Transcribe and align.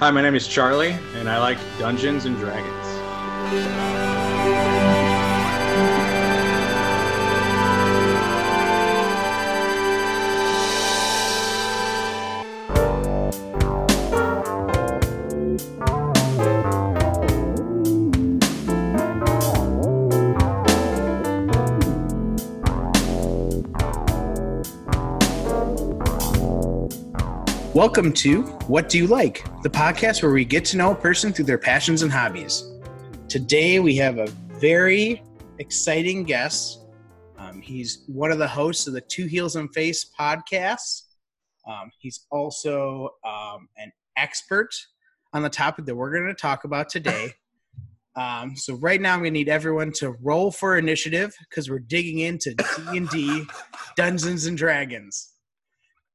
Hi, 0.00 0.12
my 0.12 0.22
name 0.22 0.36
is 0.36 0.46
Charlie, 0.46 0.96
and 1.16 1.28
I 1.28 1.40
like 1.40 1.58
Dungeons 1.76 2.24
and 2.24 2.36
Dragons. 2.38 3.97
Welcome 27.78 28.12
to 28.14 28.42
What 28.66 28.88
Do 28.88 28.98
You 28.98 29.06
Like, 29.06 29.44
the 29.62 29.70
podcast 29.70 30.20
where 30.20 30.32
we 30.32 30.44
get 30.44 30.64
to 30.64 30.76
know 30.76 30.90
a 30.90 30.96
person 30.96 31.32
through 31.32 31.44
their 31.44 31.58
passions 31.58 32.02
and 32.02 32.10
hobbies. 32.10 32.64
Today 33.28 33.78
we 33.78 33.94
have 33.94 34.18
a 34.18 34.26
very 34.58 35.22
exciting 35.60 36.24
guest. 36.24 36.80
Um, 37.38 37.60
he's 37.62 38.02
one 38.08 38.32
of 38.32 38.38
the 38.38 38.48
hosts 38.48 38.88
of 38.88 38.94
the 38.94 39.00
Two 39.02 39.26
Heels 39.26 39.54
and 39.54 39.72
Face 39.72 40.10
podcast. 40.18 41.02
Um, 41.68 41.92
he's 42.00 42.26
also 42.32 43.10
um, 43.24 43.68
an 43.76 43.92
expert 44.16 44.74
on 45.32 45.44
the 45.44 45.48
topic 45.48 45.84
that 45.86 45.94
we're 45.94 46.10
going 46.10 46.26
to 46.26 46.34
talk 46.34 46.64
about 46.64 46.88
today. 46.88 47.30
Um, 48.16 48.56
so 48.56 48.74
right 48.74 49.00
now 49.00 49.12
I'm 49.12 49.20
going 49.20 49.32
to 49.32 49.38
need 49.38 49.48
everyone 49.48 49.92
to 49.98 50.10
roll 50.20 50.50
for 50.50 50.76
initiative 50.76 51.32
because 51.48 51.70
we're 51.70 51.78
digging 51.78 52.18
into 52.18 52.52
D&D, 52.52 53.44
Dungeons 53.96 54.46
and 54.46 54.58
Dragons. 54.58 55.34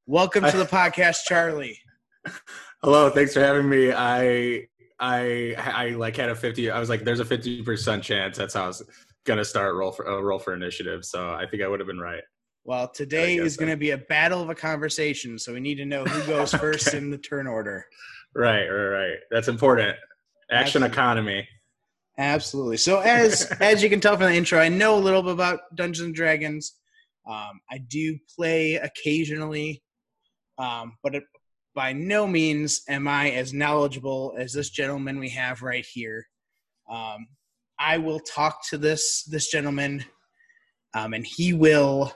Welcome 0.05 0.43
to 0.43 0.57
the 0.57 0.65
podcast, 0.65 1.19
Charlie. 1.25 1.79
Hello, 2.83 3.09
thanks 3.09 3.33
for 3.33 3.39
having 3.39 3.69
me. 3.69 3.93
I 3.93 4.67
I 4.99 5.55
I 5.57 5.89
like 5.91 6.17
had 6.17 6.27
a 6.27 6.35
fifty. 6.35 6.69
I 6.69 6.77
was 6.77 6.89
like, 6.89 7.05
there's 7.05 7.21
a 7.21 7.25
fifty 7.25 7.63
percent 7.63 8.03
chance. 8.03 8.37
That's 8.37 8.53
how 8.53 8.65
I 8.65 8.67
was 8.67 8.83
gonna 9.25 9.45
start 9.45 9.75
roll 9.75 9.93
for 9.93 10.09
uh, 10.09 10.19
roll 10.19 10.39
for 10.39 10.53
initiative. 10.53 11.05
So 11.05 11.29
I 11.29 11.45
think 11.49 11.63
I 11.63 11.69
would 11.69 11.79
have 11.79 11.87
been 11.87 11.99
right. 11.99 12.21
Well, 12.65 12.89
today 12.89 13.35
is 13.37 13.57
going 13.57 13.71
to 13.71 13.77
be 13.77 13.91
a 13.91 13.97
battle 13.97 14.41
of 14.41 14.49
a 14.49 14.55
conversation, 14.55 15.37
so 15.37 15.53
we 15.53 15.59
need 15.59 15.75
to 15.75 15.85
know 15.85 16.05
who 16.05 16.27
goes 16.27 16.53
first 16.53 16.93
in 16.93 17.09
the 17.09 17.17
turn 17.17 17.45
order. 17.45 17.85
Right, 18.35 18.67
right, 18.67 18.87
right. 18.87 19.17
That's 19.31 19.49
important. 19.49 19.97
Action 20.49 20.83
Absolutely. 20.83 20.87
economy. 20.87 21.47
Absolutely. 22.17 22.77
So 22.77 22.99
as 22.99 23.51
as 23.61 23.83
you 23.83 23.89
can 23.89 23.99
tell 23.99 24.17
from 24.17 24.27
the 24.27 24.35
intro, 24.35 24.59
I 24.59 24.69
know 24.69 24.97
a 24.97 24.99
little 24.99 25.23
bit 25.23 25.33
about 25.33 25.59
Dungeons 25.75 26.05
and 26.05 26.15
Dragons. 26.15 26.73
Um, 27.29 27.59
I 27.71 27.77
do 27.77 28.17
play 28.35 28.75
occasionally, 28.75 29.82
um, 30.63 30.97
but 31.03 31.15
it, 31.15 31.23
by 31.75 31.91
no 31.91 32.25
means 32.25 32.83
am 32.87 33.07
I 33.07 33.31
as 33.31 33.53
knowledgeable 33.53 34.33
as 34.37 34.53
this 34.53 34.69
gentleman 34.69 35.19
we 35.19 35.29
have 35.29 35.61
right 35.61 35.85
here. 35.85 36.25
Um, 36.89 37.27
I 37.79 37.97
will 37.97 38.19
talk 38.19 38.65
to 38.69 38.77
this 38.77 39.23
this 39.23 39.49
gentleman, 39.49 40.05
um, 40.93 41.13
and 41.13 41.25
he 41.25 41.53
will 41.53 42.13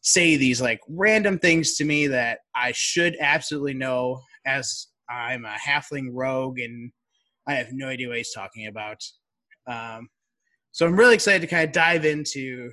say 0.00 0.36
these 0.36 0.60
like 0.62 0.80
random 0.88 1.38
things 1.38 1.76
to 1.76 1.84
me 1.84 2.06
that 2.06 2.38
I 2.54 2.72
should 2.72 3.16
absolutely 3.20 3.74
know 3.74 4.22
as 4.46 4.86
I'm 5.10 5.44
a 5.44 5.56
halfling 5.56 6.10
rogue 6.12 6.60
and 6.60 6.90
I 7.46 7.54
have 7.54 7.72
no 7.72 7.88
idea 7.88 8.08
what 8.08 8.16
he's 8.16 8.32
talking 8.32 8.68
about. 8.68 9.02
Um, 9.66 10.08
so 10.72 10.86
I'm 10.86 10.96
really 10.96 11.14
excited 11.14 11.42
to 11.42 11.54
kind 11.54 11.66
of 11.66 11.72
dive 11.72 12.04
into 12.04 12.70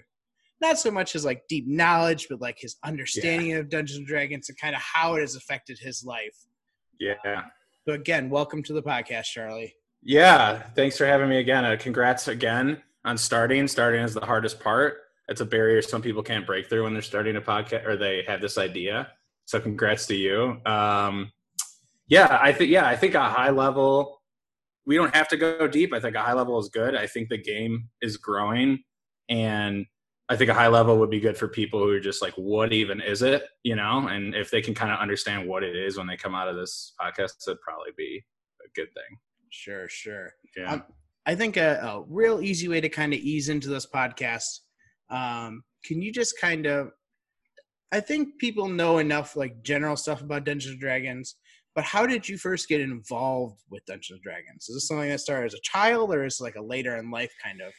not 0.62 0.80
so 0.80 0.92
much 0.92 1.14
his 1.14 1.26
like 1.26 1.44
deep 1.48 1.68
knowledge, 1.68 2.28
but 2.30 2.42
like 2.42 2.58
his 2.60 2.78
understanding 2.84 3.54
of 3.54 3.70
Dungeons 3.70 3.98
and 4.00 4.08
Dragons 4.08 4.50
and 4.50 4.58
kind 4.58 4.76
of 4.76 4.82
how 4.82 5.16
it 5.16 5.22
has 5.22 5.36
affected 5.36 5.78
his 5.80 6.04
life. 6.04 6.36
Yeah. 7.00 7.44
So 7.88 7.94
again, 7.94 8.30
welcome 8.30 8.64
to 8.64 8.74
the 8.74 8.82
podcast, 8.82 9.26
Charlie. 9.26 9.76
Yeah. 10.02 10.62
Thanks 10.76 10.98
for 10.98 11.06
having 11.06 11.30
me 11.30 11.38
again. 11.38 11.66
Uh, 11.66 11.76
congrats 11.80 12.28
again 12.28 12.82
on 13.04 13.18
starting. 13.18 13.68
Starting 13.68 14.02
is 14.02 14.14
the 14.14 14.26
hardest 14.26 14.60
part. 14.60 14.98
It's 15.28 15.42
a 15.42 15.46
barrier 15.46 15.82
some 15.82 16.02
people 16.02 16.24
can't 16.24 16.46
break 16.46 16.70
through 16.70 16.84
when 16.84 16.94
they're 16.94 17.02
starting 17.02 17.36
a 17.36 17.42
podcast 17.42 17.86
or 17.86 17.98
they 17.98 18.24
have 18.28 18.42
this 18.42 18.58
idea. 18.58 19.10
So 19.46 19.60
congrats 19.60 20.08
to 20.08 20.16
you. 20.16 20.62
Um, 20.66 21.32
yeah, 22.08 22.40
I 22.42 22.52
think 22.52 22.70
yeah, 22.70 22.86
I 22.86 22.96
think 22.96 23.16
a 23.16 23.30
high 23.30 23.50
level. 23.50 24.22
We 24.86 24.96
don't 24.96 25.16
have 25.16 25.28
to 25.30 25.38
go 25.38 25.68
deep. 25.68 25.94
I 25.94 26.00
think 26.00 26.16
a 26.16 26.22
high 26.22 26.34
level 26.34 26.60
is 26.60 26.70
good. 26.70 26.96
I 26.96 27.08
think 27.08 27.30
the 27.30 27.40
game 27.40 27.90
is 28.02 28.18
growing, 28.18 28.84
and 29.28 29.88
I 30.28 30.36
think 30.36 30.50
a 30.50 30.56
high 30.56 30.68
level 30.68 30.98
would 30.98 31.12
be 31.12 31.20
good 31.20 31.38
for 31.38 31.48
people 31.48 31.80
who 31.80 31.90
are 31.90 32.00
just 32.00 32.22
like, 32.22 32.34
what 32.34 32.74
even 32.74 33.00
is 33.00 33.22
it? 33.22 33.44
You 33.64 33.76
know, 33.76 34.08
and 34.08 34.34
if 34.34 34.50
they 34.50 34.62
can 34.62 34.74
kind 34.74 34.92
of 34.92 35.00
understand 35.00 35.48
what 35.48 35.64
it 35.64 35.76
is 35.76 35.98
when 35.98 36.08
they 36.08 36.18
come 36.18 36.34
out 36.34 36.48
of 36.48 36.56
this 36.56 36.94
podcast, 37.00 37.48
it'd 37.48 37.62
probably 37.62 37.92
be 37.96 38.26
a 38.66 38.70
good 38.76 38.92
thing. 38.94 39.20
Sure, 39.52 39.88
sure. 39.88 40.34
Yeah. 40.58 40.74
Um, 40.74 40.84
I 41.28 41.36
think 41.36 41.58
a, 41.58 41.80
a 41.82 42.04
real 42.08 42.42
easy 42.42 42.68
way 42.68 42.82
to 42.82 42.90
kind 42.90 43.14
of 43.14 43.20
ease 43.20 43.50
into 43.50 43.70
this 43.70 43.86
podcast. 43.86 44.60
Um, 45.10 45.64
can 45.84 46.02
you 46.02 46.12
just 46.12 46.40
kind 46.40 46.66
of? 46.66 46.92
I 47.92 48.00
think 48.00 48.40
people 48.40 48.68
know 48.68 48.98
enough 48.98 49.36
like 49.36 49.64
general 49.64 49.96
stuff 49.96 50.22
about 50.22 50.44
Dungeons 50.44 50.74
and 50.74 50.82
Dragons, 50.82 51.36
but 51.76 51.84
how 51.84 52.08
did 52.08 52.28
you 52.28 52.38
first 52.38 52.68
get 52.68 52.82
involved 52.82 53.62
with 53.70 53.86
Dungeons 53.86 54.18
and 54.18 54.24
Dragons? 54.24 54.68
Is 54.68 54.76
this 54.76 54.88
something 54.88 55.10
that 55.10 55.20
started 55.20 55.48
as 55.48 55.54
a 55.54 55.62
child, 55.62 56.14
or 56.14 56.26
is 56.26 56.40
it 56.40 56.44
like 56.44 56.56
a 56.56 56.62
later 56.62 56.98
in 56.98 57.12
life 57.12 57.34
kind 57.44 57.62
of? 57.62 57.72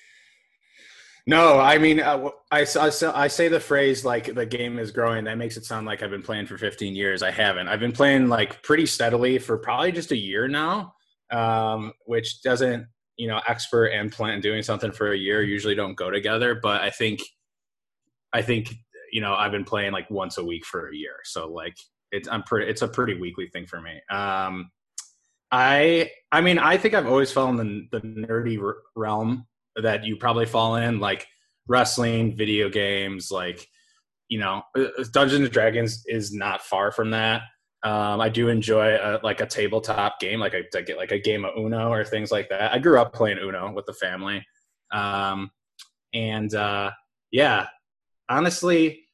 No, 1.29 1.59
I 1.59 1.79
mean, 1.79 2.01
uh, 2.01 2.31
I, 2.53 2.61
I, 2.61 2.91
I 3.15 3.27
say 3.27 3.49
the 3.49 3.59
phrase 3.59 4.05
like 4.05 4.33
the 4.33 4.47
game 4.47 4.79
is 4.79 4.93
growing. 4.93 5.25
That 5.25 5.39
makes 5.39 5.57
it 5.57 5.65
sound 5.65 5.85
like 5.85 6.03
I've 6.03 6.11
been 6.11 6.23
playing 6.23 6.47
for 6.47 6.57
15 6.57 6.95
years. 6.95 7.23
I 7.23 7.33
haven't. 7.33 7.67
I've 7.67 7.81
been 7.81 7.93
playing 7.93 8.29
like 8.29 8.63
pretty 8.63 8.87
steadily 8.87 9.39
for 9.39 9.59
probably 9.59 9.91
just 9.91 10.13
a 10.13 10.17
year 10.17 10.47
now, 10.47 10.95
um, 11.33 11.93
which 12.05 12.43
doesn't, 12.43 12.87
you 13.17 13.27
know, 13.27 13.41
expert 13.49 13.87
and 13.87 14.13
plan 14.13 14.41
doing 14.41 14.63
something 14.63 14.93
for 14.93 15.11
a 15.13 15.17
year 15.17 15.43
usually 15.43 15.75
don't 15.75 15.97
go 15.97 16.11
together. 16.11 16.55
But 16.63 16.83
I 16.83 16.91
think, 16.91 17.21
I 18.33 18.43
think, 18.43 18.73
you 19.11 19.21
know, 19.21 19.35
I've 19.35 19.53
been 19.53 19.65
playing 19.65 19.93
like 19.93 20.09
once 20.11 20.39
a 20.39 20.45
week 20.45 20.65
for 20.65 20.91
a 20.91 20.95
year. 20.95 21.17
So 21.25 21.51
like, 21.51 21.77
it's 22.13 22.29
I'm 22.29 22.45
pretty. 22.45 22.71
It's 22.71 22.83
a 22.83 22.89
pretty 22.89 23.19
weekly 23.19 23.49
thing 23.49 23.67
for 23.67 23.81
me. 23.81 24.01
Um, 24.11 24.71
I, 25.51 26.13
I 26.31 26.41
mean, 26.41 26.59
I 26.59 26.77
think 26.77 26.95
I've 26.95 27.07
always 27.07 27.33
fallen 27.33 27.59
in 27.59 27.89
the, 27.91 28.01
nerdy 28.01 28.61
realm 28.95 29.47
that 29.83 30.05
you 30.05 30.17
probably 30.17 30.47
fall 30.47 30.77
in 30.77 31.01
like 31.01 31.27
wrestling 31.69 32.37
video 32.37 32.69
games 32.69 33.31
like 33.31 33.67
you 34.29 34.39
know 34.39 34.63
uh, 34.77 34.87
dungeons 35.13 35.45
and 35.45 35.53
dragons 35.53 36.05
is 36.07 36.33
not 36.33 36.63
far 36.63 36.91
from 36.91 37.11
that. 37.11 37.43
Um, 37.83 38.21
i 38.21 38.29
do 38.29 38.49
enjoy 38.49 38.97
a, 38.97 39.21
like 39.23 39.41
a 39.41 39.47
tabletop 39.47 40.19
game 40.19 40.41
like 40.41 40.55
like 40.75 40.89
a- 40.89 40.97
like 40.97 41.13
a 41.13 41.21
game 41.21 41.45
of 41.45 41.57
uno 41.57 41.91
or 41.93 42.05
things 42.05 42.33
like 42.33 42.49
that. 42.49 42.73
I 42.73 42.79
grew 42.79 42.99
up 42.99 43.13
playing 43.13 43.39
uno 43.39 43.73
with 43.73 43.87
the 43.87 43.93
family. 43.95 44.45
Um, 44.93 45.51
and 46.15 46.55
uh, 46.55 46.91
yeah 47.31 47.67
honestly 48.29 49.05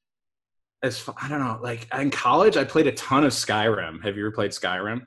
as 0.83 1.09
i 1.21 1.29
don't 1.29 1.41
know 1.41 1.59
like 1.63 1.87
in 1.95 2.11
college 2.11 2.57
i 2.57 2.65
played 2.65 2.87
a 2.87 2.93
ton 2.93 3.25
of 3.25 3.33
skyrim. 3.33 4.03
Have 4.05 4.17
you 4.17 4.25
ever 4.27 4.33
played 4.33 4.53
skyrim? 4.53 5.03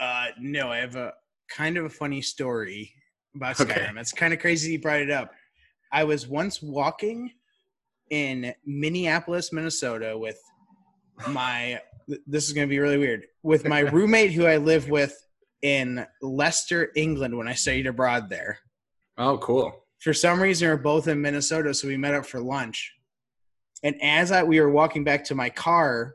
Uh, 0.00 0.26
no, 0.38 0.70
I 0.70 0.78
have 0.78 0.94
a 0.96 1.12
kind 1.50 1.76
of 1.76 1.84
a 1.84 1.90
funny 1.90 2.22
story 2.22 2.92
about 3.34 3.60
Okay. 3.60 3.72
Skyrim. 3.72 3.98
It's 4.00 4.12
kind 4.12 4.32
of 4.32 4.40
crazy 4.40 4.72
you 4.72 4.80
brought 4.80 5.00
it 5.00 5.10
up. 5.10 5.32
I 5.92 6.04
was 6.04 6.26
once 6.26 6.62
walking 6.62 7.32
in 8.10 8.54
Minneapolis, 8.64 9.52
Minnesota 9.52 10.16
with 10.16 10.40
my 11.28 11.80
this 12.26 12.46
is 12.46 12.52
going 12.52 12.66
to 12.66 12.70
be 12.70 12.78
really 12.78 12.96
weird 12.96 13.26
with 13.42 13.66
my 13.66 13.80
roommate 13.96 14.32
who 14.32 14.46
I 14.46 14.56
live 14.56 14.88
with 14.88 15.14
in 15.62 16.06
Leicester, 16.22 16.90
England 16.96 17.36
when 17.36 17.48
I 17.48 17.54
studied 17.54 17.86
abroad 17.86 18.30
there. 18.30 18.58
oh 19.18 19.38
cool 19.38 19.74
For 20.00 20.14
some 20.14 20.40
reason, 20.40 20.68
we're 20.68 20.76
both 20.76 21.08
in 21.08 21.20
Minnesota, 21.20 21.74
so 21.74 21.88
we 21.88 21.96
met 21.96 22.14
up 22.14 22.24
for 22.24 22.40
lunch. 22.40 22.94
And 23.82 23.96
as 24.02 24.32
I, 24.32 24.42
we 24.42 24.60
were 24.60 24.70
walking 24.70 25.04
back 25.04 25.24
to 25.24 25.34
my 25.34 25.50
car, 25.50 26.14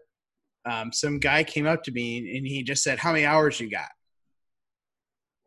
um, 0.65 0.91
some 0.93 1.19
guy 1.19 1.43
came 1.43 1.67
up 1.67 1.83
to 1.83 1.91
me 1.91 2.37
and 2.37 2.47
he 2.47 2.63
just 2.63 2.83
said, 2.83 2.97
"How 2.99 3.11
many 3.11 3.25
hours 3.25 3.59
you 3.59 3.69
got?" 3.69 3.89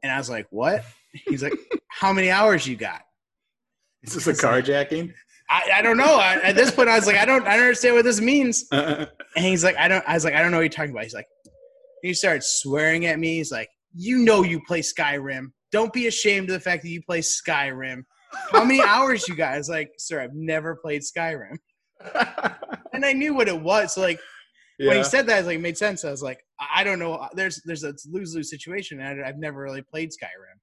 And 0.03 0.12
I 0.12 0.19
was 0.19 0.31
like, 0.31 0.47
"What?" 0.51 0.85
He's 1.27 1.43
like, 1.43 1.55
"How 1.89 2.13
many 2.13 2.31
hours 2.31 2.67
you 2.67 2.77
got?" 2.77 3.03
is 4.03 4.15
this 4.15 4.27
a 4.27 4.33
carjacking 4.33 5.13
I, 5.49 5.71
I 5.75 5.83
don't 5.83 5.97
know. 5.97 6.17
I, 6.17 6.35
at 6.43 6.57
this 6.57 6.71
point, 6.73 6.89
I 6.89 6.97
was 6.97 7.07
like, 7.07 7.17
"I 7.17 7.25
don't, 7.25 7.47
I 7.47 7.53
don't 7.57 7.63
understand 7.67 7.95
what 7.95 8.05
this 8.05 8.21
means." 8.21 8.65
Uh, 8.73 9.07
And 9.37 9.45
he's 9.45 9.63
like, 9.63 9.77
"I 9.77 9.87
don't." 9.89 10.05
I 10.09 10.15
was 10.15 10.25
like, 10.25 10.35
"I 10.35 10.43
don't 10.43 10.51
know 10.51 10.57
what 10.59 10.63
you're 10.63 10.71
talking 10.71 10.91
about." 10.91 11.05
He's 11.05 11.15
like, 11.15 11.29
he 12.03 12.15
started 12.15 12.43
swearing 12.43 13.07
at 13.07 13.19
me. 13.19 13.37
He's 13.37 13.53
like, 13.53 13.69
"You 13.95 14.19
know, 14.19 14.43
you 14.43 14.61
play 14.67 14.81
Skyrim. 14.81 15.53
Don't 15.73 15.93
be 15.93 16.07
ashamed 16.09 16.49
of 16.51 16.55
the 16.55 16.61
fact 16.61 16.83
that 16.83 16.89
you 16.89 17.01
play 17.03 17.21
Skyrim. 17.21 18.03
How 18.51 18.65
many 18.65 18.83
hours 18.87 19.29
you 19.29 19.37
got?" 19.37 19.55
I 19.55 19.59
was 19.59 19.69
like, 19.69 19.91
"Sir, 19.99 20.21
I've 20.21 20.35
never 20.35 20.77
played 20.77 21.03
Skyrim." 21.03 21.59
And 22.93 23.05
I 23.05 23.12
knew 23.12 23.35
what 23.35 23.49
it 23.49 23.61
was. 23.61 23.95
So 23.95 24.01
like 24.01 24.19
when 24.79 24.97
he 24.97 25.05
said 25.05 25.27
that, 25.27 25.35
I 25.35 25.39
was 25.39 25.47
like, 25.47 25.57
it 25.57 25.62
made 25.62 25.79
sense. 25.79 26.05
I 26.05 26.11
was 26.11 26.23
like, 26.23 26.41
I 26.61 26.81
I 26.81 26.85
don't 26.85 26.99
know. 26.99 27.29
There's 27.35 27.62
there's 27.65 27.85
a 27.85 27.95
lose 28.11 28.35
lose 28.35 28.51
situation. 28.51 29.01
And 29.01 29.25
I've 29.25 29.39
never 29.39 29.61
really 29.62 29.83
played 29.83 30.11
Skyrim. 30.11 30.56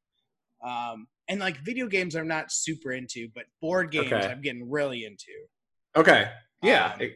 Um, 0.63 1.07
and 1.27 1.39
like 1.39 1.57
video 1.63 1.87
games, 1.87 2.15
I'm 2.15 2.27
not 2.27 2.51
super 2.51 2.91
into, 2.91 3.27
but 3.33 3.45
board 3.61 3.91
games, 3.91 4.11
Okay. 4.11 4.27
I'm 4.27 4.41
getting 4.41 4.69
really 4.69 5.05
into. 5.05 5.31
Okay. 5.95 6.29
Yeah. 6.61 6.95
Um, 6.99 7.09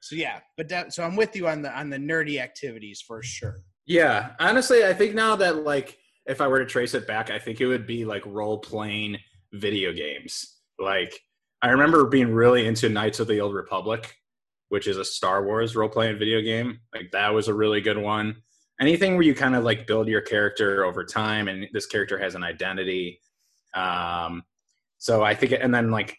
So 0.00 0.16
yeah, 0.16 0.40
but 0.56 0.68
that, 0.68 0.92
so 0.92 1.04
I'm 1.04 1.14
with 1.16 1.36
you 1.36 1.46
on 1.46 1.62
the 1.62 1.76
on 1.78 1.88
the 1.90 1.96
nerdy 1.96 2.40
activities 2.40 3.00
for 3.06 3.22
sure. 3.22 3.60
Yeah, 3.86 4.30
honestly, 4.40 4.84
I 4.84 4.92
think 4.92 5.14
now 5.14 5.36
that 5.36 5.64
like 5.64 5.98
if 6.26 6.40
I 6.40 6.48
were 6.48 6.58
to 6.58 6.66
trace 6.66 6.94
it 6.94 7.06
back, 7.06 7.30
I 7.30 7.38
think 7.38 7.60
it 7.60 7.66
would 7.66 7.86
be 7.86 8.04
like 8.04 8.24
role 8.26 8.58
playing 8.58 9.18
video 9.52 9.92
games. 9.92 10.58
Like 10.78 11.18
I 11.62 11.68
remember 11.70 12.06
being 12.06 12.32
really 12.32 12.66
into 12.66 12.88
Knights 12.88 13.20
of 13.20 13.28
the 13.28 13.40
Old 13.40 13.54
Republic, 13.54 14.16
which 14.70 14.88
is 14.88 14.96
a 14.96 15.04
Star 15.04 15.44
Wars 15.44 15.76
role 15.76 15.88
playing 15.88 16.18
video 16.18 16.40
game. 16.40 16.80
Like 16.94 17.12
that 17.12 17.34
was 17.34 17.46
a 17.48 17.54
really 17.54 17.80
good 17.80 17.98
one. 17.98 18.42
Anything 18.80 19.14
where 19.14 19.22
you 19.22 19.34
kind 19.34 19.54
of 19.54 19.64
like 19.64 19.86
build 19.86 20.08
your 20.08 20.22
character 20.22 20.84
over 20.84 21.04
time 21.04 21.48
and 21.48 21.68
this 21.72 21.86
character 21.86 22.18
has 22.18 22.34
an 22.34 22.42
identity. 22.42 23.20
Um, 23.74 24.42
so 24.98 25.22
I 25.22 25.34
think, 25.34 25.52
and 25.52 25.74
then 25.74 25.90
like 25.90 26.16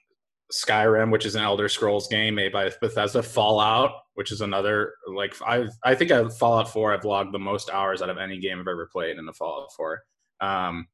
Skyrim, 0.53 1.11
which 1.11 1.25
is 1.25 1.35
an 1.35 1.43
Elder 1.43 1.67
Scrolls 1.67 2.07
game 2.07 2.35
made 2.35 2.51
by 2.51 2.71
Bethesda, 2.79 3.23
Fallout, 3.23 3.91
which 4.13 4.31
is 4.31 4.41
another 4.41 4.93
like 5.07 5.35
I 5.41 5.67
I 5.83 5.95
think 5.95 6.11
I 6.11 6.27
Fallout 6.29 6.71
Four 6.71 6.93
I've 6.93 7.05
logged 7.05 7.33
the 7.33 7.39
most 7.39 7.69
hours 7.71 8.01
out 8.01 8.09
of 8.09 8.17
any 8.17 8.39
game 8.39 8.59
I've 8.59 8.67
ever 8.67 8.87
played 8.91 9.17
in 9.17 9.25
the 9.25 9.33
Fallout 9.33 9.73
Four. 9.75 10.01
Um, 10.41 10.87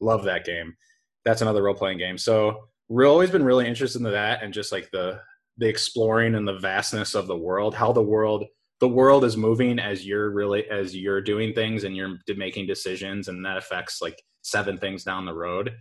love 0.00 0.24
that 0.24 0.44
game. 0.44 0.76
That's 1.24 1.40
another 1.40 1.62
role 1.62 1.74
playing 1.74 1.98
game. 1.98 2.18
So 2.18 2.68
we've 2.88 3.08
always 3.08 3.30
been 3.30 3.44
really 3.44 3.66
interested 3.66 3.98
in 3.98 4.12
that 4.12 4.42
and 4.42 4.52
just 4.52 4.70
like 4.70 4.90
the 4.90 5.20
the 5.56 5.68
exploring 5.68 6.34
and 6.34 6.46
the 6.46 6.58
vastness 6.58 7.14
of 7.14 7.26
the 7.26 7.36
world, 7.36 7.74
how 7.74 7.92
the 7.92 8.02
world 8.02 8.44
the 8.80 8.88
world 8.88 9.24
is 9.24 9.36
moving 9.36 9.78
as 9.78 10.06
you're 10.06 10.30
really 10.30 10.68
as 10.68 10.94
you're 10.94 11.20
doing 11.20 11.54
things 11.54 11.84
and 11.84 11.96
you're 11.96 12.18
making 12.36 12.66
decisions 12.66 13.28
and 13.28 13.44
that 13.44 13.56
affects 13.56 14.02
like 14.02 14.22
seven 14.42 14.76
things 14.78 15.04
down 15.04 15.24
the 15.24 15.34
road. 15.34 15.74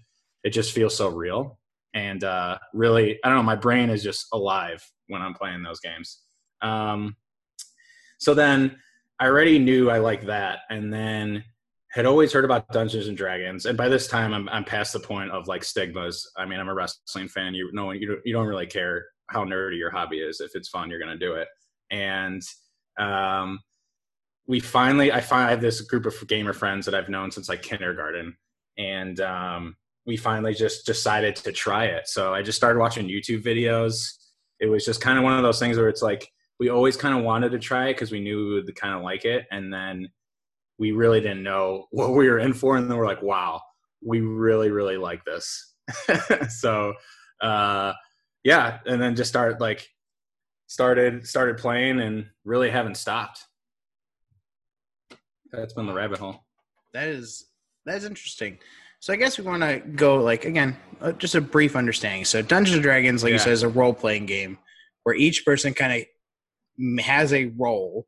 It 0.43 0.51
just 0.51 0.73
feels 0.73 0.95
so 0.95 1.09
real. 1.09 1.59
And 1.93 2.23
uh, 2.23 2.57
really 2.73 3.19
i 3.23 3.29
don't 3.29 3.37
know 3.37 3.43
my 3.43 3.55
brain 3.55 3.89
is 3.89 4.03
just 4.03 4.27
alive 4.33 4.83
when 5.07 5.21
i'm 5.21 5.33
playing 5.33 5.63
those 5.63 5.79
games. 5.79 6.21
Um, 6.61 7.15
so 8.19 8.33
then 8.33 8.77
i 9.19 9.25
already 9.25 9.59
knew 9.59 9.89
i 9.89 9.97
liked 9.97 10.25
that 10.25 10.59
and 10.69 10.91
then 10.91 11.43
had 11.91 12.05
always 12.05 12.33
heard 12.33 12.43
about 12.43 12.67
dungeons 12.73 13.07
and 13.07 13.15
dragons. 13.15 13.65
And 13.65 13.77
by 13.77 13.87
this 13.87 14.07
time 14.07 14.33
i'm, 14.33 14.49
I'm 14.49 14.65
past 14.65 14.93
the 14.93 14.99
point 14.99 15.31
of 15.31 15.47
like 15.47 15.63
stigmas. 15.63 16.29
I 16.37 16.45
mean 16.45 16.59
i'm 16.59 16.69
a 16.69 16.73
wrestling 16.73 17.27
fan. 17.27 17.53
You 17.53 17.69
know 17.73 17.91
you, 17.91 18.19
you 18.25 18.33
don't 18.33 18.47
really 18.47 18.67
care 18.67 19.05
how 19.27 19.43
nerdy 19.43 19.77
your 19.77 19.91
hobby 19.91 20.17
is. 20.17 20.41
If 20.41 20.51
it's 20.55 20.69
fun 20.69 20.89
you're 20.89 20.99
to 20.99 21.17
do 21.17 21.35
it. 21.35 21.47
And 21.91 22.41
um, 22.97 23.59
we 24.47 24.59
finally 24.59 25.11
i 25.11 25.19
find 25.19 25.47
i 25.47 25.51
have 25.51 25.61
this 25.61 25.81
group 25.81 26.05
of 26.05 26.15
gamer 26.27 26.53
friends 26.53 26.85
that 26.85 26.95
i've 26.95 27.09
known 27.09 27.31
since 27.31 27.49
like 27.49 27.61
kindergarten 27.61 28.35
and 28.77 29.19
um, 29.21 29.75
we 30.05 30.17
finally 30.17 30.53
just 30.53 30.85
decided 30.85 31.35
to 31.35 31.51
try 31.51 31.85
it. 31.85 32.07
So 32.07 32.33
I 32.33 32.41
just 32.41 32.57
started 32.57 32.79
watching 32.79 33.07
YouTube 33.07 33.43
videos. 33.43 34.13
It 34.59 34.67
was 34.67 34.85
just 34.85 35.01
kind 35.01 35.17
of 35.17 35.23
one 35.23 35.33
of 35.33 35.43
those 35.43 35.59
things 35.59 35.77
where 35.77 35.89
it's 35.89 36.01
like 36.01 36.29
we 36.59 36.69
always 36.69 36.95
kind 36.95 37.17
of 37.17 37.23
wanted 37.23 37.51
to 37.51 37.59
try 37.59 37.87
it 37.87 37.93
because 37.93 38.11
we 38.11 38.21
knew 38.21 38.37
we 38.37 38.53
would 38.55 38.75
kind 38.75 38.93
of 38.93 39.01
like 39.01 39.25
it, 39.25 39.45
and 39.51 39.73
then 39.73 40.07
we 40.77 40.91
really 40.91 41.19
didn't 41.21 41.43
know 41.43 41.87
what 41.91 42.13
we 42.13 42.29
were 42.29 42.39
in 42.39 42.53
for, 42.53 42.77
and 42.77 42.89
then 42.89 42.97
we're 42.97 43.05
like, 43.05 43.21
wow, 43.21 43.61
we 44.01 44.21
really 44.21 44.71
really 44.71 44.97
like 44.97 45.25
this. 45.25 45.73
so 46.49 46.93
uh, 47.41 47.93
yeah, 48.43 48.79
and 48.85 49.01
then 49.01 49.15
just 49.15 49.29
start 49.29 49.59
like 49.59 49.87
started 50.67 51.25
started 51.27 51.57
playing 51.57 51.99
and 51.99 52.25
really 52.43 52.69
haven't 52.69 52.95
stopped. 52.95 53.45
That's 55.51 55.73
been 55.73 55.87
the 55.87 55.93
rabbit 55.93 56.19
hole. 56.19 56.43
That 56.93 57.07
is 57.07 57.47
that's 57.85 58.05
interesting. 58.05 58.57
So 58.99 59.13
I 59.13 59.17
guess 59.17 59.37
we 59.37 59.43
want 59.45 59.61
to 59.61 59.79
go 59.79 60.17
like 60.17 60.45
again, 60.45 60.77
uh, 61.01 61.11
just 61.13 61.35
a 61.35 61.41
brief 61.41 61.75
understanding. 61.75 62.25
So 62.25 62.41
Dungeons 62.41 62.75
and 62.75 62.83
Dragons, 62.83 63.23
like 63.23 63.29
yeah. 63.29 63.35
you 63.35 63.39
said, 63.39 63.53
is 63.53 63.63
a 63.63 63.69
role 63.69 63.93
playing 63.93 64.25
game 64.25 64.57
where 65.03 65.15
each 65.15 65.45
person 65.45 65.73
kind 65.73 66.05
of 66.79 67.03
has 67.05 67.31
a 67.31 67.45
role 67.57 68.07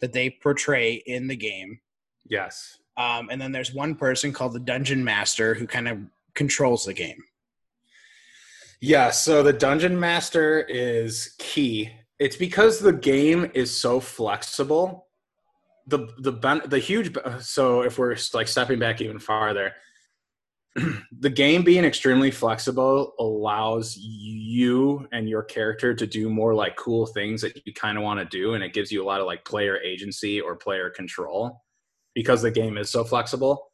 that 0.00 0.12
they 0.12 0.30
portray 0.30 0.94
in 1.06 1.28
the 1.28 1.36
game. 1.36 1.78
Yes. 2.26 2.78
Um, 2.96 3.28
and 3.30 3.40
then 3.40 3.52
there's 3.52 3.74
one 3.74 3.94
person 3.94 4.32
called 4.32 4.52
the 4.52 4.60
Dungeon 4.60 5.04
Master 5.04 5.54
who 5.54 5.66
kind 5.66 5.88
of 5.88 5.98
controls 6.34 6.84
the 6.84 6.94
game. 6.94 7.22
Yeah. 8.86 9.12
So 9.12 9.42
the 9.42 9.52
Dungeon 9.52 9.98
Master 9.98 10.60
is 10.60 11.34
key. 11.38 11.90
It's 12.18 12.36
because 12.36 12.78
the 12.78 12.92
game 12.92 13.50
is 13.54 13.74
so 13.74 13.98
flexible. 13.98 15.06
The 15.86 16.08
the 16.18 16.62
the 16.66 16.78
huge 16.78 17.16
so 17.40 17.80
if 17.80 17.98
we're 17.98 18.14
like 18.34 18.46
stepping 18.46 18.78
back 18.78 19.00
even 19.00 19.18
farther 19.18 19.72
the 21.20 21.30
game 21.30 21.62
being 21.62 21.84
extremely 21.84 22.30
flexible 22.30 23.12
allows 23.18 23.96
you 23.98 25.06
and 25.12 25.28
your 25.28 25.42
character 25.42 25.94
to 25.94 26.06
do 26.06 26.30
more 26.30 26.54
like 26.54 26.74
cool 26.76 27.04
things 27.06 27.42
that 27.42 27.60
you 27.66 27.74
kind 27.74 27.98
of 27.98 28.04
want 28.04 28.18
to 28.18 28.38
do 28.38 28.54
and 28.54 28.64
it 28.64 28.72
gives 28.72 28.90
you 28.90 29.02
a 29.02 29.06
lot 29.06 29.20
of 29.20 29.26
like 29.26 29.44
player 29.44 29.78
agency 29.80 30.40
or 30.40 30.56
player 30.56 30.88
control 30.88 31.62
because 32.14 32.40
the 32.40 32.50
game 32.50 32.78
is 32.78 32.88
so 32.88 33.04
flexible 33.04 33.70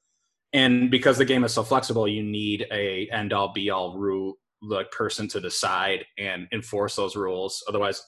and 0.53 0.91
because 0.91 1.17
the 1.17 1.25
game 1.25 1.45
is 1.45 1.55
so 1.55 1.63
flexible 1.63 2.09
you 2.09 2.25
need 2.25 2.67
a 2.73 3.09
end 3.13 3.33
all 3.33 3.53
be 3.53 3.71
all 3.71 3.97
rule 3.97 4.37
like 4.63 4.91
person 4.91 5.27
to 5.29 5.41
decide 5.41 6.05
and 6.19 6.47
enforce 6.53 6.97
those 6.97 7.17
rules 7.17 7.63
otherwise 7.69 8.03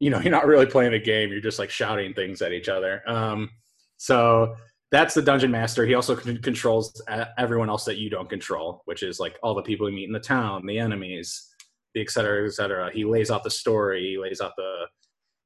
you 0.00 0.10
know 0.10 0.20
you're 0.22 0.30
not 0.30 0.46
really 0.46 0.66
playing 0.66 0.92
the 0.92 0.98
game 0.98 1.30
you're 1.30 1.40
just 1.40 1.58
like 1.58 1.70
shouting 1.70 2.12
things 2.14 2.42
at 2.42 2.52
each 2.52 2.68
other 2.68 3.02
um 3.08 3.48
so 3.96 4.54
that's 4.92 5.14
the 5.14 5.22
dungeon 5.22 5.50
master. 5.50 5.86
He 5.86 5.94
also 5.94 6.16
c- 6.16 6.36
controls 6.38 7.02
everyone 7.38 7.70
else 7.70 7.84
that 7.86 7.96
you 7.96 8.10
don't 8.10 8.28
control, 8.28 8.82
which 8.84 9.02
is 9.02 9.18
like 9.18 9.38
all 9.42 9.54
the 9.54 9.62
people 9.62 9.88
you 9.88 9.96
meet 9.96 10.06
in 10.06 10.12
the 10.12 10.20
town, 10.20 10.66
the 10.66 10.78
enemies, 10.78 11.48
the 11.94 12.02
et 12.02 12.10
cetera, 12.10 12.46
et 12.46 12.52
cetera. 12.52 12.92
He 12.92 13.04
lays 13.04 13.30
out 13.30 13.42
the 13.42 13.50
story. 13.50 14.02
He 14.02 14.18
lays 14.18 14.40
out 14.40 14.52
the 14.56 14.84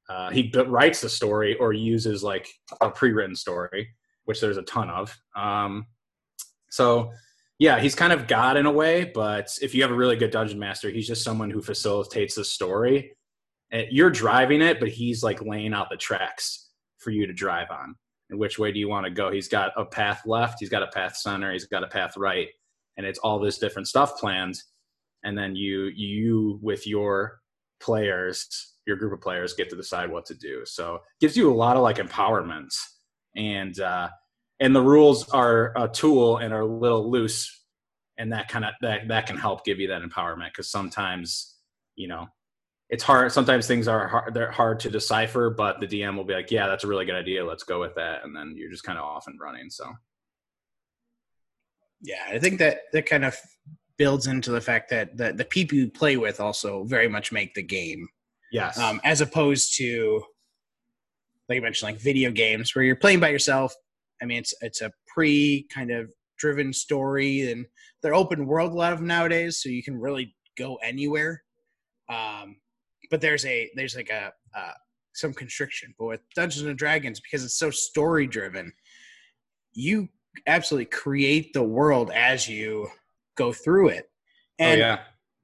uh, 0.09 0.31
he 0.31 0.51
writes 0.67 1.01
the 1.01 1.09
story 1.09 1.55
or 1.59 1.73
uses 1.73 2.23
like 2.23 2.47
a 2.81 2.89
pre-written 2.89 3.35
story, 3.35 3.89
which 4.25 4.39
there's 4.39 4.57
a 4.57 4.63
ton 4.63 4.89
of. 4.89 5.17
Um, 5.35 5.85
so 6.69 7.11
yeah, 7.59 7.79
he's 7.79 7.95
kind 7.95 8.13
of 8.13 8.27
God 8.27 8.57
in 8.57 8.65
a 8.65 8.71
way, 8.71 9.11
but 9.13 9.57
if 9.61 9.73
you 9.73 9.81
have 9.81 9.91
a 9.91 9.95
really 9.95 10.15
good 10.15 10.31
dungeon 10.31 10.59
master, 10.59 10.89
he's 10.89 11.07
just 11.07 11.23
someone 11.23 11.49
who 11.49 11.61
facilitates 11.61 12.35
the 12.35 12.45
story. 12.45 13.15
You're 13.71 14.11
driving 14.11 14.61
it, 14.61 14.79
but 14.79 14.89
he's 14.89 15.23
like 15.23 15.41
laying 15.41 15.73
out 15.73 15.89
the 15.89 15.97
tracks 15.97 16.69
for 16.99 17.11
you 17.11 17.25
to 17.27 17.33
drive 17.33 17.69
on. 17.71 17.95
And 18.29 18.39
which 18.39 18.59
way 18.59 18.71
do 18.71 18.79
you 18.79 18.89
want 18.89 19.05
to 19.05 19.11
go? 19.11 19.31
He's 19.31 19.47
got 19.47 19.71
a 19.77 19.85
path 19.85 20.23
left 20.25 20.57
he's 20.59 20.69
got 20.69 20.83
a 20.83 20.87
path 20.87 21.15
center 21.15 21.51
he's 21.53 21.65
got 21.65 21.83
a 21.83 21.87
path 21.87 22.17
right 22.17 22.49
and 22.97 23.05
it's 23.05 23.19
all 23.19 23.39
this 23.39 23.57
different 23.57 23.87
stuff 23.87 24.17
planned. 24.17 24.61
And 25.23 25.37
then 25.37 25.55
you 25.55 25.91
you 25.95 26.59
with 26.61 26.85
your 26.85 27.39
players 27.79 28.73
your 28.85 28.95
group 28.95 29.13
of 29.13 29.21
players 29.21 29.53
get 29.53 29.69
to 29.69 29.75
decide 29.75 30.09
what 30.09 30.25
to 30.25 30.33
do. 30.33 30.63
So 30.65 30.95
it 30.95 31.01
gives 31.19 31.37
you 31.37 31.51
a 31.51 31.53
lot 31.53 31.77
of 31.77 31.83
like 31.83 31.97
empowerment. 31.97 32.73
And 33.35 33.79
uh 33.79 34.09
and 34.59 34.75
the 34.75 34.81
rules 34.81 35.29
are 35.29 35.71
a 35.77 35.87
tool 35.87 36.37
and 36.37 36.53
are 36.53 36.61
a 36.61 36.65
little 36.65 37.09
loose 37.09 37.56
and 38.17 38.31
that 38.31 38.47
kind 38.47 38.65
of 38.65 38.73
that 38.81 39.07
that 39.07 39.27
can 39.27 39.37
help 39.37 39.65
give 39.65 39.79
you 39.79 39.87
that 39.87 40.01
empowerment 40.01 40.49
because 40.49 40.69
sometimes 40.69 41.55
you 41.95 42.07
know 42.07 42.27
it's 42.89 43.03
hard. 43.03 43.31
Sometimes 43.31 43.67
things 43.67 43.87
are 43.87 44.07
hard, 44.07 44.33
they're 44.33 44.51
hard 44.51 44.79
to 44.81 44.89
decipher, 44.89 45.49
but 45.49 45.79
the 45.79 45.87
DM 45.87 46.15
will 46.15 46.23
be 46.23 46.33
like, 46.33 46.51
"Yeah, 46.51 46.67
that's 46.67 46.83
a 46.83 46.87
really 46.87 47.05
good 47.05 47.15
idea. 47.15 47.45
Let's 47.45 47.63
go 47.63 47.79
with 47.79 47.95
that," 47.95 48.23
and 48.23 48.35
then 48.35 48.53
you're 48.55 48.71
just 48.71 48.83
kind 48.83 48.97
of 48.97 49.03
off 49.03 49.27
and 49.27 49.39
running. 49.39 49.69
So, 49.69 49.91
yeah, 52.01 52.23
I 52.29 52.39
think 52.39 52.59
that 52.59 52.83
that 52.93 53.05
kind 53.05 53.25
of 53.25 53.37
builds 53.97 54.27
into 54.27 54.51
the 54.51 54.61
fact 54.61 54.89
that 54.91 55.17
the 55.17 55.33
the 55.33 55.45
people 55.45 55.77
you 55.77 55.89
play 55.89 56.15
with 56.17 56.39
also 56.39 56.83
very 56.85 57.09
much 57.09 57.31
make 57.31 57.53
the 57.53 57.63
game. 57.63 58.07
Yes. 58.51 58.77
Um, 58.77 59.01
as 59.03 59.19
opposed 59.19 59.75
to, 59.77 60.23
like 61.49 61.57
you 61.57 61.61
mentioned, 61.61 61.91
like 61.91 61.99
video 61.99 62.31
games 62.31 62.73
where 62.73 62.85
you're 62.85 62.95
playing 62.95 63.19
by 63.19 63.29
yourself. 63.29 63.75
I 64.21 64.25
mean, 64.25 64.37
it's 64.37 64.53
it's 64.61 64.81
a 64.81 64.93
pre 65.07 65.67
kind 65.69 65.91
of 65.91 66.09
driven 66.37 66.73
story, 66.73 67.51
and 67.51 67.65
they're 68.01 68.15
open 68.15 68.45
world 68.45 68.71
a 68.71 68.75
lot 68.75 68.93
of 68.93 68.99
them 68.99 69.07
nowadays, 69.07 69.61
so 69.61 69.69
you 69.69 69.83
can 69.83 69.99
really 69.99 70.35
go 70.57 70.75
anywhere. 70.83 71.43
Um, 72.09 72.57
but 73.09 73.21
there's 73.21 73.45
a 73.45 73.69
there's 73.75 73.95
like 73.95 74.09
a 74.09 74.31
uh, 74.57 74.73
some 75.13 75.33
constriction. 75.33 75.93
But 75.97 76.05
with 76.05 76.21
Dungeons 76.35 76.65
and 76.65 76.77
Dragons, 76.77 77.19
because 77.19 77.43
it's 77.43 77.59
so 77.59 77.69
story 77.69 78.27
driven, 78.27 78.71
you 79.73 80.09
absolutely 80.45 80.85
create 80.85 81.53
the 81.53 81.63
world 81.63 82.11
as 82.11 82.47
you 82.47 82.87
go 83.35 83.51
through 83.51 83.89
it. 83.89 84.09
Oh, 84.59 84.65
and 84.65 84.81
oh, 84.81 84.85
yeah. 84.85 84.99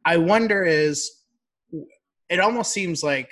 I 0.06 0.18
wonder 0.18 0.64
is 0.64 1.12
it 2.30 2.40
almost 2.40 2.72
seems 2.72 3.04
like 3.04 3.32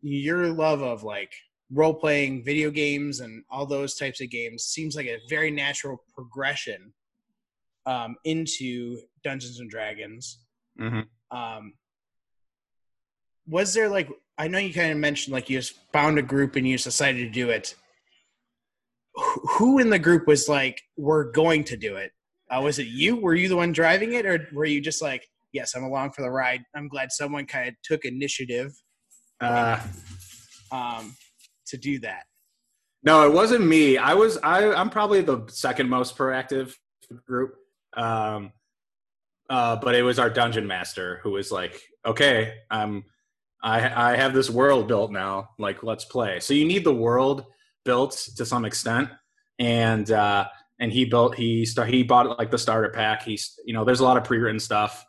your 0.00 0.48
love 0.48 0.82
of 0.82 1.02
like 1.02 1.32
role 1.72 1.94
playing 1.94 2.44
video 2.44 2.70
games 2.70 3.20
and 3.20 3.44
all 3.50 3.66
those 3.66 3.94
types 3.94 4.20
of 4.20 4.30
games 4.30 4.64
seems 4.64 4.96
like 4.96 5.06
a 5.06 5.18
very 5.28 5.50
natural 5.50 6.02
progression 6.14 6.92
um, 7.86 8.16
into 8.24 8.98
Dungeons 9.22 9.60
and 9.60 9.70
Dragons. 9.70 10.38
Mm-hmm. 10.80 11.36
Um, 11.36 11.74
was 13.46 13.74
there 13.74 13.88
like 13.88 14.08
I 14.36 14.46
know 14.46 14.58
you 14.58 14.72
kind 14.72 14.92
of 14.92 14.98
mentioned 14.98 15.32
like 15.32 15.50
you 15.50 15.58
just 15.58 15.74
found 15.92 16.18
a 16.18 16.22
group 16.22 16.56
and 16.56 16.66
you 16.66 16.74
just 16.74 16.84
decided 16.84 17.18
to 17.18 17.30
do 17.30 17.50
it. 17.50 17.74
Who 19.56 19.78
in 19.78 19.90
the 19.90 19.98
group 19.98 20.28
was 20.28 20.48
like, 20.48 20.80
"We're 20.96 21.32
going 21.32 21.64
to 21.64 21.76
do 21.76 21.96
it"? 21.96 22.12
Uh, 22.50 22.60
was 22.62 22.78
it 22.78 22.86
you? 22.86 23.16
Were 23.16 23.34
you 23.34 23.48
the 23.48 23.56
one 23.56 23.72
driving 23.72 24.12
it, 24.12 24.24
or 24.26 24.48
were 24.52 24.64
you 24.64 24.80
just 24.80 25.02
like, 25.02 25.26
"Yes, 25.52 25.74
I'm 25.74 25.82
along 25.82 26.12
for 26.12 26.22
the 26.22 26.30
ride"? 26.30 26.62
I'm 26.76 26.86
glad 26.86 27.10
someone 27.10 27.46
kind 27.46 27.68
of 27.68 27.74
took 27.82 28.04
initiative 28.04 28.72
uh, 29.40 29.80
um, 30.70 31.16
to 31.68 31.76
do 31.76 31.98
that. 32.00 32.24
No, 33.02 33.24
it 33.26 33.32
wasn't 33.32 33.66
me. 33.66 33.96
I 33.98 34.14
was 34.14 34.38
I 34.38 34.72
I'm 34.72 34.90
probably 34.90 35.20
the 35.20 35.46
second 35.48 35.88
most 35.88 36.16
proactive 36.16 36.74
group. 37.26 37.54
Um 37.96 38.52
uh 39.48 39.76
but 39.76 39.94
it 39.94 40.02
was 40.02 40.18
our 40.18 40.30
dungeon 40.30 40.66
master 40.66 41.20
who 41.22 41.30
was 41.30 41.50
like, 41.52 41.80
"Okay, 42.04 42.54
I'm 42.70 43.04
I 43.62 44.12
I 44.12 44.16
have 44.16 44.34
this 44.34 44.50
world 44.50 44.88
built 44.88 45.12
now. 45.12 45.50
Like, 45.58 45.82
let's 45.82 46.04
play." 46.04 46.40
So 46.40 46.54
you 46.54 46.64
need 46.66 46.84
the 46.84 46.94
world 46.94 47.44
built 47.84 48.12
to 48.36 48.44
some 48.44 48.64
extent. 48.64 49.10
And 49.58 50.10
uh 50.10 50.48
and 50.80 50.92
he 50.92 51.04
built 51.04 51.34
he 51.36 51.64
start 51.64 51.88
he 51.88 52.02
bought 52.02 52.38
like 52.38 52.50
the 52.50 52.58
starter 52.58 52.90
pack. 52.90 53.22
He's 53.22 53.58
you 53.64 53.74
know, 53.74 53.84
there's 53.84 54.00
a 54.00 54.04
lot 54.04 54.16
of 54.16 54.24
pre-written 54.24 54.60
stuff. 54.60 55.04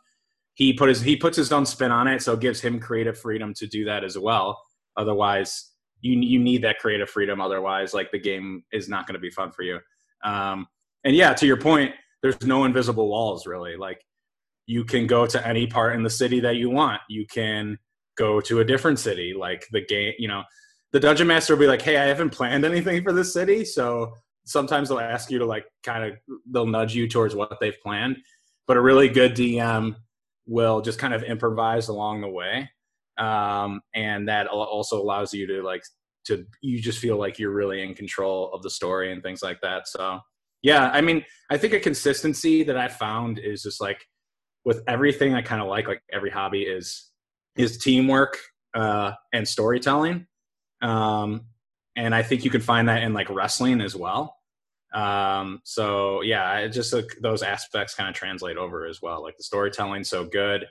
He 0.54 0.72
put 0.72 0.88
his 0.88 1.00
he 1.00 1.16
puts 1.16 1.36
his 1.36 1.52
own 1.52 1.66
spin 1.66 1.90
on 1.90 2.06
it, 2.06 2.22
so 2.22 2.34
it 2.34 2.40
gives 2.40 2.60
him 2.60 2.80
creative 2.80 3.18
freedom 3.18 3.52
to 3.54 3.66
do 3.66 3.84
that 3.86 4.04
as 4.04 4.18
well. 4.18 4.60
Otherwise, 4.96 5.70
you 6.00 6.18
you 6.20 6.38
need 6.38 6.62
that 6.62 6.78
creative 6.78 7.10
freedom. 7.10 7.40
Otherwise, 7.40 7.94
like 7.94 8.10
the 8.10 8.18
game 8.18 8.64
is 8.72 8.88
not 8.88 9.06
going 9.06 9.14
to 9.14 9.20
be 9.20 9.30
fun 9.30 9.52
for 9.52 9.62
you. 9.62 9.78
Um, 10.24 10.66
and 11.04 11.16
yeah, 11.16 11.32
to 11.34 11.46
your 11.46 11.56
point, 11.56 11.94
there's 12.22 12.40
no 12.42 12.64
invisible 12.64 13.08
walls 13.08 13.46
really. 13.46 13.76
Like 13.76 14.00
you 14.66 14.84
can 14.84 15.06
go 15.06 15.26
to 15.26 15.46
any 15.46 15.66
part 15.66 15.94
in 15.94 16.02
the 16.02 16.10
city 16.10 16.40
that 16.40 16.56
you 16.56 16.70
want. 16.70 17.00
You 17.08 17.26
can 17.26 17.78
go 18.16 18.40
to 18.42 18.60
a 18.60 18.64
different 18.64 18.98
city. 18.98 19.34
Like 19.36 19.66
the 19.72 19.84
game, 19.84 20.14
you 20.18 20.28
know, 20.28 20.42
the 20.92 21.00
dungeon 21.00 21.26
master 21.26 21.54
will 21.54 21.60
be 21.60 21.66
like, 21.66 21.82
"Hey, 21.82 21.96
I 21.96 22.06
haven't 22.06 22.30
planned 22.30 22.64
anything 22.64 23.02
for 23.02 23.12
this 23.12 23.32
city," 23.32 23.64
so 23.64 24.12
sometimes 24.44 24.88
they'll 24.88 25.00
ask 25.00 25.30
you 25.30 25.38
to 25.38 25.46
like 25.46 25.64
kind 25.82 26.04
of 26.04 26.18
they'll 26.52 26.66
nudge 26.66 26.94
you 26.94 27.08
towards 27.08 27.34
what 27.34 27.58
they've 27.60 27.80
planned. 27.82 28.18
But 28.66 28.76
a 28.76 28.80
really 28.80 29.08
good 29.08 29.34
DM 29.34 29.96
will 30.46 30.80
just 30.80 30.98
kind 30.98 31.14
of 31.14 31.22
improvise 31.22 31.88
along 31.88 32.20
the 32.20 32.28
way 32.28 32.68
um, 33.18 33.80
and 33.94 34.28
that 34.28 34.46
also 34.46 35.00
allows 35.00 35.34
you 35.34 35.46
to 35.46 35.62
like 35.62 35.82
to 36.26 36.46
you 36.60 36.80
just 36.80 36.98
feel 36.98 37.18
like 37.18 37.38
you're 37.38 37.52
really 37.52 37.82
in 37.82 37.94
control 37.94 38.50
of 38.52 38.62
the 38.62 38.70
story 38.70 39.12
and 39.12 39.22
things 39.22 39.42
like 39.42 39.60
that. 39.62 39.88
So 39.88 40.20
yeah 40.62 40.90
i 40.92 41.00
mean 41.00 41.24
i 41.50 41.56
think 41.56 41.72
a 41.72 41.80
consistency 41.80 42.62
that 42.62 42.76
i 42.76 42.88
found 42.88 43.38
is 43.38 43.62
just 43.62 43.80
like 43.80 44.04
with 44.64 44.82
everything 44.86 45.34
i 45.34 45.42
kind 45.42 45.62
of 45.62 45.68
like 45.68 45.88
like 45.88 46.02
every 46.12 46.30
hobby 46.30 46.62
is 46.62 47.10
is 47.56 47.78
teamwork 47.78 48.38
uh 48.74 49.12
and 49.32 49.46
storytelling. 49.46 50.26
Um 50.82 51.46
and 51.96 52.14
i 52.14 52.22
think 52.22 52.44
you 52.44 52.50
can 52.50 52.60
find 52.60 52.88
that 52.88 53.02
in 53.02 53.12
like 53.12 53.28
wrestling 53.30 53.80
as 53.80 53.96
well. 53.96 54.36
Um 54.94 55.60
so 55.64 56.22
yeah 56.22 56.58
it 56.58 56.70
just 56.70 56.92
like 56.92 57.16
those 57.20 57.42
aspects 57.42 57.94
kind 57.94 58.08
of 58.08 58.14
translate 58.14 58.56
over 58.56 58.86
as 58.86 59.02
well. 59.02 59.22
Like 59.22 59.36
the 59.36 59.42
storytelling 59.42 60.04
so 60.04 60.24
good. 60.24 60.66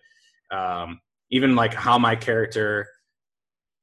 Um 0.51 0.99
even 1.31 1.55
like 1.55 1.73
how 1.73 1.97
my 1.97 2.15
character 2.15 2.87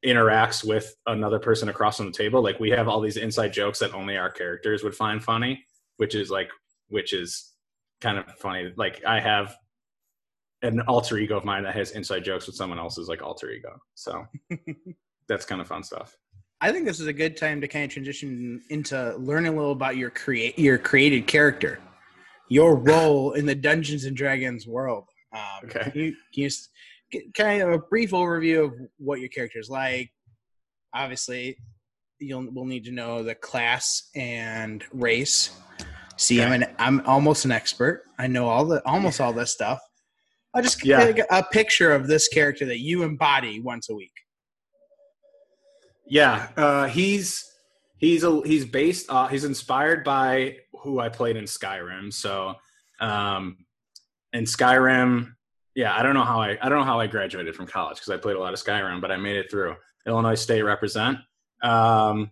interacts 0.05 0.65
with 0.65 0.95
another 1.07 1.39
person 1.39 1.69
across 1.69 1.97
from 1.97 2.07
the 2.07 2.13
table 2.13 2.43
like 2.43 2.61
we 2.61 2.71
have 2.71 2.87
all 2.87 3.01
these 3.01 3.17
inside 3.17 3.53
jokes 3.53 3.79
that 3.79 3.95
only 3.95 4.17
our 4.17 4.31
characters 4.31 4.85
would 4.85 4.95
find 4.95 5.25
funny 5.25 5.65
which 5.97 6.15
is 6.15 6.31
like 6.31 6.51
which 6.89 7.13
is 7.13 7.53
kind 8.01 8.19
of 8.19 8.27
funny. 8.39 8.73
Like 8.77 9.05
i 9.07 9.21
have 9.21 9.57
an 10.63 10.81
alter 10.83 11.19
ego 11.19 11.37
of 11.37 11.45
mine 11.45 11.63
that 11.65 11.75
has 11.75 11.93
inside 11.93 12.25
jokes 12.25 12.47
with 12.47 12.57
someone 12.57 12.79
else's 12.79 13.09
like 13.09 13.23
alter 13.23 13.51
ego. 13.51 13.79
So 13.95 14.27
that's 15.29 15.45
kind 15.45 15.61
of 15.61 15.69
fun 15.69 15.83
stuff. 15.83 16.17
I 16.61 16.73
think 16.73 16.87
this 16.87 16.99
is 16.99 17.07
a 17.07 17.13
good 17.13 17.37
time 17.37 17.61
to 17.61 17.69
kind 17.69 17.85
of 17.85 17.91
transition 17.91 18.63
into 18.71 19.15
learning 19.19 19.53
a 19.53 19.57
little 19.57 19.73
about 19.73 19.97
your 19.97 20.11
create 20.11 20.59
your 20.59 20.79
created 20.79 21.27
character 21.27 21.79
your 22.49 22.77
role 22.77 23.33
in 23.33 23.45
the 23.45 23.55
dungeons 23.55 24.05
and 24.05 24.17
dragons 24.17 24.67
world. 24.67 25.09
Um, 25.35 25.65
okay. 25.65 25.91
can 25.91 25.93
you, 25.95 26.11
can 26.33 26.43
you 26.45 26.51
kind 27.35 27.63
of 27.63 27.73
a 27.73 27.79
brief 27.79 28.11
overview 28.11 28.65
of 28.65 28.73
what 28.99 29.21
your 29.21 29.29
character 29.29 29.59
is 29.59 29.71
like. 29.71 30.11
Obviously, 30.95 31.57
you'll 32.19 32.47
we'll 32.53 32.65
need 32.65 32.85
to 32.85 32.93
know 32.93 33.23
the 33.23 33.35
class 33.35 34.11
and 34.15 34.85
race. 34.93 35.51
See, 36.17 36.41
okay. 36.41 36.47
I'm 36.47 36.63
an 36.63 36.75
I'm 36.79 37.01
almost 37.07 37.45
an 37.45 37.53
expert. 37.53 38.05
I 38.19 38.27
know 38.27 38.49
all 38.49 38.65
the 38.65 38.83
almost 38.87 39.21
all 39.21 39.33
this 39.33 39.53
stuff. 39.53 39.81
I'll 40.55 40.63
just 40.63 40.85
yeah. 40.85 41.13
get 41.13 41.27
a 41.31 41.43
picture 41.43 41.93
of 41.93 42.07
this 42.07 42.29
character 42.29 42.65
that 42.67 42.79
you 42.79 43.03
embody 43.03 43.61
once 43.61 43.91
a 43.91 43.95
week. 43.95 44.13
Yeah, 46.07 46.49
uh, 46.57 46.87
he's 46.87 47.45
he's 47.99 48.25
a 48.25 48.41
he's 48.45 48.65
based 48.65 49.11
uh, 49.11 49.27
he's 49.29 49.45
inspired 49.45 50.03
by 50.03 50.57
who 50.83 50.99
I 50.99 51.11
played 51.11 51.37
in 51.37 51.45
Skyrim. 51.45 52.13
So, 52.13 52.55
um, 53.01 53.59
in 54.33 54.45
Skyrim, 54.45 55.36
yeah, 55.77 55.95
I 55.95 56.03
don't 56.03 56.15
know 56.15 56.25
how 56.25 56.41
I 56.41 56.57
I 56.61 56.69
don't 56.71 56.79
know 56.79 56.85
how 56.85 56.99
I 56.99 57.07
graduated 57.07 57.55
from 57.55 57.67
college 57.67 57.99
because 57.99 58.11
I 58.11 58.17
played 58.17 58.37
a 58.37 58.41
lot 58.41 58.55
of 58.55 58.59
Skyrim, 58.59 59.01
but 59.01 59.13
I 59.13 59.17
made 59.19 59.37
it 59.37 59.51
through. 59.51 59.77
Illinois 60.07 60.35
State 60.35 60.63
represent. 60.63 61.19
Um, 61.63 62.31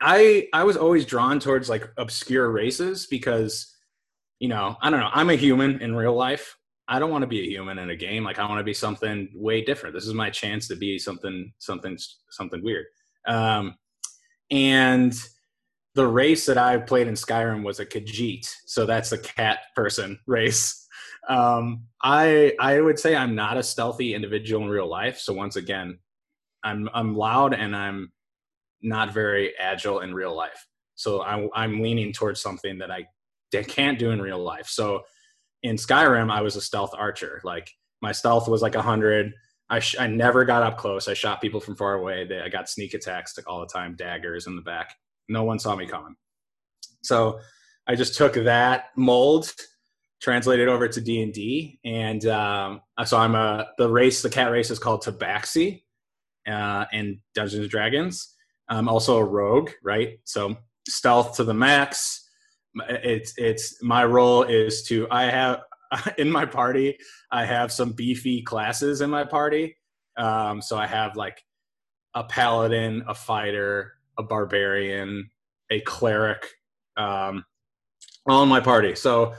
I 0.00 0.48
I 0.52 0.62
was 0.62 0.76
always 0.76 1.04
drawn 1.04 1.40
towards 1.40 1.68
like 1.68 1.90
obscure 1.96 2.50
races 2.50 3.06
because 3.06 3.74
you 4.38 4.48
know 4.48 4.76
I 4.80 4.90
don't 4.90 5.00
know 5.00 5.10
I'm 5.12 5.30
a 5.30 5.34
human 5.34 5.82
in 5.82 5.96
real 5.96 6.14
life. 6.14 6.56
I 6.86 7.00
don't 7.00 7.10
want 7.10 7.22
to 7.22 7.28
be 7.28 7.40
a 7.40 7.50
human 7.50 7.78
in 7.78 7.90
a 7.90 7.96
game. 7.96 8.22
Like 8.22 8.38
I 8.38 8.46
want 8.46 8.60
to 8.60 8.64
be 8.64 8.74
something 8.74 9.28
way 9.34 9.64
different. 9.64 9.94
This 9.94 10.06
is 10.06 10.14
my 10.14 10.30
chance 10.30 10.68
to 10.68 10.76
be 10.76 11.00
something 11.00 11.52
something 11.58 11.98
something 12.30 12.62
weird. 12.62 12.86
Um, 13.26 13.74
and 14.52 15.12
the 15.96 16.06
race 16.06 16.46
that 16.46 16.58
I 16.58 16.76
played 16.76 17.08
in 17.08 17.14
Skyrim 17.14 17.64
was 17.64 17.80
a 17.80 17.86
Khajiit, 17.86 18.52
so 18.66 18.86
that's 18.86 19.10
a 19.10 19.18
cat 19.18 19.60
person 19.74 20.20
race. 20.26 20.83
Um, 21.28 21.84
I 22.02 22.54
I 22.60 22.80
would 22.80 22.98
say 22.98 23.16
I'm 23.16 23.34
not 23.34 23.56
a 23.56 23.62
stealthy 23.62 24.14
individual 24.14 24.62
in 24.64 24.68
real 24.68 24.88
life. 24.88 25.18
So 25.18 25.32
once 25.32 25.56
again, 25.56 25.98
I'm 26.62 26.88
I'm 26.92 27.16
loud 27.16 27.54
and 27.54 27.74
I'm 27.74 28.12
not 28.82 29.12
very 29.12 29.56
agile 29.58 30.00
in 30.00 30.14
real 30.14 30.34
life. 30.34 30.66
So 30.94 31.22
I, 31.22 31.48
I'm 31.54 31.80
leaning 31.80 32.12
towards 32.12 32.40
something 32.40 32.78
that 32.78 32.90
I 32.90 33.06
can't 33.62 33.98
do 33.98 34.10
in 34.10 34.20
real 34.20 34.38
life. 34.38 34.66
So 34.66 35.02
in 35.62 35.76
Skyrim, 35.76 36.30
I 36.30 36.42
was 36.42 36.56
a 36.56 36.60
stealth 36.60 36.94
archer. 36.96 37.40
Like 37.44 37.70
my 38.02 38.12
stealth 38.12 38.48
was 38.48 38.62
like 38.62 38.74
a 38.74 38.82
hundred. 38.82 39.32
I 39.70 39.78
sh- 39.78 39.96
I 39.98 40.06
never 40.06 40.44
got 40.44 40.62
up 40.62 40.76
close. 40.76 41.08
I 41.08 41.14
shot 41.14 41.40
people 41.40 41.60
from 41.60 41.76
far 41.76 41.94
away. 41.94 42.26
They, 42.26 42.40
I 42.40 42.48
got 42.48 42.68
sneak 42.68 42.94
attacks 42.94 43.38
all 43.46 43.60
the 43.60 43.66
time, 43.66 43.96
daggers 43.96 44.46
in 44.46 44.56
the 44.56 44.62
back. 44.62 44.94
No 45.28 45.44
one 45.44 45.58
saw 45.58 45.74
me 45.74 45.86
coming. 45.86 46.16
So 47.02 47.40
I 47.86 47.94
just 47.94 48.16
took 48.16 48.34
that 48.34 48.86
mold 48.96 49.52
translated 50.24 50.68
over 50.68 50.88
to 50.88 51.00
D 51.02 51.22
and 51.22 51.32
D, 51.34 51.78
and 51.84 52.24
um, 52.26 52.80
so 53.04 53.18
I'm 53.18 53.34
a 53.34 53.68
the 53.76 53.88
race. 53.88 54.22
The 54.22 54.30
cat 54.30 54.50
race 54.50 54.70
is 54.70 54.78
called 54.78 55.04
Tabaxi, 55.04 55.82
uh, 56.48 56.86
in 56.92 57.20
Dungeons 57.34 57.60
and 57.62 57.70
Dragons. 57.70 58.34
I'm 58.68 58.88
also 58.88 59.18
a 59.18 59.24
rogue, 59.24 59.70
right? 59.82 60.18
So 60.24 60.56
stealth 60.88 61.36
to 61.36 61.44
the 61.44 61.52
max. 61.52 62.26
It's 62.88 63.34
it's 63.36 63.82
my 63.82 64.04
role 64.04 64.44
is 64.44 64.82
to 64.84 65.06
I 65.10 65.24
have 65.24 65.60
in 66.18 66.30
my 66.30 66.46
party 66.46 66.96
I 67.30 67.44
have 67.44 67.70
some 67.70 67.92
beefy 67.92 68.42
classes 68.42 69.02
in 69.02 69.10
my 69.10 69.24
party. 69.24 69.76
Um, 70.16 70.62
so 70.62 70.78
I 70.78 70.86
have 70.86 71.16
like 71.16 71.42
a 72.14 72.24
paladin, 72.24 73.04
a 73.06 73.14
fighter, 73.14 73.92
a 74.16 74.22
barbarian, 74.22 75.28
a 75.70 75.80
cleric, 75.80 76.48
um, 76.96 77.44
all 78.26 78.42
in 78.42 78.48
my 78.48 78.60
party. 78.60 78.94
So 78.94 79.34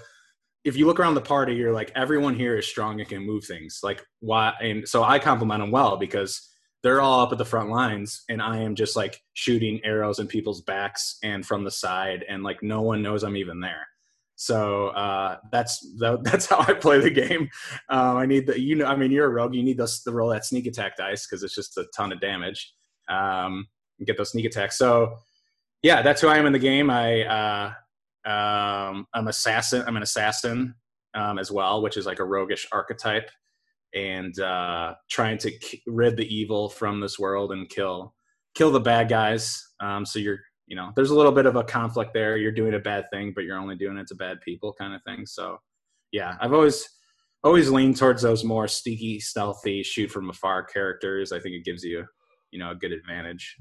if 0.65 0.75
you 0.75 0.87
look 0.87 0.99
around 0.99 1.13
the 1.13 1.21
party, 1.21 1.53
you're 1.53 1.71
like 1.71 1.91
everyone 1.95 2.35
here 2.35 2.57
is 2.57 2.67
strong 2.67 2.99
and 2.99 3.07
can 3.07 3.25
move 3.25 3.45
things. 3.45 3.79
Like 3.83 4.03
why? 4.19 4.53
And 4.59 4.87
so 4.87 5.03
I 5.03 5.19
compliment 5.19 5.61
them 5.61 5.71
well 5.71 5.95
because 5.95 6.49
they're 6.81 7.01
all 7.01 7.21
up 7.21 7.31
at 7.31 7.37
the 7.37 7.45
front 7.45 7.69
lines, 7.69 8.23
and 8.29 8.41
I 8.41 8.57
am 8.57 8.75
just 8.75 8.95
like 8.95 9.21
shooting 9.33 9.79
arrows 9.83 10.19
in 10.19 10.27
people's 10.27 10.61
backs 10.61 11.17
and 11.23 11.45
from 11.45 11.63
the 11.63 11.71
side, 11.71 12.25
and 12.27 12.43
like 12.43 12.61
no 12.61 12.81
one 12.81 13.01
knows 13.01 13.23
I'm 13.23 13.37
even 13.37 13.59
there. 13.59 13.87
So 14.35 14.87
uh, 14.89 15.37
that's 15.51 15.87
that's 16.23 16.47
how 16.47 16.59
I 16.59 16.73
play 16.73 16.99
the 16.99 17.11
game. 17.11 17.49
Um, 17.89 18.17
I 18.17 18.25
need 18.25 18.47
the 18.47 18.59
you 18.59 18.75
know 18.75 18.85
I 18.85 18.95
mean 18.95 19.11
you're 19.11 19.27
a 19.27 19.29
rogue, 19.29 19.55
you 19.55 19.63
need 19.63 19.77
the, 19.77 19.91
the 20.03 20.13
roll 20.13 20.29
that 20.29 20.45
sneak 20.45 20.65
attack 20.65 20.97
dice 20.97 21.27
because 21.27 21.43
it's 21.43 21.55
just 21.55 21.77
a 21.77 21.85
ton 21.95 22.11
of 22.11 22.19
damage. 22.19 22.73
Um, 23.07 23.67
get 24.03 24.17
those 24.17 24.31
sneak 24.31 24.45
attacks. 24.45 24.77
So 24.77 25.17
yeah, 25.83 26.01
that's 26.01 26.21
who 26.21 26.27
I 26.27 26.37
am 26.37 26.47
in 26.47 26.53
the 26.53 26.59
game. 26.59 26.89
I 26.89 27.23
uh, 27.23 27.73
um, 28.25 29.07
I'm 29.13 29.27
assassin. 29.27 29.83
I'm 29.85 29.97
an 29.97 30.03
assassin 30.03 30.75
um, 31.13 31.37
as 31.39 31.51
well, 31.51 31.81
which 31.81 31.97
is 31.97 32.05
like 32.05 32.19
a 32.19 32.25
roguish 32.25 32.67
archetype, 32.71 33.29
and 33.93 34.37
uh, 34.39 34.95
trying 35.09 35.37
to 35.39 35.51
k- 35.51 35.81
rid 35.87 36.17
the 36.17 36.35
evil 36.35 36.69
from 36.69 36.99
this 36.99 37.19
world 37.19 37.51
and 37.51 37.69
kill 37.69 38.13
kill 38.55 38.71
the 38.71 38.79
bad 38.79 39.09
guys. 39.09 39.61
Um, 39.79 40.05
so 40.05 40.19
you're 40.19 40.39
you 40.67 40.75
know 40.75 40.91
there's 40.95 41.11
a 41.11 41.15
little 41.15 41.31
bit 41.31 41.45
of 41.45 41.55
a 41.55 41.63
conflict 41.63 42.13
there. 42.13 42.37
You're 42.37 42.51
doing 42.51 42.73
a 42.73 42.79
bad 42.79 43.05
thing, 43.11 43.33
but 43.35 43.43
you're 43.43 43.59
only 43.59 43.75
doing 43.75 43.97
it 43.97 44.07
to 44.07 44.15
bad 44.15 44.41
people, 44.41 44.73
kind 44.73 44.93
of 44.93 45.03
thing. 45.03 45.25
So 45.25 45.57
yeah, 46.11 46.35
I've 46.41 46.53
always 46.53 46.87
always 47.43 47.69
leaned 47.69 47.97
towards 47.97 48.23
those 48.23 48.43
more 48.43 48.67
sneaky, 48.67 49.19
stealthy, 49.19 49.83
shoot 49.83 50.09
from 50.09 50.29
afar 50.29 50.63
characters. 50.63 51.31
I 51.31 51.39
think 51.39 51.55
it 51.55 51.65
gives 51.65 51.83
you 51.83 52.05
you 52.51 52.59
know 52.59 52.71
a 52.71 52.75
good 52.75 52.91
advantage. 52.91 53.55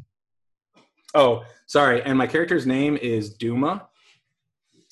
Oh, 1.14 1.44
sorry. 1.66 2.02
And 2.02 2.18
my 2.18 2.26
character's 2.26 2.66
name 2.66 2.96
is 2.96 3.34
Duma, 3.34 3.86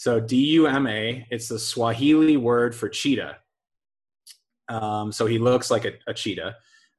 so 0.02 0.18
D 0.18 0.34
U 0.58 0.66
M 0.66 0.86
A, 0.88 1.24
it's 1.30 1.46
the 1.46 1.60
Swahili 1.60 2.36
word 2.36 2.74
for 2.74 2.88
cheetah. 2.88 3.36
Um, 4.68 5.12
so 5.12 5.26
he 5.26 5.38
looks 5.38 5.70
like 5.70 5.84
a, 5.84 5.92
a 6.08 6.14
cheetah. 6.14 6.56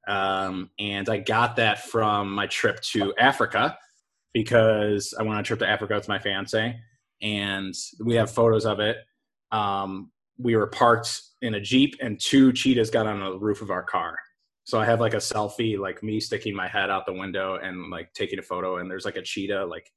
Um, 0.07 0.69
and 0.79 1.09
I 1.09 1.17
got 1.17 1.57
that 1.57 1.83
from 1.83 2.31
my 2.31 2.47
trip 2.47 2.79
to 2.93 3.13
Africa. 3.17 3.77
because 4.33 5.13
I 5.17 5.21
went 5.21 5.35
on 5.35 5.39
a 5.39 5.43
trip 5.43 5.59
to 5.59 5.69
Africa 5.69 5.95
with 5.95 6.09
my 6.09 6.19
fiance, 6.19 6.79
and 7.21 7.73
we 8.03 8.15
have 8.15 8.31
photos 8.31 8.65
of 8.65 8.79
it. 8.79 8.97
Um, 9.51 10.11
we 10.37 10.55
were 10.55 10.67
parked 10.67 11.21
in 11.41 11.53
a 11.53 11.61
jeep, 11.61 11.95
and 12.01 12.19
two 12.19 12.51
cheetahs 12.51 12.89
got 12.89 13.07
on 13.07 13.19
the 13.19 13.37
roof 13.37 13.61
of 13.61 13.69
our 13.69 13.83
car. 13.83 14.17
So 14.65 14.79
I 14.79 14.85
have 14.85 14.99
like 14.99 15.13
a 15.13 15.17
selfie, 15.17 15.77
like 15.77 16.01
me 16.01 16.19
sticking 16.19 16.55
my 16.55 16.67
head 16.67 16.89
out 16.89 17.05
the 17.05 17.13
window 17.13 17.59
and 17.61 17.91
like 17.91 18.13
taking 18.13 18.39
a 18.39 18.43
photo, 18.43 18.77
and 18.77 18.89
there's 18.89 19.05
like 19.05 19.17
a 19.17 19.21
cheetah, 19.21 19.65
like 19.65 19.91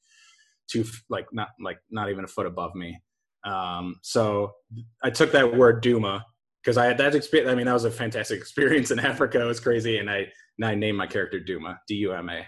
two, 0.68 0.84
like 1.08 1.26
not 1.32 1.48
like 1.60 1.78
not 1.90 2.10
even 2.10 2.24
a 2.24 2.28
foot 2.28 2.46
above 2.46 2.74
me. 2.74 3.00
Um, 3.44 3.96
so 4.02 4.52
I 5.02 5.10
took 5.10 5.32
that 5.32 5.56
word 5.56 5.82
Duma 5.82 6.24
because 6.62 6.76
I 6.76 6.86
had 6.86 6.98
that 6.98 7.14
experience. 7.14 7.50
I 7.50 7.54
mean, 7.54 7.66
that 7.66 7.72
was 7.72 7.84
a 7.84 7.90
fantastic 7.90 8.38
experience 8.40 8.90
in 8.90 8.98
Africa. 8.98 9.40
It 9.40 9.44
was 9.44 9.60
crazy, 9.60 9.98
and 9.98 10.10
I 10.10 10.26
I 10.62 10.74
named 10.74 10.98
my 10.98 11.06
character 11.06 11.40
Duma, 11.40 11.80
D 11.86 11.94
U 11.96 12.12
M 12.12 12.28
A. 12.28 12.46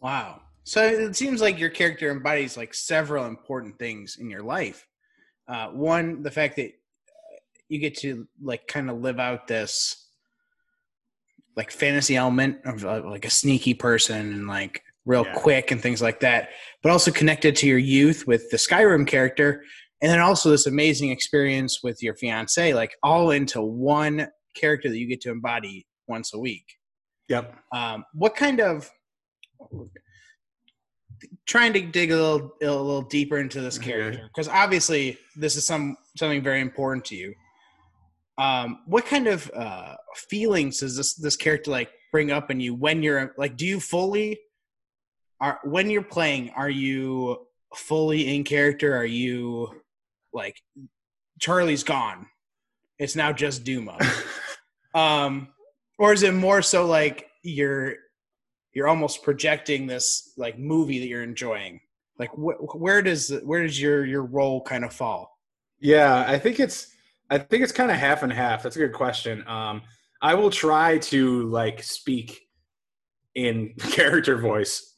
Wow. 0.00 0.42
So 0.64 0.84
it 0.84 1.16
seems 1.16 1.40
like 1.40 1.58
your 1.58 1.70
character 1.70 2.10
embodies 2.10 2.56
like 2.56 2.74
several 2.74 3.24
important 3.24 3.78
things 3.78 4.18
in 4.20 4.28
your 4.28 4.42
life. 4.42 4.86
Uh, 5.48 5.68
one, 5.68 6.22
the 6.22 6.30
fact 6.30 6.56
that 6.56 6.72
you 7.68 7.78
get 7.78 7.96
to 7.98 8.28
like 8.42 8.66
kind 8.66 8.90
of 8.90 9.00
live 9.00 9.18
out 9.18 9.46
this 9.46 10.10
like 11.56 11.70
fantasy 11.70 12.16
element 12.16 12.58
of 12.64 12.84
uh, 12.84 13.02
like 13.04 13.24
a 13.24 13.30
sneaky 13.30 13.74
person 13.74 14.32
and 14.32 14.46
like 14.46 14.82
real 15.08 15.24
yeah. 15.24 15.32
quick 15.32 15.70
and 15.70 15.80
things 15.80 16.00
like 16.02 16.20
that, 16.20 16.50
but 16.82 16.92
also 16.92 17.10
connected 17.10 17.56
to 17.56 17.66
your 17.66 17.78
youth 17.78 18.26
with 18.26 18.48
the 18.50 18.58
Skyrim 18.58 19.06
character, 19.06 19.64
and 20.00 20.12
then 20.12 20.20
also 20.20 20.50
this 20.50 20.66
amazing 20.66 21.10
experience 21.10 21.80
with 21.82 22.00
your 22.02 22.14
fiance, 22.14 22.74
like 22.74 22.94
all 23.02 23.30
into 23.30 23.60
one 23.60 24.28
character 24.54 24.88
that 24.88 24.98
you 24.98 25.08
get 25.08 25.20
to 25.22 25.30
embody 25.30 25.86
once 26.06 26.32
a 26.34 26.38
week. 26.38 26.64
Yep. 27.28 27.56
Um, 27.72 28.04
what 28.12 28.36
kind 28.36 28.60
of 28.60 28.88
trying 31.46 31.72
to 31.72 31.80
dig 31.80 32.12
a 32.12 32.16
little 32.16 32.52
a 32.62 32.66
little 32.66 33.02
deeper 33.02 33.38
into 33.38 33.60
this 33.60 33.76
character 33.76 34.20
because 34.28 34.46
obviously 34.46 35.18
this 35.34 35.56
is 35.56 35.64
some 35.64 35.96
something 36.16 36.42
very 36.42 36.60
important 36.60 37.04
to 37.06 37.16
you. 37.16 37.34
Um, 38.38 38.80
what 38.86 39.04
kind 39.04 39.26
of 39.26 39.50
uh, 39.54 39.96
feelings 40.14 40.78
does 40.80 40.96
this 40.96 41.14
this 41.14 41.36
character 41.36 41.70
like 41.70 41.90
bring 42.12 42.30
up 42.30 42.50
in 42.50 42.60
you 42.60 42.74
when 42.74 43.02
you're 43.02 43.34
like? 43.36 43.56
Do 43.56 43.66
you 43.66 43.80
fully 43.80 44.38
are 45.40 45.60
when 45.64 45.90
you're 45.90 46.02
playing? 46.02 46.50
Are 46.50 46.70
you 46.70 47.46
fully 47.74 48.34
in 48.34 48.44
character? 48.44 48.96
Are 48.96 49.04
you 49.04 49.82
like 50.32 50.56
Charlie's 51.40 51.84
gone? 51.84 52.26
It's 52.98 53.14
now 53.14 53.32
just 53.32 53.64
Duma. 53.64 53.98
um, 54.94 55.48
or 55.98 56.12
is 56.12 56.22
it 56.22 56.34
more 56.34 56.62
so 56.62 56.86
like 56.86 57.28
you're 57.42 57.94
you're 58.72 58.88
almost 58.88 59.22
projecting 59.22 59.86
this 59.86 60.32
like 60.36 60.58
movie 60.58 60.98
that 61.00 61.06
you're 61.06 61.22
enjoying 61.22 61.80
like 62.18 62.30
wh- 62.30 62.74
where 62.74 63.02
does 63.02 63.32
where 63.44 63.62
does 63.62 63.80
your 63.80 64.04
your 64.04 64.22
role 64.22 64.62
kind 64.62 64.84
of 64.84 64.92
fall 64.92 65.38
yeah 65.80 66.24
i 66.28 66.38
think 66.38 66.60
it's 66.60 66.88
i 67.30 67.38
think 67.38 67.62
it's 67.62 67.72
kind 67.72 67.90
of 67.90 67.96
half 67.96 68.22
and 68.22 68.32
half 68.32 68.62
that's 68.62 68.76
a 68.76 68.78
good 68.78 68.92
question 68.92 69.46
um 69.46 69.82
i 70.22 70.34
will 70.34 70.50
try 70.50 70.98
to 70.98 71.44
like 71.48 71.82
speak 71.82 72.47
in 73.38 73.72
character 73.90 74.36
voice 74.36 74.94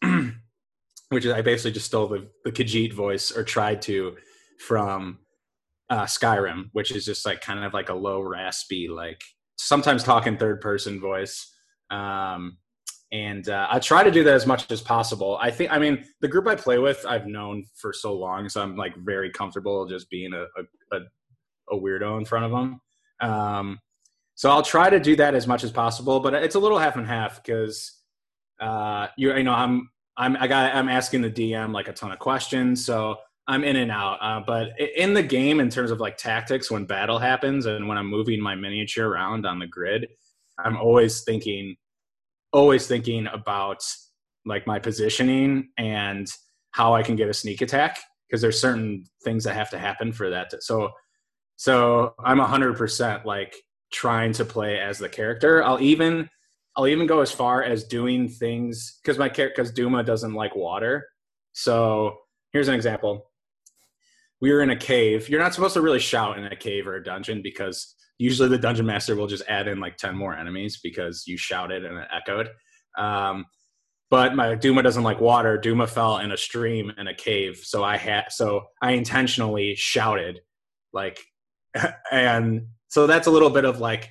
which 1.10 1.24
is 1.24 1.32
i 1.32 1.40
basically 1.42 1.72
just 1.72 1.86
stole 1.86 2.08
the 2.08 2.26
the 2.44 2.52
khajiit 2.52 2.92
voice 2.92 3.30
or 3.30 3.44
tried 3.44 3.80
to 3.82 4.16
from 4.66 5.18
uh 5.90 6.04
skyrim 6.04 6.70
which 6.72 6.90
is 6.90 7.04
just 7.04 7.26
like 7.26 7.40
kind 7.40 7.64
of 7.64 7.72
like 7.74 7.88
a 7.88 7.94
low 7.94 8.20
raspy 8.20 8.88
like 8.88 9.20
sometimes 9.56 10.02
talking 10.02 10.36
third 10.36 10.60
person 10.60 11.00
voice 11.00 11.52
um 11.90 12.56
and 13.12 13.48
uh, 13.48 13.66
I 13.68 13.80
try 13.80 14.04
to 14.04 14.10
do 14.12 14.22
that 14.22 14.34
as 14.34 14.46
much 14.46 14.70
as 14.70 14.80
possible. 14.80 15.36
I 15.40 15.50
think, 15.50 15.72
I 15.72 15.80
mean, 15.80 16.04
the 16.20 16.28
group 16.28 16.46
I 16.46 16.54
play 16.54 16.78
with, 16.78 17.04
I've 17.04 17.26
known 17.26 17.64
for 17.74 17.92
so 17.92 18.14
long, 18.14 18.48
so 18.48 18.62
I'm 18.62 18.76
like 18.76 18.94
very 18.98 19.30
comfortable 19.30 19.84
just 19.88 20.08
being 20.10 20.32
a 20.32 20.44
a, 20.92 21.00
a 21.72 21.76
weirdo 21.76 22.18
in 22.18 22.24
front 22.24 22.44
of 22.44 22.52
them. 22.52 22.80
Um, 23.20 23.80
so 24.34 24.50
I'll 24.50 24.62
try 24.62 24.90
to 24.90 25.00
do 25.00 25.16
that 25.16 25.34
as 25.34 25.46
much 25.46 25.64
as 25.64 25.70
possible, 25.70 26.20
but 26.20 26.34
it's 26.34 26.54
a 26.54 26.58
little 26.58 26.78
half 26.78 26.96
and 26.96 27.06
half 27.06 27.42
because 27.42 27.99
uh, 28.60 29.08
you 29.16 29.34
you 29.34 29.42
know 29.42 29.52
I'm 29.52 29.90
I'm 30.16 30.36
I 30.36 30.46
got 30.46 30.74
I'm 30.74 30.88
asking 30.88 31.22
the 31.22 31.30
DM 31.30 31.72
like 31.72 31.88
a 31.88 31.92
ton 31.92 32.12
of 32.12 32.18
questions, 32.18 32.84
so 32.84 33.16
I'm 33.46 33.64
in 33.64 33.76
and 33.76 33.90
out. 33.90 34.18
Uh, 34.20 34.40
but 34.46 34.78
in 34.78 35.14
the 35.14 35.22
game, 35.22 35.60
in 35.60 35.70
terms 35.70 35.90
of 35.90 36.00
like 36.00 36.16
tactics, 36.16 36.70
when 36.70 36.84
battle 36.84 37.18
happens 37.18 37.66
and 37.66 37.88
when 37.88 37.98
I'm 37.98 38.06
moving 38.06 38.40
my 38.40 38.54
miniature 38.54 39.08
around 39.08 39.46
on 39.46 39.58
the 39.58 39.66
grid, 39.66 40.08
I'm 40.58 40.76
always 40.76 41.22
thinking 41.22 41.76
always 42.52 42.86
thinking 42.86 43.26
about 43.28 43.84
like 44.44 44.66
my 44.66 44.78
positioning 44.78 45.68
and 45.78 46.28
how 46.72 46.94
I 46.94 47.02
can 47.02 47.16
get 47.16 47.28
a 47.28 47.34
sneak 47.34 47.60
attack 47.60 48.00
because 48.28 48.40
there's 48.40 48.60
certain 48.60 49.04
things 49.24 49.44
that 49.44 49.54
have 49.54 49.70
to 49.70 49.78
happen 49.78 50.12
for 50.12 50.30
that. 50.30 50.50
To, 50.50 50.60
so, 50.60 50.90
so 51.56 52.14
I'm 52.24 52.38
hundred 52.38 52.76
percent 52.76 53.26
like 53.26 53.54
trying 53.92 54.32
to 54.34 54.44
play 54.44 54.78
as 54.78 54.98
the 54.98 55.08
character. 55.08 55.62
I'll 55.64 55.80
even, 55.80 56.28
I'll 56.76 56.86
even 56.86 57.06
go 57.06 57.20
as 57.20 57.32
far 57.32 57.62
as 57.62 57.84
doing 57.84 58.28
things 58.28 58.98
because 59.02 59.18
my 59.18 59.28
character, 59.28 59.62
because 59.62 59.72
Duma 59.72 60.02
doesn't 60.02 60.34
like 60.34 60.54
water. 60.54 61.06
So 61.52 62.16
here's 62.52 62.68
an 62.68 62.74
example. 62.74 63.26
We 64.40 64.52
were 64.52 64.62
in 64.62 64.70
a 64.70 64.76
cave. 64.76 65.28
You're 65.28 65.40
not 65.40 65.52
supposed 65.52 65.74
to 65.74 65.82
really 65.82 65.98
shout 65.98 66.38
in 66.38 66.44
a 66.44 66.56
cave 66.56 66.86
or 66.86 66.94
a 66.94 67.04
dungeon 67.04 67.42
because 67.42 67.94
usually 68.20 68.50
the 68.50 68.58
dungeon 68.58 68.84
master 68.84 69.16
will 69.16 69.26
just 69.26 69.42
add 69.48 69.66
in 69.66 69.80
like 69.80 69.96
10 69.96 70.14
more 70.14 70.36
enemies 70.36 70.78
because 70.82 71.24
you 71.26 71.38
shouted 71.38 71.86
and 71.86 71.96
it 71.96 72.08
echoed 72.14 72.50
um, 72.98 73.46
but 74.10 74.36
my 74.36 74.54
duma 74.54 74.82
doesn't 74.82 75.02
like 75.02 75.20
water 75.20 75.56
duma 75.56 75.86
fell 75.86 76.18
in 76.18 76.30
a 76.30 76.36
stream 76.36 76.92
in 76.98 77.08
a 77.08 77.14
cave 77.14 77.60
so 77.64 77.82
i 77.82 77.96
had 77.96 78.24
so 78.28 78.62
i 78.82 78.92
intentionally 78.92 79.74
shouted 79.74 80.38
like 80.92 81.18
and 82.12 82.66
so 82.88 83.06
that's 83.06 83.26
a 83.26 83.30
little 83.30 83.50
bit 83.50 83.64
of 83.64 83.80
like 83.80 84.10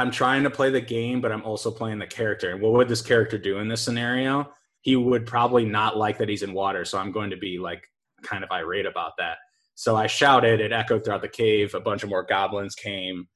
i'm 0.00 0.10
trying 0.10 0.42
to 0.42 0.50
play 0.50 0.70
the 0.70 0.80
game 0.80 1.20
but 1.20 1.32
i'm 1.32 1.42
also 1.42 1.70
playing 1.70 1.98
the 1.98 2.06
character 2.06 2.50
and 2.50 2.60
what 2.60 2.72
would 2.72 2.88
this 2.88 3.02
character 3.02 3.38
do 3.38 3.58
in 3.58 3.68
this 3.68 3.82
scenario 3.82 4.50
he 4.82 4.96
would 4.96 5.26
probably 5.26 5.64
not 5.64 5.96
like 5.96 6.18
that 6.18 6.28
he's 6.28 6.42
in 6.42 6.52
water 6.52 6.84
so 6.84 6.98
i'm 6.98 7.12
going 7.12 7.30
to 7.30 7.36
be 7.36 7.58
like 7.58 7.82
kind 8.22 8.44
of 8.44 8.50
irate 8.50 8.86
about 8.86 9.12
that 9.18 9.36
so 9.80 9.96
I 9.96 10.08
shouted, 10.08 10.60
it 10.60 10.72
echoed 10.72 11.06
throughout 11.06 11.22
the 11.22 11.28
cave. 11.30 11.74
A 11.74 11.80
bunch 11.80 12.02
of 12.02 12.10
more 12.10 12.22
goblins 12.22 12.74
came, 12.74 13.26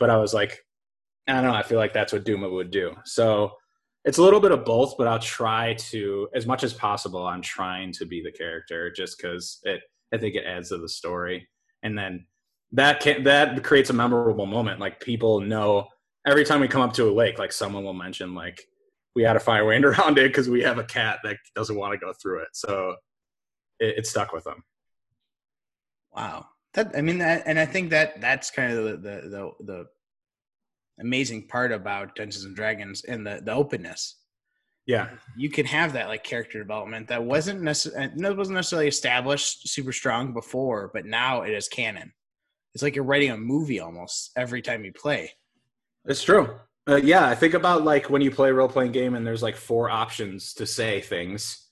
but 0.00 0.10
I 0.10 0.16
was 0.16 0.34
like, 0.34 0.58
I 1.28 1.34
don't 1.34 1.44
know. 1.44 1.54
I 1.54 1.62
feel 1.62 1.78
like 1.78 1.92
that's 1.92 2.12
what 2.12 2.24
Duma 2.24 2.48
would 2.48 2.72
do. 2.72 2.96
So 3.04 3.52
it's 4.04 4.18
a 4.18 4.22
little 4.24 4.40
bit 4.40 4.50
of 4.50 4.64
both, 4.64 4.96
but 4.98 5.06
I'll 5.06 5.20
try 5.20 5.74
to, 5.74 6.28
as 6.34 6.44
much 6.44 6.64
as 6.64 6.74
possible, 6.74 7.24
I'm 7.24 7.40
trying 7.40 7.92
to 7.92 8.04
be 8.04 8.20
the 8.20 8.32
character 8.32 8.90
just 8.90 9.16
because 9.16 9.60
it, 9.62 9.80
I 10.12 10.16
think 10.16 10.34
it 10.34 10.44
adds 10.44 10.70
to 10.70 10.78
the 10.78 10.88
story. 10.88 11.46
And 11.84 11.96
then 11.96 12.26
that 12.72 12.98
can, 12.98 13.22
that 13.22 13.62
creates 13.62 13.90
a 13.90 13.92
memorable 13.92 14.46
moment. 14.46 14.80
Like 14.80 14.98
people 14.98 15.38
know 15.38 15.86
every 16.26 16.44
time 16.44 16.60
we 16.60 16.68
come 16.68 16.82
up 16.82 16.92
to 16.94 17.08
a 17.08 17.12
lake, 17.12 17.38
like 17.38 17.52
someone 17.52 17.84
will 17.84 17.92
mention 17.92 18.34
like 18.34 18.62
we 19.14 19.22
had 19.22 19.36
a 19.36 19.40
fire 19.40 19.64
wind 19.64 19.84
around 19.84 20.18
it 20.18 20.28
because 20.28 20.48
we 20.48 20.62
have 20.62 20.78
a 20.78 20.84
cat 20.84 21.20
that 21.24 21.36
doesn't 21.54 21.76
want 21.76 21.92
to 21.92 21.98
go 21.98 22.12
through 22.12 22.42
it. 22.42 22.48
So 22.52 22.96
it, 23.78 23.98
it 23.98 24.06
stuck 24.06 24.32
with 24.32 24.44
them. 24.44 24.64
Wow. 26.14 26.46
That 26.74 26.92
I 26.96 27.02
mean 27.02 27.18
that 27.18 27.42
and 27.46 27.58
I 27.58 27.66
think 27.66 27.90
that 27.90 28.20
that's 28.20 28.50
kind 28.50 28.72
of 28.72 28.84
the 28.84 28.90
the 28.96 29.28
the, 29.28 29.50
the 29.60 29.86
amazing 31.00 31.48
part 31.48 31.72
about 31.72 32.14
Dungeons 32.14 32.44
and 32.44 32.56
Dragons 32.56 33.04
and 33.04 33.26
the 33.26 33.42
the 33.44 33.52
openness. 33.52 34.16
Yeah. 34.86 35.10
You 35.36 35.48
can 35.48 35.66
have 35.66 35.92
that 35.92 36.08
like 36.08 36.24
character 36.24 36.58
development 36.58 37.08
that 37.08 37.22
wasn't 37.22 37.62
necessarily 37.62 38.08
uh, 38.08 38.14
no, 38.16 38.32
wasn't 38.34 38.56
necessarily 38.56 38.88
established 38.88 39.68
super 39.68 39.92
strong 39.92 40.32
before, 40.32 40.90
but 40.92 41.06
now 41.06 41.42
it 41.42 41.52
is 41.52 41.68
canon. 41.68 42.12
It's 42.74 42.82
like 42.82 42.96
you're 42.96 43.04
writing 43.04 43.30
a 43.30 43.36
movie 43.36 43.80
almost 43.80 44.32
every 44.36 44.62
time 44.62 44.84
you 44.84 44.92
play. 44.92 45.30
It's 46.04 46.22
true. 46.22 46.58
Uh, 46.88 46.96
yeah, 46.96 47.28
I 47.28 47.34
think 47.34 47.54
about 47.54 47.84
like 47.84 48.10
when 48.10 48.22
you 48.22 48.30
play 48.30 48.50
a 48.50 48.54
role 48.54 48.68
playing 48.68 48.92
game 48.92 49.14
and 49.14 49.26
there's 49.26 49.42
like 49.42 49.56
four 49.56 49.90
options 49.90 50.54
to 50.54 50.66
say 50.66 51.00
things 51.00 51.62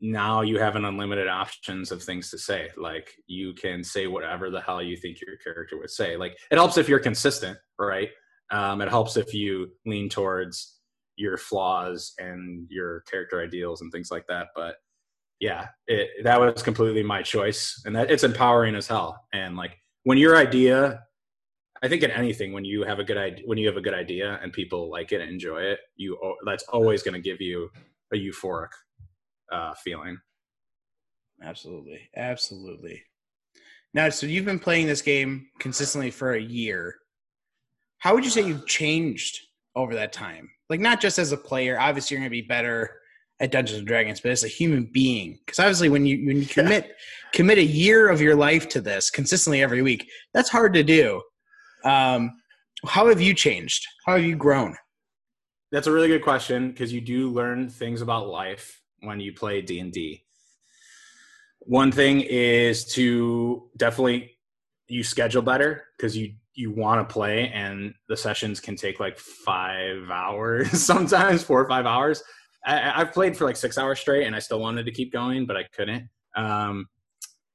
now 0.00 0.40
you 0.42 0.58
have 0.58 0.76
an 0.76 0.84
unlimited 0.84 1.28
options 1.28 1.92
of 1.92 2.02
things 2.02 2.30
to 2.30 2.38
say. 2.38 2.70
Like 2.76 3.10
you 3.26 3.54
can 3.54 3.82
say 3.84 4.06
whatever 4.06 4.50
the 4.50 4.60
hell 4.60 4.82
you 4.82 4.96
think 4.96 5.18
your 5.20 5.36
character 5.36 5.78
would 5.78 5.90
say. 5.90 6.16
Like 6.16 6.36
it 6.50 6.56
helps 6.56 6.78
if 6.78 6.88
you're 6.88 6.98
consistent 6.98 7.58
right? 7.78 8.08
Um, 8.50 8.80
it 8.80 8.88
helps 8.88 9.16
if 9.16 9.34
you 9.34 9.68
lean 9.84 10.08
towards 10.08 10.78
your 11.16 11.36
flaws 11.36 12.12
and 12.18 12.66
your 12.70 13.00
character 13.02 13.42
ideals 13.42 13.80
and 13.80 13.90
things 13.90 14.10
like 14.10 14.26
that. 14.28 14.48
But 14.54 14.76
yeah 15.40 15.66
it, 15.86 16.08
that 16.24 16.40
was 16.40 16.62
completely 16.62 17.02
my 17.02 17.22
choice. 17.22 17.82
And 17.84 17.94
that 17.96 18.10
it's 18.10 18.24
empowering 18.24 18.74
as 18.74 18.86
hell. 18.86 19.26
And 19.32 19.56
like 19.56 19.76
when 20.04 20.18
your 20.18 20.36
idea 20.36 21.00
i 21.82 21.88
think 21.88 22.02
in 22.02 22.10
anything 22.10 22.52
when 22.52 22.64
you 22.64 22.84
have 22.84 22.98
a 22.98 23.04
good 23.04 23.18
idea 23.18 23.44
when 23.46 23.58
you 23.58 23.66
have 23.66 23.76
a 23.76 23.80
good 23.80 23.94
idea 23.94 24.38
and 24.42 24.52
people 24.52 24.90
like 24.90 25.12
it 25.12 25.20
and 25.20 25.30
enjoy 25.30 25.60
it 25.60 25.80
you 25.96 26.18
that's 26.44 26.64
always 26.64 27.02
going 27.02 27.14
to 27.14 27.20
give 27.20 27.40
you 27.40 27.68
a 28.12 28.16
euphoric 28.16 28.68
uh, 29.52 29.74
feeling. 29.74 30.18
Absolutely, 31.42 32.00
absolutely. 32.16 33.02
Now, 33.94 34.08
so 34.10 34.26
you've 34.26 34.44
been 34.44 34.58
playing 34.58 34.86
this 34.86 35.02
game 35.02 35.48
consistently 35.58 36.10
for 36.10 36.34
a 36.34 36.40
year. 36.40 36.96
How 37.98 38.14
would 38.14 38.24
you 38.24 38.30
say 38.30 38.46
you've 38.46 38.66
changed 38.66 39.38
over 39.74 39.94
that 39.94 40.12
time? 40.12 40.50
Like, 40.68 40.80
not 40.80 41.00
just 41.00 41.18
as 41.18 41.32
a 41.32 41.36
player. 41.36 41.78
Obviously, 41.78 42.14
you're 42.14 42.20
going 42.20 42.30
to 42.30 42.42
be 42.42 42.46
better 42.46 43.00
at 43.40 43.52
Dungeons 43.52 43.78
and 43.78 43.86
Dragons, 43.86 44.20
but 44.20 44.32
as 44.32 44.44
a 44.44 44.48
human 44.48 44.88
being. 44.92 45.38
Because 45.44 45.58
obviously, 45.58 45.88
when 45.88 46.04
you 46.04 46.26
when 46.26 46.38
you 46.38 46.46
commit 46.46 46.96
commit 47.32 47.58
a 47.58 47.64
year 47.64 48.08
of 48.08 48.20
your 48.20 48.34
life 48.34 48.68
to 48.70 48.80
this 48.80 49.10
consistently 49.10 49.62
every 49.62 49.82
week, 49.82 50.08
that's 50.34 50.48
hard 50.48 50.74
to 50.74 50.82
do. 50.82 51.22
Um, 51.84 52.40
how 52.86 53.08
have 53.08 53.20
you 53.20 53.34
changed? 53.34 53.86
How 54.04 54.16
have 54.16 54.24
you 54.24 54.36
grown? 54.36 54.76
That's 55.72 55.86
a 55.86 55.92
really 55.92 56.08
good 56.08 56.22
question 56.22 56.70
because 56.70 56.92
you 56.92 57.00
do 57.00 57.30
learn 57.30 57.68
things 57.68 58.00
about 58.00 58.28
life 58.28 58.80
when 59.00 59.20
you 59.20 59.32
play 59.32 59.60
D 59.62 59.80
and 59.80 59.92
D. 59.92 60.24
One 61.60 61.90
thing 61.90 62.20
is 62.20 62.84
to 62.94 63.68
definitely 63.76 64.36
you 64.88 65.02
schedule 65.02 65.42
better 65.42 65.84
because 65.96 66.16
you 66.16 66.34
you 66.54 66.70
want 66.70 67.06
to 67.06 67.12
play 67.12 67.50
and 67.50 67.92
the 68.08 68.16
sessions 68.16 68.60
can 68.60 68.76
take 68.76 68.98
like 68.98 69.18
five 69.18 70.10
hours 70.10 70.70
sometimes 70.84 71.42
four 71.42 71.60
or 71.60 71.68
five 71.68 71.86
hours 71.86 72.22
I, 72.64 72.98
have 72.98 73.12
played 73.12 73.36
for 73.36 73.44
like 73.44 73.56
six 73.56 73.76
hours 73.78 74.00
straight 74.00 74.26
and 74.26 74.34
i 74.34 74.38
still 74.38 74.60
wanted 74.60 74.86
to 74.86 74.92
keep 74.92 75.12
going 75.12 75.44
but 75.44 75.56
i 75.56 75.64
couldn't 75.74 76.08
um, 76.34 76.86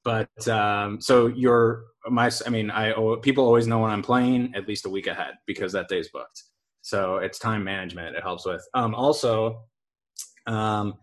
but 0.04 0.48
um, 0.48 1.00
so 1.00 1.26
you're 1.26 1.84
my 2.08 2.30
i 2.46 2.50
mean 2.50 2.70
i 2.70 2.92
people 3.22 3.44
always 3.44 3.66
know 3.66 3.78
when 3.78 3.90
i'm 3.90 4.02
playing 4.02 4.52
at 4.56 4.66
least 4.66 4.86
a 4.86 4.90
week 4.90 5.06
ahead 5.06 5.34
because 5.46 5.72
that 5.72 5.88
day's 5.88 6.08
booked 6.08 6.42
so 6.80 7.18
it's 7.18 7.38
time 7.38 7.62
management 7.62 8.16
it 8.16 8.22
helps 8.22 8.44
with 8.44 8.66
um, 8.74 8.94
also 8.94 9.62
um, 10.48 10.94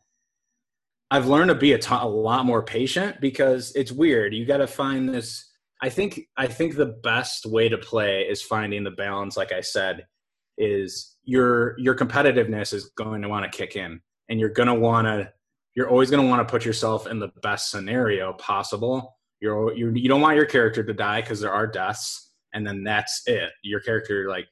i've 1.10 1.28
learned 1.28 1.48
to 1.48 1.56
be 1.56 1.72
a 1.74 2.06
lot 2.06 2.46
more 2.46 2.62
patient 2.62 3.16
because 3.22 3.74
it's 3.76 3.92
weird 3.94 4.34
you 4.34 4.46
got 4.46 4.58
to 4.58 4.68
find 4.68 5.08
this 5.08 5.50
I 5.82 5.90
think 5.90 6.22
I 6.38 6.48
think 6.48 6.76
the 6.76 6.98
best 7.04 7.46
way 7.46 7.70
to 7.70 7.78
play 7.78 8.24
is 8.24 8.42
finding 8.42 8.84
the 8.84 8.92
balance. 8.92 9.38
Like 9.38 9.52
I 9.52 9.62
said, 9.62 10.06
is 10.58 11.16
your 11.24 11.80
your 11.80 11.96
competitiveness 11.96 12.74
is 12.74 12.92
going 12.98 13.22
to 13.22 13.30
want 13.30 13.50
to 13.50 13.58
kick 13.58 13.76
in, 13.76 14.02
and 14.28 14.40
you're 14.40 14.50
going 14.50 14.68
to 14.68 14.74
want 14.74 15.08
to 15.08 15.32
you're 15.80 15.90
always 15.90 16.12
going 16.12 16.22
to 16.22 16.30
want 16.30 16.46
to 16.46 16.52
put 16.52 16.66
yourself 16.66 17.08
in 17.08 17.20
the 17.20 17.30
best 17.42 17.72
scenario 17.72 18.34
possible. 18.34 19.16
You're, 19.40 19.74
you're 19.78 19.96
you 19.96 20.10
don't 20.10 20.20
want 20.20 20.36
your 20.36 20.46
character 20.46 20.84
to 20.84 20.94
die 20.94 21.22
because 21.22 21.40
there 21.40 21.54
are 21.54 21.66
deaths, 21.66 22.34
and 22.54 22.68
then 22.68 22.84
that's 22.84 23.22
it. 23.28 23.52
Your 23.64 23.80
character 23.80 24.28
like 24.28 24.48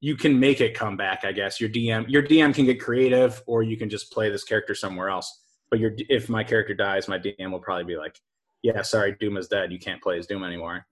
you 0.00 0.16
can 0.16 0.40
make 0.40 0.60
it 0.60 0.74
come 0.74 0.96
back. 0.96 1.24
I 1.24 1.30
guess 1.30 1.60
your 1.60 1.70
DM 1.70 2.06
your 2.08 2.24
DM 2.24 2.52
can 2.52 2.64
get 2.64 2.80
creative, 2.80 3.40
or 3.46 3.62
you 3.62 3.76
can 3.76 3.88
just 3.88 4.10
play 4.10 4.30
this 4.30 4.42
character 4.42 4.74
somewhere 4.74 5.10
else. 5.10 5.42
But 5.70 5.78
your 5.78 5.92
if 6.08 6.28
my 6.28 6.42
character 6.42 6.74
dies, 6.74 7.06
my 7.06 7.20
DM 7.20 7.52
will 7.52 7.60
probably 7.60 7.84
be 7.84 7.96
like, 7.96 8.18
yeah, 8.64 8.82
sorry, 8.82 9.16
Doom 9.20 9.36
is 9.36 9.46
dead. 9.46 9.70
You 9.70 9.78
can't 9.78 10.02
play 10.02 10.18
as 10.18 10.26
Doom 10.26 10.42
anymore, 10.42 10.84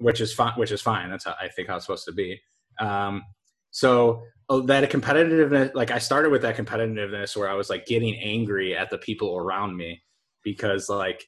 which 0.00 0.20
is 0.20 0.34
fine. 0.34 0.52
Which 0.56 0.70
is 0.70 0.82
fine. 0.82 1.08
That's 1.08 1.24
how 1.24 1.34
I 1.40 1.48
think 1.48 1.68
how 1.68 1.76
it's 1.76 1.86
supposed 1.86 2.04
to 2.04 2.12
be. 2.12 2.38
Um, 2.78 3.22
so 3.70 4.22
oh, 4.48 4.60
that 4.62 4.90
competitiveness, 4.90 5.74
like 5.74 5.90
I 5.90 5.98
started 5.98 6.30
with 6.30 6.42
that 6.42 6.56
competitiveness 6.56 7.36
where 7.36 7.48
I 7.48 7.54
was 7.54 7.70
like 7.70 7.86
getting 7.86 8.14
angry 8.16 8.76
at 8.76 8.90
the 8.90 8.98
people 8.98 9.36
around 9.36 9.76
me 9.76 10.02
because 10.42 10.88
like 10.88 11.24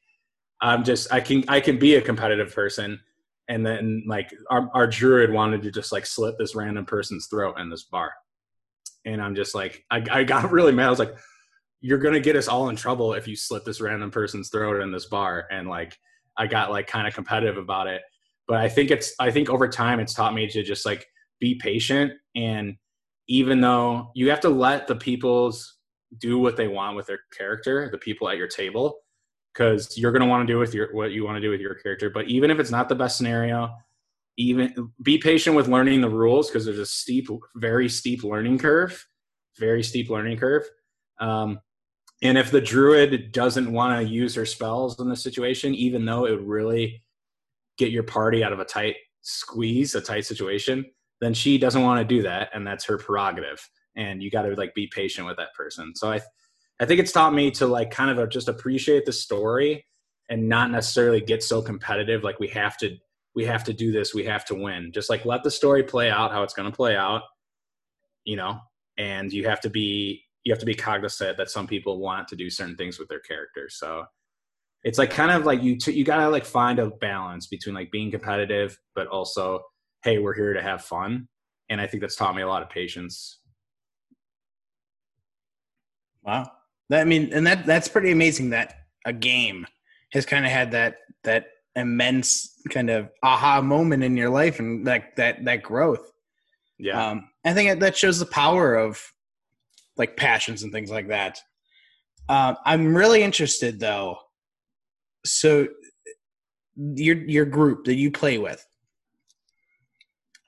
I'm 0.61 0.85
just 0.85 1.13
I 1.13 1.21
can 1.21 1.45
I 1.49 1.61
can 1.61 1.79
be 1.79 1.95
a 1.95 2.03
competitive 2.03 2.55
person, 2.55 3.01
and 3.49 3.65
then 3.65 4.05
like 4.07 4.33
our, 4.51 4.71
our 4.75 4.87
druid 4.87 5.31
wanted 5.33 5.63
to 5.63 5.71
just 5.71 5.93
like 5.93 6.07
slit 6.07 6.37
this 6.39 6.55
random 6.55 6.85
person's 6.85 7.27
throat 7.27 7.59
in 7.59 7.71
this 7.71 7.85
bar, 7.85 8.13
and 9.05 9.21
I'm 9.23 9.35
just 9.35 9.55
like 9.55 9.85
I, 9.91 10.05
I 10.11 10.25
got 10.25 10.51
really 10.53 10.73
mad. 10.73 10.87
I 10.87 10.91
was 10.91 10.99
like 10.99 11.15
you're 11.81 11.99
gonna 11.99 12.21
get 12.21 12.37
us 12.37 12.49
all 12.49 12.69
in 12.69 12.77
trouble 12.77 13.13
if 13.15 13.29
you 13.29 13.37
slit 13.37 13.65
this 13.65 13.81
random 13.81 14.11
person's 14.11 14.49
throat 14.49 14.83
in 14.83 14.91
this 14.91 15.07
bar. 15.07 15.47
And 15.51 15.69
like 15.69 15.97
i 16.39 16.47
got 16.47 16.71
like 16.71 16.87
kind 16.87 17.07
of 17.07 17.15
competitive 17.15 17.57
about 17.57 17.87
it. 17.87 18.03
But 18.49 18.59
i 18.59 18.69
think 18.69 18.91
it's 18.91 19.15
i 19.19 19.31
think 19.31 19.51
over 19.51 19.69
time 19.69 20.01
it's 20.01 20.15
taught 20.15 20.35
me 20.35 20.49
to 20.49 20.63
just 20.63 20.87
like 20.87 21.07
be 21.41 21.57
patient 21.57 22.13
and 22.35 22.77
even 23.29 23.61
though 23.61 24.11
you 24.15 24.31
have 24.31 24.41
to 24.41 24.49
let 24.49 24.87
the 24.87 24.97
people's 24.97 25.79
do 26.19 26.39
what 26.39 26.57
they 26.57 26.69
want 26.69 26.97
with 26.97 27.07
their 27.07 27.19
character 27.37 27.89
the 27.91 27.99
people 27.99 28.29
at 28.29 28.37
your 28.37 28.47
table 28.47 28.99
because 29.53 29.99
you're 29.99 30.13
going 30.13 30.23
to 30.23 30.29
want 30.29 30.47
to 30.47 30.53
do 30.53 30.59
with 30.59 30.73
your 30.73 30.95
what 30.95 31.11
you 31.11 31.25
want 31.25 31.37
to 31.37 31.41
do 31.41 31.51
with 31.51 31.61
your 31.61 31.75
character. 31.75 32.11
But 32.11 32.29
even 32.29 32.51
if 32.51 32.59
it's 32.59 32.71
not 32.71 32.89
the 32.89 32.95
best 32.95 33.17
scenario 33.17 33.75
even 34.39 34.93
be 35.03 35.17
patient 35.17 35.57
with 35.57 35.67
learning 35.67 36.03
the 36.03 36.11
rules 36.11 36.49
because 36.49 36.67
there's 36.67 36.79
a 36.79 36.87
steep 36.87 37.29
very 37.57 37.89
steep 37.89 38.23
learning 38.23 38.59
curve 38.59 39.07
very 39.59 39.83
steep 39.83 40.11
learning 40.11 40.39
curve. 40.39 40.65
Um, 41.21 41.61
and 42.23 42.39
if 42.39 42.51
the 42.51 42.61
druid 42.61 43.33
doesn't 43.33 43.71
want 43.71 44.01
to 44.01 44.09
use 44.09 44.35
her 44.35 44.47
spells 44.47 44.99
in 45.01 45.09
the 45.09 45.17
situation, 45.17 45.75
even 45.75 46.05
though 46.05 46.27
it 46.27 46.33
would 46.33 46.47
really 46.47 47.03
get 47.79 47.91
your 47.91 48.03
party 48.03 48.43
out 48.43 48.53
of 48.53 48.61
a 48.61 48.65
tight 48.65 48.97
squeeze, 49.23 49.95
a 49.95 50.01
tight 50.01 50.25
situation, 50.25 50.87
then 51.21 51.35
she 51.35 51.59
doesn't 51.59 51.83
want 51.83 52.07
to 52.07 52.15
do 52.15 52.23
that, 52.23 52.51
and 52.55 52.67
that's 52.67 52.85
her 52.87 52.99
prerogative. 52.99 53.69
And 53.97 54.23
you 54.23 54.31
got 54.31 54.43
to 54.43 54.55
like 54.55 54.75
be 54.75 54.89
patient 54.89 55.27
with 55.27 55.39
that 55.39 55.55
person. 55.55 55.95
So 55.95 56.13
I, 56.13 56.21
I 56.81 56.85
think 56.85 57.01
it's 57.01 57.13
taught 57.13 57.33
me 57.33 57.51
to 57.53 57.67
like 57.67 57.91
kind 57.91 58.11
of 58.11 58.19
uh, 58.19 58.27
just 58.27 58.49
appreciate 58.49 59.07
the 59.07 59.13
story 59.13 59.87
and 60.29 60.49
not 60.49 60.71
necessarily 60.71 61.21
get 61.21 61.43
so 61.43 61.63
competitive. 61.63 62.23
Like 62.23 62.39
we 62.39 62.49
have 62.49 62.77
to, 62.79 62.97
we 63.35 63.47
have 63.47 63.65
to 63.65 63.73
do 63.73 63.93
this, 63.93 64.15
we 64.15 64.25
have 64.25 64.45
to 64.47 64.55
win. 64.55 64.93
Just 64.93 65.09
like 65.09 65.25
let 65.25 65.43
the 65.43 65.51
story 65.51 65.83
play 65.83 66.11
out 66.11 66.33
how 66.33 66.43
it's 66.43 66.53
going 66.53 66.71
to 66.71 66.77
play 66.77 66.97
out, 66.97 67.23
you 68.25 68.37
know. 68.37 68.59
And 68.99 69.33
you 69.33 69.47
have 69.49 69.61
to 69.63 69.71
be 69.71 70.23
you 70.45 70.53
have 70.53 70.61
to 70.61 70.67
be 70.67 70.75
cognizant 70.75 71.37
that 71.37 71.51
some 71.51 71.67
people 71.67 71.99
want 71.99 72.29
to 72.29 72.37
do 72.37 72.49
certain 72.49 72.77
things 72.77 73.01
with 73.01 73.09
their 73.09 73.19
characters. 73.19 73.77
So 73.81 74.05
it's 74.85 74.97
like 74.97 75.11
kind 75.11 75.33
of 75.33 75.45
like 75.45 75.61
you 75.61 75.77
t- 75.77 75.93
you 75.93 76.05
gotta 76.05 76.29
like 76.29 76.45
find 76.45 76.79
a 76.79 76.91
balance 76.91 77.49
between 77.49 77.75
like 77.75 77.91
being 77.91 78.13
competitive, 78.13 78.79
but 78.95 79.09
also 79.09 79.61
hey, 80.07 80.19
we're 80.19 80.35
here 80.35 80.55
to 80.55 80.63
have 80.63 80.85
fun. 80.85 81.27
And 81.69 81.81
I 81.81 81.87
think 81.89 82.01
that's 82.01 82.15
taught 82.15 82.37
me 82.37 82.43
a 82.43 82.49
lot 82.49 82.63
of 82.63 82.71
patience. 82.71 83.41
Wow, 86.23 86.51
that, 86.91 87.01
I 87.01 87.05
mean, 87.05 87.33
and 87.33 87.47
that 87.47 87.67
that's 87.67 87.89
pretty 87.89 88.13
amazing 88.13 88.51
that 88.51 88.75
a 89.05 89.13
game 89.13 89.67
has 90.13 90.25
kind 90.25 90.45
of 90.45 90.51
had 90.51 90.71
that 90.73 90.99
that 91.25 91.47
immense 91.75 92.61
kind 92.71 92.89
of 92.89 93.11
aha 93.23 93.61
moment 93.61 94.03
in 94.03 94.17
your 94.17 94.31
life 94.31 94.59
and 94.61 94.87
that 94.87 95.17
that 95.17 95.45
that 95.45 95.63
growth. 95.63 96.11
Yeah, 96.79 97.11
um, 97.11 97.29
I 97.45 97.53
think 97.53 97.81
that 97.81 97.97
shows 97.97 98.19
the 98.19 98.27
power 98.27 98.75
of 98.75 99.01
like 99.97 100.17
passions 100.17 100.63
and 100.63 100.73
things 100.73 100.91
like 100.91 101.09
that. 101.09 101.41
Um, 102.29 102.57
I'm 102.65 102.97
really 102.97 103.23
interested 103.23 103.79
though. 103.79 104.19
So 105.25 105.69
your 106.77 107.17
your 107.17 107.45
group 107.45 107.85
that 107.85 107.95
you 107.95 108.11
play 108.11 108.39
with. 108.39 108.65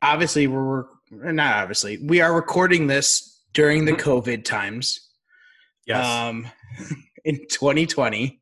Obviously, 0.03 0.47
we're 0.47 0.85
not 1.11 1.57
obviously 1.57 1.99
we 1.99 2.21
are 2.21 2.35
recording 2.35 2.87
this 2.87 3.43
during 3.53 3.85
the 3.85 3.93
mm-hmm. 3.93 4.09
COVID 4.09 4.45
times. 4.45 5.09
Yes. 5.87 6.05
Um, 6.05 6.47
in 7.25 7.47
2020. 7.51 8.41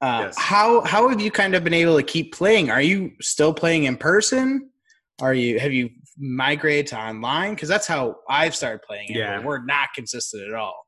Uh, 0.00 0.22
yes. 0.26 0.34
How 0.38 0.82
how 0.82 1.08
have 1.08 1.20
you 1.20 1.30
kind 1.30 1.54
of 1.54 1.64
been 1.64 1.74
able 1.74 1.96
to 1.96 2.02
keep 2.02 2.34
playing? 2.34 2.70
Are 2.70 2.82
you 2.82 3.12
still 3.20 3.54
playing 3.54 3.84
in 3.84 3.96
person? 3.96 4.70
Are 5.20 5.34
you 5.34 5.58
have 5.58 5.72
you 5.72 5.90
migrated 6.18 6.88
to 6.88 6.98
online? 6.98 7.54
Because 7.54 7.68
that's 7.68 7.86
how 7.86 8.16
I've 8.28 8.54
started 8.54 8.82
playing 8.82 9.10
it. 9.10 9.16
Yeah. 9.16 9.42
We're 9.42 9.64
not 9.64 9.88
consistent 9.94 10.48
at 10.48 10.54
all. 10.54 10.84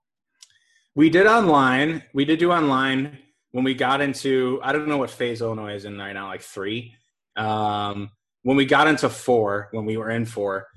We 0.94 1.10
did 1.10 1.26
online. 1.26 2.02
We 2.14 2.24
did 2.24 2.38
do 2.38 2.52
online 2.52 3.18
when 3.56 3.64
we 3.64 3.72
got 3.72 4.02
into, 4.02 4.60
I 4.62 4.72
don't 4.72 4.86
know 4.86 4.98
what 4.98 5.08
phase 5.08 5.40
Illinois 5.40 5.74
is 5.74 5.86
in 5.86 5.96
right 5.96 6.12
now, 6.12 6.26
like 6.26 6.42
three. 6.42 6.94
Um, 7.36 8.10
when 8.46 8.56
we 8.56 8.64
got 8.64 8.86
into 8.86 9.10
four, 9.10 9.66
when 9.72 9.84
we 9.84 9.96
were 9.96 10.08
in 10.08 10.24
four, 10.24 10.68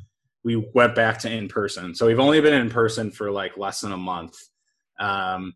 we 0.43 0.55
went 0.73 0.95
back 0.95 1.19
to 1.19 1.32
in 1.32 1.47
person. 1.47 1.93
So 1.93 2.08
we've 2.08 2.19
only 2.19 2.41
been 2.41 2.55
in 2.55 2.71
person 2.71 3.12
for 3.12 3.29
like 3.29 3.58
less 3.58 3.82
than 3.82 3.91
a 3.91 3.97
month. 3.97 4.36
Um, 4.99 5.53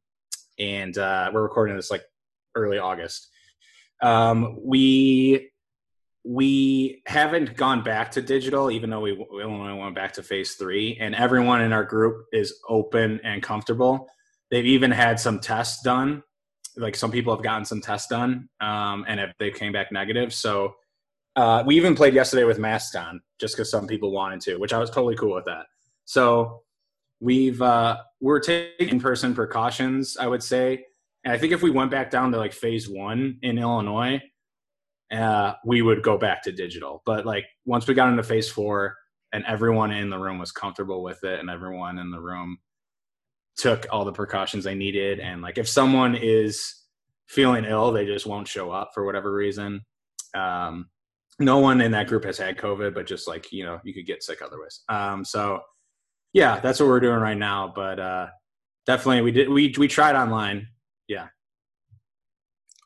and 0.59 0.95
uh, 0.95 1.31
we're 1.33 1.41
recording 1.41 1.75
this 1.75 1.89
like 1.89 2.03
early 2.53 2.77
August. 2.77 3.29
Um, 3.99 4.59
we 4.63 5.49
we 6.23 7.01
haven't 7.07 7.57
gone 7.57 7.83
back 7.83 8.11
to 8.11 8.21
digital, 8.21 8.69
even 8.69 8.91
though 8.91 9.01
we, 9.01 9.13
we 9.13 9.41
only 9.41 9.73
went 9.73 9.95
back 9.95 10.13
to 10.13 10.21
phase 10.21 10.53
three. 10.53 10.99
And 11.01 11.15
everyone 11.15 11.63
in 11.63 11.73
our 11.73 11.83
group 11.83 12.27
is 12.31 12.59
open 12.69 13.21
and 13.23 13.41
comfortable. 13.41 14.07
They've 14.51 14.67
even 14.67 14.91
had 14.91 15.19
some 15.19 15.39
tests 15.39 15.81
done. 15.81 16.21
Like 16.77 16.95
some 16.95 17.09
people 17.09 17.33
have 17.33 17.43
gotten 17.43 17.65
some 17.65 17.81
tests 17.81 18.07
done, 18.07 18.49
um, 18.61 19.03
and 19.07 19.19
if 19.19 19.31
they 19.39 19.49
came 19.49 19.71
back 19.71 19.91
negative. 19.91 20.31
So 20.31 20.75
uh, 21.35 21.63
we 21.65 21.75
even 21.75 21.95
played 21.95 22.13
yesterday 22.13 22.43
with 22.43 22.59
masks 22.59 22.95
on, 22.95 23.21
just 23.39 23.55
because 23.55 23.71
some 23.71 23.87
people 23.87 24.11
wanted 24.11 24.41
to, 24.41 24.57
which 24.57 24.73
I 24.73 24.79
was 24.79 24.89
totally 24.89 25.15
cool 25.15 25.35
with 25.35 25.45
that. 25.45 25.65
So 26.05 26.61
we've 27.19 27.61
uh, 27.61 27.97
we're 28.19 28.39
taking 28.39 28.89
in-person 28.89 29.33
precautions, 29.33 30.17
I 30.17 30.27
would 30.27 30.43
say. 30.43 30.85
And 31.23 31.33
I 31.33 31.37
think 31.37 31.53
if 31.53 31.61
we 31.61 31.71
went 31.71 31.89
back 31.89 32.11
down 32.11 32.31
to 32.33 32.37
like 32.37 32.53
phase 32.53 32.89
one 32.89 33.37
in 33.41 33.57
Illinois, 33.57 34.21
uh, 35.11 35.53
we 35.65 35.81
would 35.81 36.03
go 36.03 36.17
back 36.17 36.43
to 36.43 36.51
digital. 36.51 37.01
But 37.05 37.25
like 37.25 37.45
once 37.65 37.87
we 37.87 37.93
got 37.93 38.09
into 38.09 38.23
phase 38.23 38.49
four 38.49 38.95
and 39.31 39.43
everyone 39.47 39.91
in 39.91 40.09
the 40.09 40.17
room 40.17 40.37
was 40.37 40.51
comfortable 40.51 41.01
with 41.01 41.23
it 41.23 41.39
and 41.39 41.49
everyone 41.49 41.97
in 41.97 42.11
the 42.11 42.19
room 42.19 42.57
took 43.55 43.85
all 43.91 44.03
the 44.03 44.11
precautions 44.11 44.63
they 44.63 44.75
needed. 44.75 45.19
And 45.19 45.41
like 45.41 45.57
if 45.57 45.67
someone 45.67 46.15
is 46.15 46.83
feeling 47.27 47.65
ill, 47.65 47.91
they 47.91 48.05
just 48.05 48.25
won't 48.25 48.47
show 48.47 48.71
up 48.71 48.91
for 48.93 49.05
whatever 49.05 49.33
reason. 49.33 49.81
Um, 50.35 50.89
no 51.39 51.57
one 51.59 51.81
in 51.81 51.91
that 51.91 52.07
group 52.07 52.25
has 52.25 52.37
had 52.37 52.57
COVID, 52.57 52.93
but 52.93 53.07
just 53.07 53.27
like, 53.27 53.51
you 53.51 53.65
know, 53.65 53.79
you 53.83 53.93
could 53.93 54.05
get 54.05 54.23
sick 54.23 54.41
otherwise. 54.41 54.81
Um, 54.89 55.25
so 55.25 55.61
yeah, 56.33 56.59
that's 56.59 56.79
what 56.79 56.89
we're 56.89 56.99
doing 56.99 57.19
right 57.19 57.37
now. 57.37 57.71
But 57.73 57.99
uh, 57.99 58.27
definitely 58.85 59.21
we 59.21 59.31
did 59.31 59.49
we 59.49 59.73
we 59.77 59.87
tried 59.87 60.15
online. 60.15 60.67
Yeah. 61.07 61.27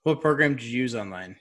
What 0.04 0.22
program 0.22 0.56
did 0.56 0.66
you 0.66 0.82
use 0.82 0.96
online? 0.96 1.36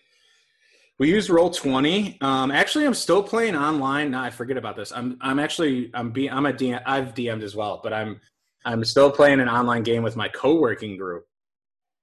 We 0.99 1.11
used 1.11 1.29
Roll 1.31 1.51
Twenty. 1.51 2.19
Um, 2.21 2.51
actually, 2.51 2.87
I'm 2.87 2.95
still 2.95 3.23
playing 3.23 3.57
online. 3.57 4.11
Now 4.13 4.23
I 4.23 4.31
forget 4.31 4.57
about 4.57 4.77
this. 4.77 4.93
I'm 4.93 5.19
I'm 5.21 5.39
actually 5.39 5.91
I'm 5.95 6.11
being, 6.11 6.31
I'm 6.31 6.47
a 6.47 6.53
DM. 6.53 6.81
I've 6.87 7.15
DM'd 7.15 7.43
as 7.43 7.55
well, 7.55 7.81
but 7.83 7.93
I'm 7.93 8.21
I'm 8.65 8.85
still 8.85 9.11
playing 9.11 9.41
an 9.41 9.49
online 9.49 9.83
game 9.83 10.03
with 10.03 10.17
my 10.17 10.29
co-working 10.29 10.97
group. 10.97 11.25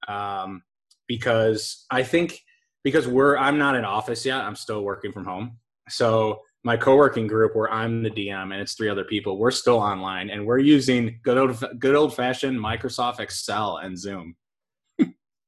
Um, 0.07 0.63
because 1.07 1.85
I 1.91 2.03
think 2.03 2.41
because 2.83 3.07
we're 3.07 3.37
I'm 3.37 3.57
not 3.57 3.75
in 3.75 3.85
office 3.85 4.25
yet. 4.25 4.41
I'm 4.41 4.55
still 4.55 4.83
working 4.83 5.11
from 5.11 5.25
home. 5.25 5.57
So 5.89 6.41
my 6.63 6.77
co-working 6.77 7.27
group 7.27 7.55
where 7.55 7.71
I'm 7.71 8.03
the 8.03 8.09
DM 8.09 8.53
and 8.53 8.61
it's 8.61 8.73
three 8.73 8.89
other 8.89 9.03
people, 9.03 9.37
we're 9.37 9.51
still 9.51 9.77
online 9.77 10.29
and 10.29 10.45
we're 10.45 10.59
using 10.59 11.19
good 11.23 11.37
old 11.37 11.63
good 11.79 11.95
old 11.95 12.15
fashioned 12.15 12.57
Microsoft 12.57 13.19
Excel 13.19 13.77
and 13.77 13.97
Zoom. 13.97 14.35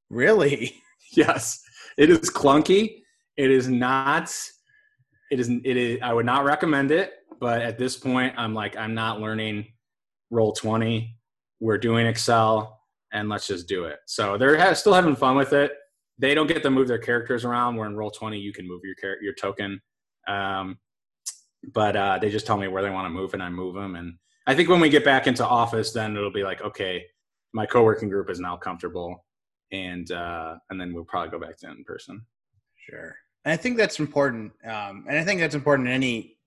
really? 0.10 0.76
Yes. 1.12 1.62
It 1.98 2.10
is 2.10 2.30
clunky. 2.30 3.04
It 3.38 3.50
is 3.50 3.70
not 3.70 4.36
it 5.32 5.40
is 5.40 5.50
it 5.50 5.78
is 5.78 6.00
I 6.02 6.12
would 6.14 6.26
not 6.26 6.44
recommend 6.44 6.92
it, 6.92 7.14
but 7.40 7.62
at 7.62 7.78
this 7.78 7.96
point 7.96 8.34
I'm 8.38 8.54
like 8.54 8.76
I'm 8.76 8.94
not 8.94 9.22
learning 9.22 9.68
roll 10.32 10.52
20. 10.52 11.16
We're 11.62 11.78
doing 11.78 12.06
Excel 12.06 12.82
and 13.14 13.30
let's 13.30 13.48
just 13.48 13.68
do 13.68 13.86
it. 13.86 14.00
So 14.08 14.38
they're 14.38 14.76
still 14.76 14.94
having 14.94 15.16
fun 15.16 15.38
with 15.38 15.54
it. 15.54 15.72
They 16.18 16.34
don't 16.34 16.48
get 16.48 16.64
to 16.64 16.72
move 16.72 16.88
their 16.88 16.98
characters 16.98 17.46
around. 17.46 17.76
Where 17.76 17.88
in 17.88 17.96
roll 17.96 18.12
20 18.12 18.38
you 18.40 18.54
can 18.54 18.68
move 18.68 18.82
your 18.84 19.22
your 19.22 19.34
token. 19.34 19.82
Um, 20.28 20.78
but 21.74 21.96
uh, 21.96 22.20
they 22.20 22.30
just 22.30 22.46
tell 22.46 22.58
me 22.58 22.68
where 22.68 22.84
they 22.84 22.90
want 22.90 23.06
to 23.06 23.10
move 23.10 23.34
and 23.34 23.42
I 23.42 23.50
move 23.50 23.76
them. 23.76 23.96
And 23.96 24.16
I 24.48 24.56
think 24.56 24.70
when 24.70 24.80
we 24.80 24.90
get 24.90 25.04
back 25.04 25.28
into 25.28 25.46
office, 25.46 25.92
then 25.92 26.16
it'll 26.16 26.32
be 26.32 26.44
like, 26.44 26.62
okay, 26.62 27.06
my 27.56 27.66
co-working 27.66 28.10
group 28.10 28.30
is 28.30 28.40
now 28.40 28.58
comfortable, 28.58 29.26
and 29.72 30.12
uh, 30.12 30.56
and 30.70 30.80
then 30.80 30.94
we'll 30.94 31.06
probably 31.06 31.32
go 31.32 31.40
back 31.40 31.58
to 31.60 31.72
in 31.72 31.84
person. 31.86 32.22
Sure, 32.90 33.16
and 33.46 33.54
I 33.54 33.58
think 33.58 33.78
that's 33.78 34.00
important, 34.00 34.52
um, 34.66 35.06
and 35.10 35.18
I 35.18 35.24
think 35.24 35.40
that's 35.40 35.56
important 35.56 35.88
in 35.88 35.94
any 35.94 36.38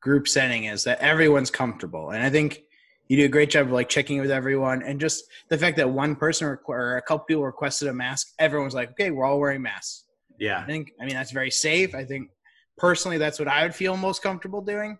group 0.00 0.26
setting 0.26 0.64
is 0.64 0.84
that 0.84 0.98
everyone's 1.00 1.50
comfortable, 1.50 2.10
and 2.10 2.22
I 2.24 2.30
think 2.30 2.62
you 3.08 3.16
do 3.16 3.24
a 3.24 3.28
great 3.28 3.50
job 3.50 3.66
of 3.66 3.72
like 3.72 3.88
checking 3.88 4.20
with 4.20 4.30
everyone, 4.30 4.82
and 4.82 5.00
just 5.00 5.24
the 5.48 5.58
fact 5.58 5.76
that 5.78 5.90
one 5.90 6.14
person 6.14 6.46
requ- 6.46 6.68
or 6.68 6.96
a 6.96 7.02
couple 7.02 7.24
people 7.24 7.44
requested 7.44 7.88
a 7.88 7.92
mask, 7.92 8.34
everyone's 8.38 8.74
like, 8.74 8.90
okay, 8.90 9.10
we're 9.10 9.24
all 9.24 9.40
wearing 9.40 9.62
masks. 9.62 10.04
Yeah, 10.38 10.60
I 10.60 10.66
think 10.66 10.92
I 11.00 11.04
mean 11.04 11.14
that's 11.14 11.32
very 11.32 11.50
safe. 11.50 11.94
I 11.94 12.04
think 12.04 12.30
personally 12.76 13.18
that's 13.18 13.38
what 13.38 13.48
I 13.48 13.62
would 13.62 13.74
feel 13.74 13.96
most 13.96 14.22
comfortable 14.22 14.60
doing. 14.60 14.98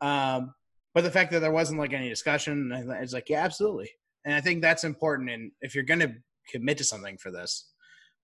Um, 0.00 0.54
but 0.94 1.04
the 1.04 1.10
fact 1.10 1.30
that 1.32 1.40
there 1.40 1.52
wasn't 1.52 1.78
like 1.78 1.92
any 1.92 2.08
discussion, 2.08 2.72
it's 3.00 3.12
like, 3.12 3.28
yeah, 3.28 3.44
absolutely. 3.44 3.90
And 4.24 4.34
I 4.34 4.40
think 4.40 4.60
that's 4.60 4.84
important. 4.84 5.30
And 5.30 5.52
if 5.60 5.74
you're 5.74 5.84
going 5.84 6.00
to 6.00 6.14
commit 6.50 6.78
to 6.78 6.84
something 6.84 7.16
for 7.16 7.30
this, 7.30 7.70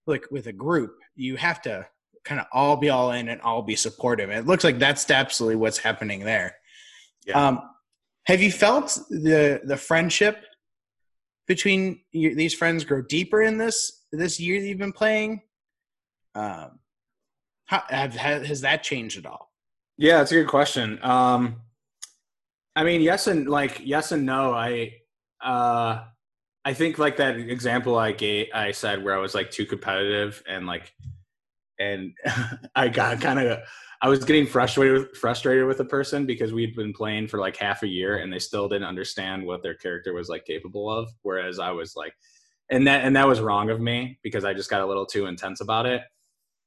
like 0.07 0.25
with 0.31 0.47
a 0.47 0.53
group, 0.53 0.97
you 1.15 1.37
have 1.37 1.63
to 1.63 1.87
kind 2.25 2.41
of 2.41 2.47
all 2.53 2.77
be 2.77 2.91
all 2.91 3.13
in 3.13 3.29
and 3.29 3.41
all 3.43 3.63
be 3.63 3.77
supportive. 3.77 4.31
And 4.31 4.39
it 4.39 4.47
looks 4.47 4.65
like 4.65 4.79
that's 4.79 5.09
absolutely 5.11 5.57
what's 5.57 5.79
happening 5.79 6.21
there. 6.21 6.57
Yeah. 7.25 7.47
Um, 7.47 7.63
have 8.27 8.43
you 8.43 8.51
felt 8.51 8.99
the 9.11 9.61
the 9.65 9.77
friendship 9.77 10.45
between 11.47 12.01
these 12.13 12.55
friends 12.55 12.85
grow 12.85 13.03
deeper 13.03 13.43
in 13.43 13.57
this 13.59 14.05
this 14.13 14.41
year 14.41 14.61
that 14.61 14.67
you've 14.67 14.79
been 14.79 14.93
playing? 14.93 15.43
Um, 16.35 16.81
how, 17.67 17.83
have, 17.89 18.15
has 18.15 18.61
that 18.61 18.83
changed 18.83 19.19
at 19.19 19.27
all? 19.27 19.51
Yeah, 19.97 20.23
it's 20.23 20.33
a 20.33 20.35
good 20.35 20.49
question. 20.49 20.99
Um, 21.03 21.63
I 22.75 22.85
mean, 22.85 23.01
yes 23.01 23.27
and 23.27 23.49
like 23.49 23.81
yes 23.85 24.13
and 24.13 24.27
no. 24.27 24.53
I 24.53 24.93
uh, 25.43 26.05
I 26.65 26.75
think 26.75 26.99
like 26.99 27.17
that 27.19 27.37
example 27.37 27.97
I 27.97 28.13
gave, 28.13 28.49
I 28.53 28.73
said 28.73 29.05
where 29.05 29.15
I 29.15 29.19
was 29.19 29.35
like 29.35 29.51
too 29.51 29.65
competitive 29.65 30.43
and 30.49 30.67
like, 30.67 30.93
and 31.79 32.13
I 32.75 32.89
got 32.89 33.21
kind 33.21 33.39
of 33.39 33.61
I 34.03 34.09
was 34.09 34.25
getting 34.25 34.47
frustrated 34.47 35.17
frustrated 35.17 35.67
with 35.67 35.81
a 35.81 35.85
person 35.85 36.27
because 36.27 36.53
we'd 36.53 36.77
been 36.77 36.93
playing 36.93 37.29
for 37.29 37.39
like 37.39 37.57
half 37.57 37.83
a 37.83 37.89
year 37.89 38.19
and 38.19 38.33
they 38.33 38.39
still 38.39 38.69
didn't 38.69 38.89
understand 38.89 39.45
what 39.45 39.63
their 39.63 39.75
character 39.75 40.13
was 40.13 40.29
like 40.29 40.45
capable 40.45 40.91
of. 40.91 41.09
Whereas 41.23 41.59
I 41.59 41.71
was 41.71 41.97
like, 41.97 42.15
and 42.71 42.87
that 42.87 43.05
and 43.05 43.17
that 43.17 43.27
was 43.27 43.41
wrong 43.41 43.71
of 43.71 43.81
me 43.81 44.19
because 44.23 44.45
I 44.45 44.55
just 44.55 44.71
got 44.71 44.83
a 44.83 44.87
little 44.87 45.07
too 45.07 45.27
intense 45.27 45.61
about 45.61 45.87
it 45.87 46.03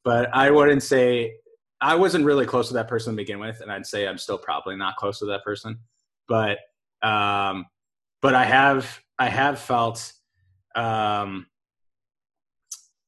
but 0.04 0.34
I 0.34 0.52
wouldn't 0.52 0.84
say 0.84 1.36
I 1.82 1.96
wasn't 1.96 2.26
really 2.26 2.46
close 2.46 2.68
to 2.70 2.74
that 2.76 2.88
person 2.88 3.14
to 3.14 3.18
begin 3.18 3.40
with, 3.40 3.62
and 3.62 3.72
I'd 3.72 3.86
say 3.86 4.08
I'm 4.08 4.18
still 4.18 4.38
probably 4.38 4.76
not 4.76 4.96
close 4.98 5.20
to 5.20 5.26
that 5.26 5.44
person. 5.44 5.80
But 6.28 6.58
um, 7.02 7.66
but 8.22 8.36
I 8.36 8.46
have 8.46 9.00
I 9.18 9.30
have 9.30 9.60
felt 9.60 10.12
um, 10.76 11.48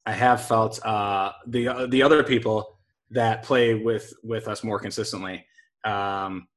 I 0.06 0.12
have 0.12 0.44
felt 0.44 0.84
uh, 0.84 1.32
the 1.46 1.86
the 1.88 2.02
other 2.02 2.22
people 2.22 2.78
that 3.12 3.42
play 3.42 3.74
with 3.74 4.12
with 4.22 4.48
us 4.48 4.64
more 4.64 4.78
consistently. 4.78 5.46
Um, 5.84 6.48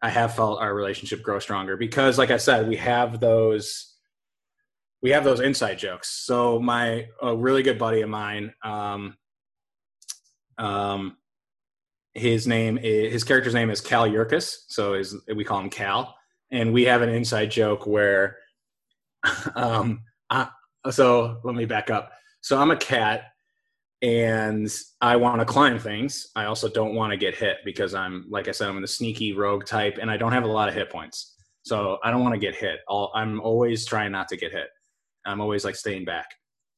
I 0.00 0.10
have 0.10 0.34
felt 0.34 0.60
our 0.60 0.74
relationship 0.74 1.22
grow 1.22 1.38
stronger 1.38 1.76
because, 1.76 2.18
like 2.18 2.30
I 2.30 2.36
said, 2.36 2.68
we 2.68 2.76
have 2.76 3.20
those 3.20 3.96
we 5.02 5.10
have 5.10 5.24
those 5.24 5.40
inside 5.40 5.78
jokes. 5.78 6.10
So 6.24 6.58
my 6.58 7.06
a 7.22 7.36
really 7.36 7.62
good 7.62 7.78
buddy 7.78 8.00
of 8.00 8.08
mine, 8.08 8.52
um, 8.64 9.16
um, 10.58 11.16
his 12.14 12.46
name 12.46 12.78
is, 12.78 13.12
his 13.12 13.24
character's 13.24 13.54
name 13.54 13.70
is 13.70 13.80
Cal 13.80 14.08
Yurkus, 14.08 14.56
so 14.68 14.94
is 14.94 15.16
we 15.34 15.44
call 15.44 15.60
him 15.60 15.70
Cal, 15.70 16.16
and 16.50 16.72
we 16.72 16.84
have 16.84 17.02
an 17.02 17.10
inside 17.10 17.50
joke 17.50 17.86
where, 17.86 18.36
um, 19.54 20.02
I, 20.30 20.48
so 20.90 21.40
let 21.44 21.54
me 21.54 21.64
back 21.64 21.90
up. 21.90 22.12
So 22.40 22.58
I'm 22.58 22.70
a 22.70 22.76
cat, 22.76 23.22
and 24.02 24.68
I 25.00 25.16
want 25.16 25.40
to 25.40 25.44
climb 25.44 25.78
things. 25.78 26.28
I 26.36 26.44
also 26.44 26.68
don't 26.68 26.94
want 26.94 27.12
to 27.12 27.16
get 27.16 27.34
hit 27.34 27.58
because 27.64 27.94
I'm, 27.94 28.26
like 28.28 28.48
I 28.48 28.52
said, 28.52 28.68
I'm 28.68 28.80
the 28.80 28.86
sneaky 28.86 29.32
rogue 29.32 29.64
type, 29.64 29.98
and 30.00 30.10
I 30.10 30.16
don't 30.16 30.32
have 30.32 30.44
a 30.44 30.48
lot 30.48 30.68
of 30.68 30.74
hit 30.74 30.90
points. 30.90 31.34
So 31.62 31.98
I 32.02 32.10
don't 32.10 32.22
want 32.22 32.34
to 32.34 32.40
get 32.40 32.54
hit. 32.54 32.80
I'll, 32.88 33.10
I'm 33.14 33.40
always 33.40 33.84
trying 33.84 34.12
not 34.12 34.28
to 34.28 34.36
get 34.36 34.52
hit. 34.52 34.68
I'm 35.26 35.40
always 35.40 35.64
like 35.64 35.76
staying 35.76 36.04
back. 36.04 36.26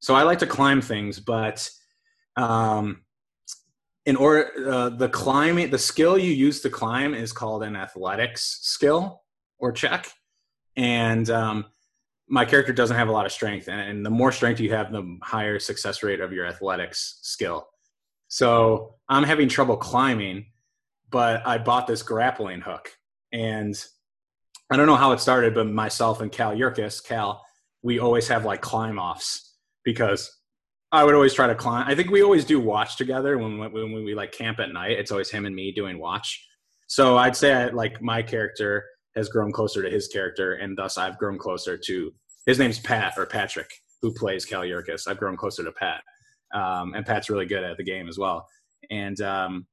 So 0.01 0.15
I 0.15 0.23
like 0.23 0.39
to 0.39 0.47
climb 0.47 0.81
things, 0.81 1.21
but 1.21 1.69
um, 2.37 3.03
in 4.07 4.17
order 4.17 4.51
uh, 4.69 4.89
the 4.89 5.09
climbing 5.09 5.71
the 5.71 5.79
skill 5.79 6.17
you 6.17 6.33
use 6.33 6.61
to 6.63 6.71
climb 6.71 7.15
is 7.15 7.33
called 7.33 7.63
an 7.63 7.77
athletics 7.77 8.59
skill 8.63 9.23
or 9.59 9.73
check 9.73 10.11
and 10.77 11.29
um, 11.31 11.67
my 12.31 12.45
character 12.45 12.73
doesn't 12.73 12.97
have 12.97 13.09
a 13.09 13.13
lot 13.13 13.27
of 13.27 13.33
strength 13.33 13.69
and 13.69 14.07
the 14.07 14.11
more 14.11 14.33
strength 14.33 14.61
you 14.61 14.73
have 14.73 14.93
the 14.93 15.19
higher 15.23 15.59
success 15.59 16.03
rate 16.03 16.21
of 16.21 16.33
your 16.33 16.47
athletics 16.47 17.19
skill 17.23 17.69
so 18.29 18.95
i'm 19.09 19.25
having 19.25 19.49
trouble 19.49 19.77
climbing 19.77 20.47
but 21.11 21.47
i 21.47 21.59
bought 21.59 21.87
this 21.87 22.03
grappling 22.03 22.61
hook 22.61 22.91
and 23.33 23.85
i 24.71 24.77
don't 24.77 24.87
know 24.87 24.97
how 24.97 25.13
it 25.13 25.21
started 25.21 25.55
but 25.55 25.67
myself 25.67 26.21
and 26.21 26.33
cal 26.33 26.55
yurkus 26.55 27.05
cal 27.05 27.45
we 27.83 27.99
always 27.99 28.29
have 28.29 28.45
like 28.45 28.61
climb 28.61 28.99
offs 28.99 29.57
because 29.85 30.37
I 30.93 31.05
would 31.05 31.15
always 31.15 31.35
try 31.35 31.47
to 31.47 31.55
climb. 31.55 31.87
I 31.87 31.95
think 31.95 32.11
we 32.11 32.23
always 32.23 32.45
do 32.45 32.59
watch 32.59 32.97
together 32.97 33.39
when 33.39 33.59
when, 33.59 33.73
when 33.73 34.05
we 34.05 34.15
like 34.15 34.33
camp 34.33 34.59
at 34.59 34.73
night. 34.73 34.99
It's 34.99 35.13
always 35.13 35.31
him 35.31 35.47
and 35.47 35.55
me 35.55 35.73
doing 35.73 35.99
watch. 35.99 36.45
So 36.89 37.17
I'd 37.17 37.37
say 37.37 37.53
I, 37.53 37.69
like 37.69 38.03
my 38.03 38.23
character 38.23 38.85
has 39.17 39.29
grown 39.29 39.53
closer 39.53 39.83
to 39.83 39.91
his 39.91 40.09
character, 40.09 40.55
and 40.55 40.77
thus 40.77 40.99
I've 40.99 41.19
grown 41.19 41.39
closer 41.39 41.77
to 41.77 42.15
his 42.47 42.59
name's 42.59 42.79
Pat 42.79 43.15
or 43.17 43.27
Patrick, 43.27 43.71
who 44.03 44.13
plays 44.13 44.45
Cal 44.45 44.63
Yurkus. 44.63 45.09
I've 45.09 45.19
grown 45.19 45.37
closer 45.37 45.65
to 45.65 45.73
Pat, 45.73 46.03
um, 46.55 46.95
and 46.95 47.05
Pat's 47.05 47.31
really 47.31 47.47
good 47.47 47.65
at 47.65 47.77
the 47.77 47.85
game 47.85 48.09
as 48.09 48.19
well. 48.19 48.47
And 48.91 49.21
um, 49.21 49.67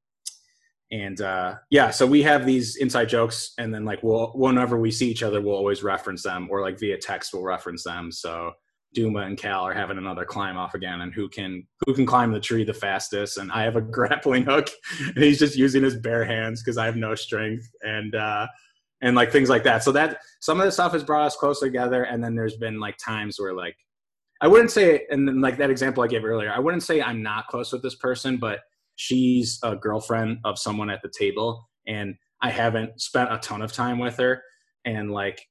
and 0.91 1.19
uh, 1.19 1.56
yeah, 1.69 1.89
so 1.89 2.06
we 2.06 2.21
have 2.23 2.45
these 2.45 2.78
inside 2.78 3.10
jokes, 3.10 3.54
and 3.58 3.73
then 3.73 3.84
like 3.84 4.04
we'll 4.04 4.28
whenever 4.36 4.80
we 4.80 4.91
see 4.91 5.10
each 5.10 5.23
other, 5.23 5.41
we'll 5.41 5.56
always 5.56 5.84
reference 5.84 6.23
them, 6.23 6.47
or 6.50 6.62
like 6.62 6.80
via 6.80 6.97
text, 6.97 7.34
we'll 7.34 7.43
reference 7.43 7.84
them. 7.84 8.12
So 8.12 8.54
Duma 8.93 9.21
and 9.21 9.38
Cal 9.38 9.63
are 9.63 9.73
having 9.73 9.97
another 9.97 10.23
climb 10.23 10.58
off 10.58 10.76
again, 10.76 11.02
and 11.02 11.13
who 11.13 11.28
can 11.28 11.67
who 11.86 11.93
can 11.93 12.06
climb 12.06 12.32
the 12.32 12.39
tree 12.39 12.63
the 12.63 12.73
fastest? 12.73 13.38
And 13.38 13.52
I 13.52 13.63
have 13.63 13.76
a 13.76 13.82
grappling 13.97 14.45
hook, 14.45 14.69
and 15.00 15.23
he's 15.23 15.39
just 15.39 15.58
using 15.58 15.84
his 15.84 15.97
bare 15.97 16.23
hands 16.23 16.63
because 16.63 16.78
I 16.78 16.86
have 16.86 16.95
no 16.95 17.15
strength, 17.15 17.69
and 17.82 18.15
uh, 18.15 18.47
and 19.01 19.15
like 19.15 19.31
things 19.31 19.49
like 19.49 19.63
that. 19.63 19.83
So 19.83 19.91
that 19.93 20.19
some 20.39 20.60
of 20.60 20.65
the 20.65 20.71
stuff 20.71 20.93
has 20.93 21.03
brought 21.03 21.25
us 21.25 21.36
closer 21.36 21.65
together, 21.65 22.03
and 22.03 22.23
then 22.23 22.36
there's 22.36 22.57
been 22.57 22.79
like 22.79 22.97
times 22.97 23.39
where 23.39 23.53
like 23.53 23.75
I 24.41 24.47
wouldn't 24.47 24.71
say, 24.71 25.05
and 25.10 25.27
then 25.27 25.41
like 25.41 25.57
that 25.57 25.69
example 25.69 26.03
I 26.03 26.07
gave 26.07 26.23
earlier, 26.23 26.51
I 26.51 26.60
wouldn't 26.60 26.83
say 26.83 27.01
I'm 27.01 27.23
not 27.23 27.47
close 27.47 27.71
with 27.71 27.81
this 27.81 27.95
person, 27.95 28.38
but 28.38 28.60
she's 28.95 29.60
a 29.63 29.75
girlfriend 29.75 30.39
of 30.45 30.60
someone 30.60 30.89
at 30.89 31.01
the 31.01 31.10
table, 31.10 31.69
and 31.88 32.15
I 32.41 32.51
haven't 32.51 33.01
spent 33.01 33.31
a 33.31 33.38
ton 33.39 33.62
of 33.62 33.71
time 33.71 33.99
with 33.99 34.17
her, 34.17 34.41
and 34.86 35.12
like 35.12 35.41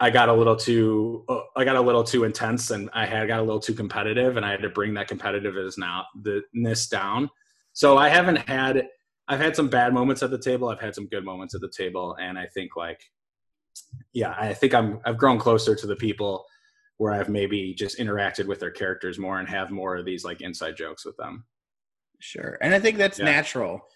I 0.00 0.10
got 0.10 0.28
a 0.28 0.32
little 0.32 0.56
too 0.56 1.24
uh, 1.28 1.40
I 1.56 1.64
got 1.64 1.76
a 1.76 1.80
little 1.80 2.04
too 2.04 2.24
intense 2.24 2.70
and 2.70 2.88
I 2.92 3.06
had 3.06 3.26
got 3.26 3.40
a 3.40 3.42
little 3.42 3.60
too 3.60 3.74
competitive 3.74 4.36
and 4.36 4.46
I 4.46 4.50
had 4.50 4.62
to 4.62 4.68
bring 4.68 4.94
that 4.94 5.08
competitiveness 5.08 5.76
now 5.76 6.06
the 6.22 6.42
down. 6.90 7.28
So 7.72 7.96
I 7.96 8.08
haven't 8.08 8.48
had 8.48 8.86
I've 9.28 9.40
had 9.40 9.54
some 9.54 9.68
bad 9.68 9.92
moments 9.92 10.22
at 10.22 10.30
the 10.30 10.38
table. 10.38 10.68
I've 10.68 10.80
had 10.80 10.94
some 10.94 11.06
good 11.06 11.24
moments 11.24 11.54
at 11.54 11.60
the 11.60 11.70
table 11.70 12.16
and 12.20 12.38
I 12.38 12.46
think 12.46 12.76
like 12.76 13.00
yeah, 14.12 14.34
I 14.38 14.54
think 14.54 14.74
I'm 14.74 15.00
I've 15.04 15.18
grown 15.18 15.38
closer 15.38 15.74
to 15.74 15.86
the 15.86 15.96
people 15.96 16.46
where 16.96 17.12
I've 17.12 17.28
maybe 17.28 17.74
just 17.74 17.98
interacted 17.98 18.46
with 18.46 18.60
their 18.60 18.70
characters 18.70 19.18
more 19.18 19.38
and 19.38 19.48
have 19.48 19.70
more 19.70 19.96
of 19.96 20.04
these 20.04 20.24
like 20.24 20.40
inside 20.40 20.76
jokes 20.76 21.04
with 21.04 21.16
them. 21.16 21.44
Sure. 22.18 22.58
And 22.60 22.74
I 22.74 22.80
think 22.80 22.98
that's 22.98 23.20
yeah. 23.20 23.26
natural. 23.26 23.86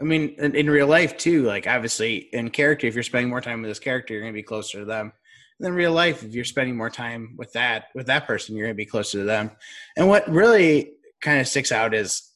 I 0.00 0.02
mean, 0.02 0.34
in, 0.38 0.54
in, 0.56 0.70
real 0.70 0.86
life 0.86 1.18
too, 1.18 1.42
like 1.44 1.66
obviously 1.66 2.16
in 2.32 2.50
character, 2.50 2.86
if 2.86 2.94
you're 2.94 3.02
spending 3.02 3.28
more 3.28 3.42
time 3.42 3.60
with 3.60 3.70
this 3.70 3.78
character, 3.78 4.14
you're 4.14 4.22
going 4.22 4.32
to 4.32 4.38
be 4.38 4.42
closer 4.42 4.80
to 4.80 4.84
them. 4.86 5.12
And 5.58 5.66
then 5.66 5.74
real 5.74 5.92
life, 5.92 6.24
if 6.24 6.34
you're 6.34 6.44
spending 6.44 6.76
more 6.76 6.90
time 6.90 7.34
with 7.36 7.52
that, 7.52 7.88
with 7.94 8.06
that 8.06 8.26
person, 8.26 8.56
you're 8.56 8.66
going 8.66 8.74
to 8.74 8.82
be 8.82 8.86
closer 8.86 9.18
to 9.18 9.24
them. 9.24 9.52
And 9.96 10.08
what 10.08 10.28
really 10.28 10.94
kind 11.20 11.40
of 11.40 11.46
sticks 11.46 11.70
out 11.70 11.94
is 11.94 12.30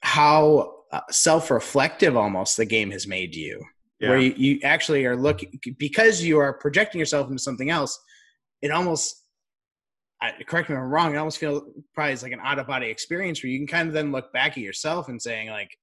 how 0.00 0.74
self-reflective 1.10 2.16
almost 2.16 2.56
the 2.56 2.64
game 2.64 2.90
has 2.90 3.06
made 3.06 3.34
you 3.34 3.62
yeah. 4.00 4.08
where 4.08 4.18
you, 4.18 4.34
you 4.36 4.60
actually 4.62 5.04
are 5.06 5.16
looking 5.16 5.58
because 5.78 6.22
you 6.22 6.38
are 6.38 6.52
projecting 6.52 6.98
yourself 6.98 7.28
into 7.28 7.42
something 7.42 7.70
else 7.70 7.98
it 8.62 8.70
almost 8.70 9.24
correct 10.46 10.68
me 10.68 10.74
if 10.74 10.80
I'm 10.80 10.88
wrong. 10.88 11.14
It 11.14 11.18
almost 11.18 11.38
feels 11.38 11.62
probably 11.94 12.16
like 12.16 12.32
an 12.32 12.40
out 12.42 12.58
of 12.58 12.66
body 12.66 12.88
experience 12.88 13.42
where 13.42 13.50
you 13.50 13.58
can 13.58 13.66
kind 13.66 13.88
of 13.88 13.94
then 13.94 14.12
look 14.12 14.32
back 14.32 14.52
at 14.52 14.58
yourself 14.58 15.08
and 15.08 15.20
saying 15.20 15.50
like, 15.50 15.76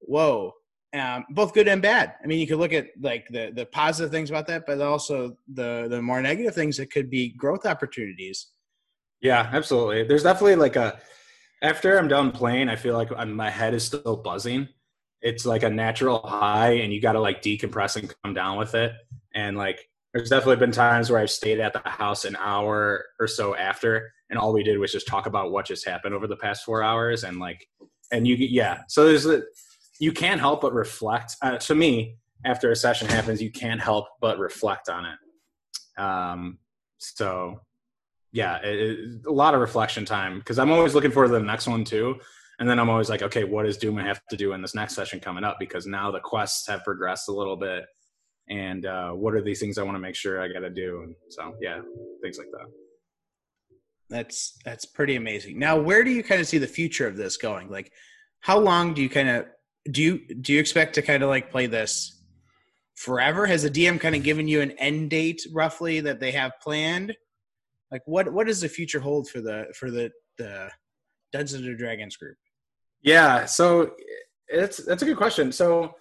"Whoa," 0.00 0.52
um, 0.92 1.24
both 1.30 1.54
good 1.54 1.68
and 1.68 1.80
bad. 1.80 2.14
I 2.22 2.26
mean, 2.26 2.40
you 2.40 2.46
could 2.46 2.58
look 2.58 2.72
at 2.72 2.88
like 3.00 3.26
the 3.30 3.52
the 3.54 3.66
positive 3.66 4.10
things 4.10 4.30
about 4.30 4.46
that, 4.48 4.64
but 4.66 4.80
also 4.80 5.36
the 5.52 5.86
the 5.88 6.02
more 6.02 6.20
negative 6.20 6.54
things 6.54 6.76
that 6.76 6.90
could 6.90 7.10
be 7.10 7.30
growth 7.30 7.66
opportunities. 7.66 8.48
Yeah, 9.20 9.48
absolutely. 9.52 10.04
There's 10.04 10.24
definitely 10.24 10.56
like 10.56 10.76
a 10.76 10.98
after 11.64 11.98
I'm 11.98 12.08
done 12.08 12.30
playing, 12.30 12.68
I 12.68 12.76
feel 12.76 12.94
like 12.94 13.08
I'm, 13.16 13.32
my 13.34 13.48
head 13.48 13.72
is 13.72 13.82
still 13.84 14.16
buzzing. 14.16 14.68
It's 15.22 15.46
like 15.46 15.62
a 15.62 15.70
natural 15.70 16.18
high, 16.18 16.72
and 16.72 16.92
you 16.92 17.00
got 17.00 17.12
to 17.12 17.20
like 17.20 17.40
decompress 17.40 17.96
and 17.96 18.14
come 18.22 18.34
down 18.34 18.58
with 18.58 18.74
it. 18.74 18.92
And 19.34 19.56
like 19.56 19.88
there's 20.12 20.28
definitely 20.28 20.56
been 20.56 20.72
times 20.72 21.10
where 21.10 21.18
I've 21.18 21.30
stayed 21.30 21.60
at 21.60 21.72
the 21.72 21.80
house 21.88 22.26
an 22.26 22.36
hour 22.36 23.06
or 23.18 23.26
so 23.26 23.56
after, 23.56 24.12
and 24.28 24.38
all 24.38 24.52
we 24.52 24.62
did 24.62 24.78
was 24.78 24.92
just 24.92 25.08
talk 25.08 25.24
about 25.24 25.52
what 25.52 25.64
just 25.64 25.88
happened 25.88 26.14
over 26.14 26.26
the 26.26 26.36
past 26.36 26.64
four 26.66 26.82
hours, 26.82 27.24
and 27.24 27.38
like, 27.38 27.66
and 28.12 28.28
you, 28.28 28.36
yeah. 28.36 28.82
So 28.88 29.06
there's 29.06 29.24
a, 29.24 29.42
you 29.98 30.12
can't 30.12 30.40
help 30.40 30.60
but 30.60 30.74
reflect. 30.74 31.34
Uh, 31.40 31.56
to 31.56 31.74
me, 31.74 32.18
after 32.44 32.70
a 32.70 32.76
session 32.76 33.08
happens, 33.08 33.40
you 33.40 33.50
can't 33.50 33.80
help 33.80 34.08
but 34.20 34.38
reflect 34.38 34.90
on 34.90 35.06
it. 35.06 36.00
Um, 36.02 36.58
so 36.98 37.60
yeah, 38.34 38.58
it, 38.62 38.78
it, 38.78 39.26
a 39.26 39.32
lot 39.32 39.54
of 39.54 39.60
reflection 39.60 40.04
time 40.04 40.38
because 40.38 40.58
I'm 40.58 40.70
always 40.70 40.94
looking 40.94 41.10
forward 41.10 41.28
to 41.28 41.34
the 41.34 41.40
next 41.40 41.66
one 41.66 41.84
too. 41.84 42.16
And 42.58 42.68
then 42.68 42.78
I'm 42.78 42.90
always 42.90 43.08
like, 43.08 43.22
okay, 43.22 43.44
what 43.44 43.64
does 43.64 43.78
Doom 43.78 43.96
have 43.96 44.20
to 44.30 44.36
do 44.36 44.52
in 44.52 44.60
this 44.60 44.74
next 44.74 44.94
session 44.94 45.18
coming 45.18 45.42
up? 45.42 45.56
Because 45.58 45.86
now 45.86 46.12
the 46.12 46.20
quests 46.20 46.68
have 46.68 46.84
progressed 46.84 47.28
a 47.28 47.32
little 47.32 47.56
bit 47.56 47.84
and 48.48 48.84
uh, 48.84 49.10
what 49.10 49.34
are 49.34 49.42
these 49.42 49.60
things 49.60 49.78
I 49.78 49.82
want 49.82 49.94
to 49.94 50.00
make 50.00 50.14
sure 50.14 50.40
I 50.40 50.48
got 50.48 50.60
to 50.60 50.70
do, 50.70 51.02
and 51.02 51.14
so 51.30 51.54
yeah, 51.60 51.80
things 52.22 52.38
like 52.38 52.48
that. 52.52 52.66
That's 54.10 54.58
that's 54.64 54.84
pretty 54.84 55.16
amazing. 55.16 55.58
Now, 55.58 55.78
where 55.78 56.04
do 56.04 56.10
you 56.10 56.22
kind 56.22 56.40
of 56.40 56.46
see 56.46 56.58
the 56.58 56.66
future 56.66 57.06
of 57.06 57.16
this 57.16 57.36
going? 57.36 57.70
Like, 57.70 57.90
how 58.40 58.58
long 58.58 58.92
do 58.92 59.02
you 59.02 59.08
kind 59.08 59.28
of 59.28 59.46
do 59.90 60.02
you 60.02 60.20
do 60.40 60.52
you 60.52 60.60
expect 60.60 60.94
to 60.96 61.02
kind 61.02 61.22
of 61.22 61.30
like 61.30 61.50
play 61.50 61.66
this 61.66 62.22
forever? 62.96 63.46
Has 63.46 63.62
the 63.62 63.70
DM 63.70 63.98
kind 63.98 64.14
of 64.14 64.22
given 64.22 64.46
you 64.46 64.60
an 64.60 64.72
end 64.72 65.10
date 65.10 65.40
roughly 65.52 66.00
that 66.00 66.20
they 66.20 66.32
have 66.32 66.52
planned? 66.62 67.14
Like, 67.90 68.02
what 68.06 68.32
what 68.32 68.46
does 68.46 68.60
the 68.60 68.68
future 68.68 69.00
hold 69.00 69.28
for 69.28 69.40
the 69.40 69.66
for 69.74 69.90
the 69.90 70.10
the 70.38 70.70
Dungeons 71.32 71.66
and 71.66 71.78
Dragons 71.78 72.16
group? 72.16 72.36
Yeah, 73.02 73.44
so 73.44 73.92
it's 74.48 74.78
that's 74.78 75.02
a 75.02 75.06
good 75.06 75.16
question. 75.16 75.52
So 75.52 75.94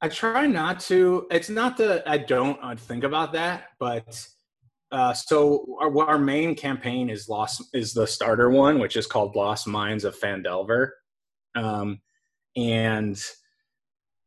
I 0.00 0.08
try 0.08 0.46
not 0.46 0.80
to. 0.80 1.26
It's 1.30 1.48
not 1.48 1.76
that 1.78 2.08
I 2.08 2.18
don't 2.18 2.58
uh, 2.62 2.76
think 2.76 3.04
about 3.04 3.32
that, 3.32 3.68
but 3.78 4.26
uh, 4.92 5.12
so 5.12 5.76
our, 5.80 6.08
our 6.08 6.18
main 6.18 6.54
campaign 6.54 7.10
is 7.10 7.28
lost 7.28 7.64
is 7.74 7.92
the 7.92 8.06
starter 8.06 8.50
one, 8.50 8.78
which 8.78 8.96
is 8.96 9.06
called 9.06 9.34
Lost 9.34 9.66
Mines 9.66 10.04
of 10.04 10.18
Phandelver, 10.18 10.90
um, 11.54 12.00
and 12.56 13.20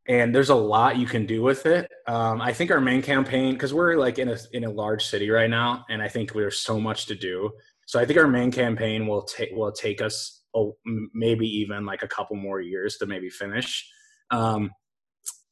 and 0.09 0.33
there's 0.33 0.49
a 0.49 0.55
lot 0.55 0.97
you 0.97 1.05
can 1.05 1.25
do 1.25 1.43
with 1.43 1.65
it. 1.67 1.89
Um, 2.07 2.41
I 2.41 2.51
think 2.51 2.71
our 2.71 2.81
main 2.81 3.01
campaign 3.01 3.53
because 3.53 3.73
we're 3.73 3.95
like 3.95 4.19
in 4.19 4.27
a 4.27 4.37
in 4.51 4.65
a 4.65 4.69
large 4.69 5.05
city 5.05 5.29
right 5.29 5.49
now, 5.49 5.85
and 5.89 6.01
I 6.01 6.09
think 6.09 6.33
there's 6.33 6.59
so 6.59 6.79
much 6.79 7.05
to 7.05 7.15
do. 7.15 7.51
So 7.85 7.99
I 7.99 8.05
think 8.05 8.19
our 8.19 8.27
main 8.27 8.51
campaign 8.51 9.07
will 9.07 9.21
take 9.21 9.51
will 9.53 9.71
take 9.71 10.01
us 10.01 10.43
oh, 10.55 10.75
maybe 11.13 11.47
even 11.47 11.85
like 11.85 12.03
a 12.03 12.07
couple 12.07 12.35
more 12.35 12.59
years 12.59 12.97
to 12.97 13.05
maybe 13.05 13.29
finish. 13.29 13.87
Um, 14.31 14.71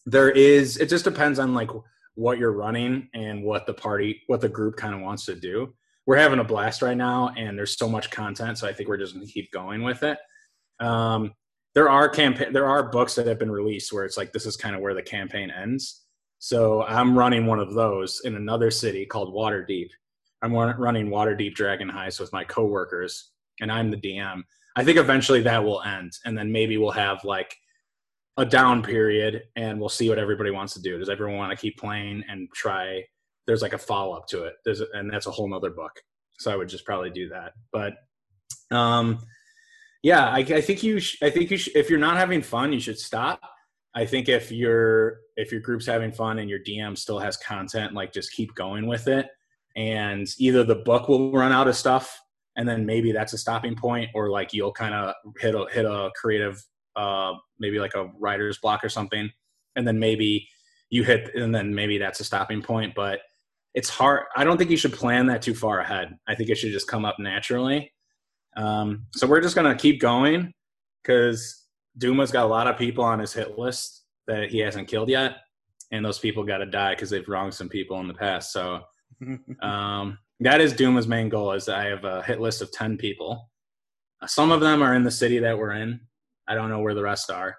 there 0.08 0.32
is 0.32 0.78
it 0.78 0.90
just 0.90 1.04
depends 1.04 1.38
on 1.38 1.54
like 1.54 1.70
what 2.16 2.40
you're 2.40 2.54
running 2.54 3.08
and 3.14 3.44
what 3.44 3.68
the 3.68 3.74
party 3.74 4.22
what 4.28 4.42
the 4.42 4.50
group 4.50 4.76
kind 4.76 4.96
of 4.96 5.02
wants 5.02 5.26
to 5.26 5.36
do 5.36 5.72
we're 6.08 6.16
having 6.16 6.40
a 6.40 6.44
blast 6.44 6.82
right 6.82 6.98
now 6.98 7.30
and 7.38 7.58
there's 7.58 7.78
so 7.78 7.90
much 7.90 8.10
content 8.10 8.58
so 8.58 8.66
i 8.68 8.74
think 8.74 8.88
we're 8.88 8.98
just 8.98 9.14
going 9.14 9.26
to 9.26 9.32
keep 9.32 9.52
going 9.52 9.84
with 9.84 10.02
it 10.02 10.18
um, 10.80 11.34
there 11.78 11.92
are 11.92 12.10
campaign 12.10 12.52
there 12.52 12.68
are 12.68 12.90
books 12.90 13.14
that 13.14 13.28
have 13.28 13.38
been 13.38 13.52
released 13.52 13.94
where 13.94 14.04
it's 14.04 14.18
like 14.18 14.34
this 14.34 14.48
is 14.48 14.58
kind 14.58 14.76
of 14.76 14.82
where 14.82 14.96
the 14.96 15.02
campaign 15.04 15.52
ends 15.52 16.06
so 16.40 16.82
i'm 16.86 17.16
running 17.16 17.46
one 17.46 17.60
of 17.60 17.76
those 17.76 18.22
in 18.26 18.36
another 18.36 18.72
city 18.72 19.06
called 19.06 19.32
waterdeep 19.32 19.90
i'm 20.42 20.54
running 20.54 21.10
waterdeep 21.10 21.54
dragon 21.54 21.88
heist 21.88 22.20
with 22.20 22.34
my 22.34 22.44
coworkers 22.44 23.32
and 23.62 23.72
i'm 23.72 23.92
the 23.92 23.98
dm 23.98 24.42
i 24.76 24.84
think 24.84 24.98
eventually 24.98 25.42
that 25.42 25.64
will 25.64 25.84
end 25.84 26.12
and 26.26 26.36
then 26.36 26.52
maybe 26.52 26.78
we'll 26.78 26.90
have 26.90 27.24
like 27.24 27.56
a 28.38 28.46
down 28.46 28.84
period 28.84 29.44
and 29.56 29.80
we'll 29.80 29.90
see 29.90 30.10
what 30.10 30.20
everybody 30.20 30.52
wants 30.52 30.74
to 30.74 30.82
do. 30.82 30.98
Does 30.98 31.10
everyone 31.10 31.38
want 31.38 31.52
to 31.52 31.58
keep 31.58 31.78
playing 31.78 32.24
and 32.30 32.48
try? 32.54 33.04
There's 33.48 33.62
like 33.62 33.74
a 33.74 33.78
follow 33.78 34.16
up 34.16 34.28
to 34.28 34.44
it. 34.44 34.56
There's 34.64 34.82
and 34.82 35.12
that's 35.12 35.26
a 35.26 35.32
whole 35.32 35.50
nother 35.50 35.72
book. 35.72 36.00
So 36.38 36.52
I 36.52 36.56
would 36.56 36.70
just 36.70 36.86
probably 36.86 37.10
do 37.10 37.30
that. 37.30 37.54
But 37.72 37.96
um, 38.70 39.20
yeah, 40.04 40.30
I, 40.30 40.40
I 40.40 40.62
think 40.62 40.84
you. 40.84 41.00
Sh- 41.00 41.18
I 41.22 41.30
think 41.30 41.52
you. 41.52 41.58
Sh- 41.58 41.70
if 41.76 41.90
you're 41.90 42.00
not 42.00 42.18
having 42.18 42.42
fun, 42.42 42.74
you 42.74 42.80
should 42.80 43.00
stop. 43.00 43.42
I 43.96 44.06
think 44.06 44.30
if 44.30 44.52
your 44.52 45.22
if 45.36 45.52
your 45.52 45.62
group's 45.62 45.86
having 45.86 46.12
fun 46.12 46.40
and 46.40 46.50
your 46.50 46.60
DM 46.60 46.98
still 46.98 47.20
has 47.20 47.38
content, 47.38 47.94
like 47.94 48.14
just 48.14 48.32
keep 48.32 48.54
going 48.56 48.88
with 48.88 49.08
it. 49.08 49.28
And 49.76 50.28
either 50.40 50.64
the 50.64 50.76
book 50.76 51.08
will 51.08 51.32
run 51.32 51.52
out 51.52 51.68
of 51.68 51.76
stuff, 51.76 52.20
and 52.56 52.68
then 52.68 52.86
maybe 52.86 53.12
that's 53.12 53.34
a 53.34 53.38
stopping 53.38 53.76
point, 53.76 54.10
or 54.14 54.30
like 54.30 54.54
you'll 54.54 54.72
kind 54.72 54.94
of 54.94 55.14
hit 55.40 55.56
a 55.56 55.66
hit 55.72 55.86
a 55.86 56.12
creative 56.16 56.64
uh, 56.96 57.34
maybe 57.60 57.80
like 57.80 57.96
a 57.96 58.10
writer's 58.20 58.58
block 58.60 58.84
or 58.84 58.90
something, 58.90 59.32
and 59.76 59.88
then 59.88 60.00
maybe 60.00 60.48
you 60.90 61.04
hit, 61.04 61.34
and 61.36 61.54
then 61.54 61.74
maybe 61.74 61.98
that's 61.98 62.20
a 62.20 62.24
stopping 62.24 62.62
point. 62.62 62.94
But 62.96 63.22
it's 63.74 63.90
hard. 63.90 64.26
I 64.36 64.44
don't 64.44 64.58
think 64.58 64.72
you 64.72 64.78
should 64.78 64.94
plan 64.94 65.28
that 65.28 65.42
too 65.42 65.54
far 65.54 65.80
ahead. 65.80 66.18
I 66.28 66.36
think 66.36 66.50
it 66.50 66.58
should 66.58 66.72
just 66.72 66.88
come 66.88 67.06
up 67.06 67.18
naturally. 67.20 67.94
Um, 68.58 69.06
so 69.16 69.28
we're 69.28 69.42
just 69.42 69.56
gonna 69.56 69.76
keep 69.76 70.02
going 70.02 70.52
because 71.02 71.66
Duma's 71.98 72.32
got 72.32 72.46
a 72.46 72.50
lot 72.50 72.68
of 72.68 72.78
people 72.78 73.04
on 73.04 73.20
his 73.20 73.34
hit 73.34 73.58
list 73.58 74.04
that 74.28 74.50
he 74.50 74.60
hasn't 74.60 74.88
killed 74.88 75.10
yet, 75.10 75.38
and 75.92 76.04
those 76.04 76.20
people 76.20 76.44
got 76.44 76.58
to 76.58 76.66
die 76.66 76.94
because 76.94 77.10
they've 77.10 77.28
wronged 77.28 77.54
some 77.54 77.70
people 77.70 78.00
in 78.00 78.08
the 78.08 78.14
past. 78.14 78.52
So 78.52 78.82
um, 79.62 80.18
that 80.42 80.60
is 80.60 80.74
Duma's 80.74 81.08
main 81.08 81.30
goal. 81.30 81.54
Is 81.54 81.70
I 81.70 81.86
have 81.86 82.04
a 82.04 82.22
hit 82.24 82.42
list 82.42 82.62
of 82.62 82.72
ten 82.72 82.98
people. 82.98 83.50
Some 84.26 84.52
of 84.52 84.62
them 84.62 84.82
are 84.82 84.96
in 84.96 85.04
the 85.04 85.12
city 85.12 85.40
that 85.40 85.58
we're 85.58 85.74
in. 85.74 86.00
I 86.48 86.56
don't 86.56 86.70
know 86.70 86.80
where 86.80 86.96
the 86.96 87.04
rest 87.04 87.30
are. 87.30 87.56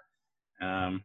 Um, 0.61 1.03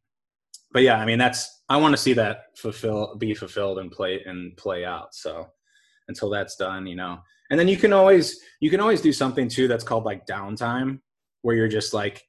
but 0.73 0.83
yeah, 0.83 0.99
I 0.99 1.05
mean 1.05 1.19
that's 1.19 1.63
I 1.69 1.77
want 1.77 1.93
to 1.93 2.03
see 2.03 2.13
that 2.15 2.57
fulfill 2.57 3.15
be 3.17 3.35
fulfilled 3.35 3.79
and 3.79 3.91
play 3.91 4.21
and 4.27 4.57
play 4.57 4.85
out. 4.85 5.15
So 5.15 5.47
until 6.09 6.31
that's 6.31 6.57
done, 6.57 6.87
you 6.87 6.97
know. 6.97 7.19
And 7.51 7.61
then 7.61 7.69
you 7.69 7.77
can 7.77 7.93
always 7.93 8.41
you 8.61 8.71
can 8.71 8.81
always 8.81 9.01
do 9.01 9.13
something 9.13 9.49
too 9.49 9.69
that's 9.69 9.85
called 9.85 10.05
like 10.05 10.27
downtime 10.27 11.01
where 11.43 11.55
you're 11.55 11.69
just 11.69 11.93
like 11.93 12.23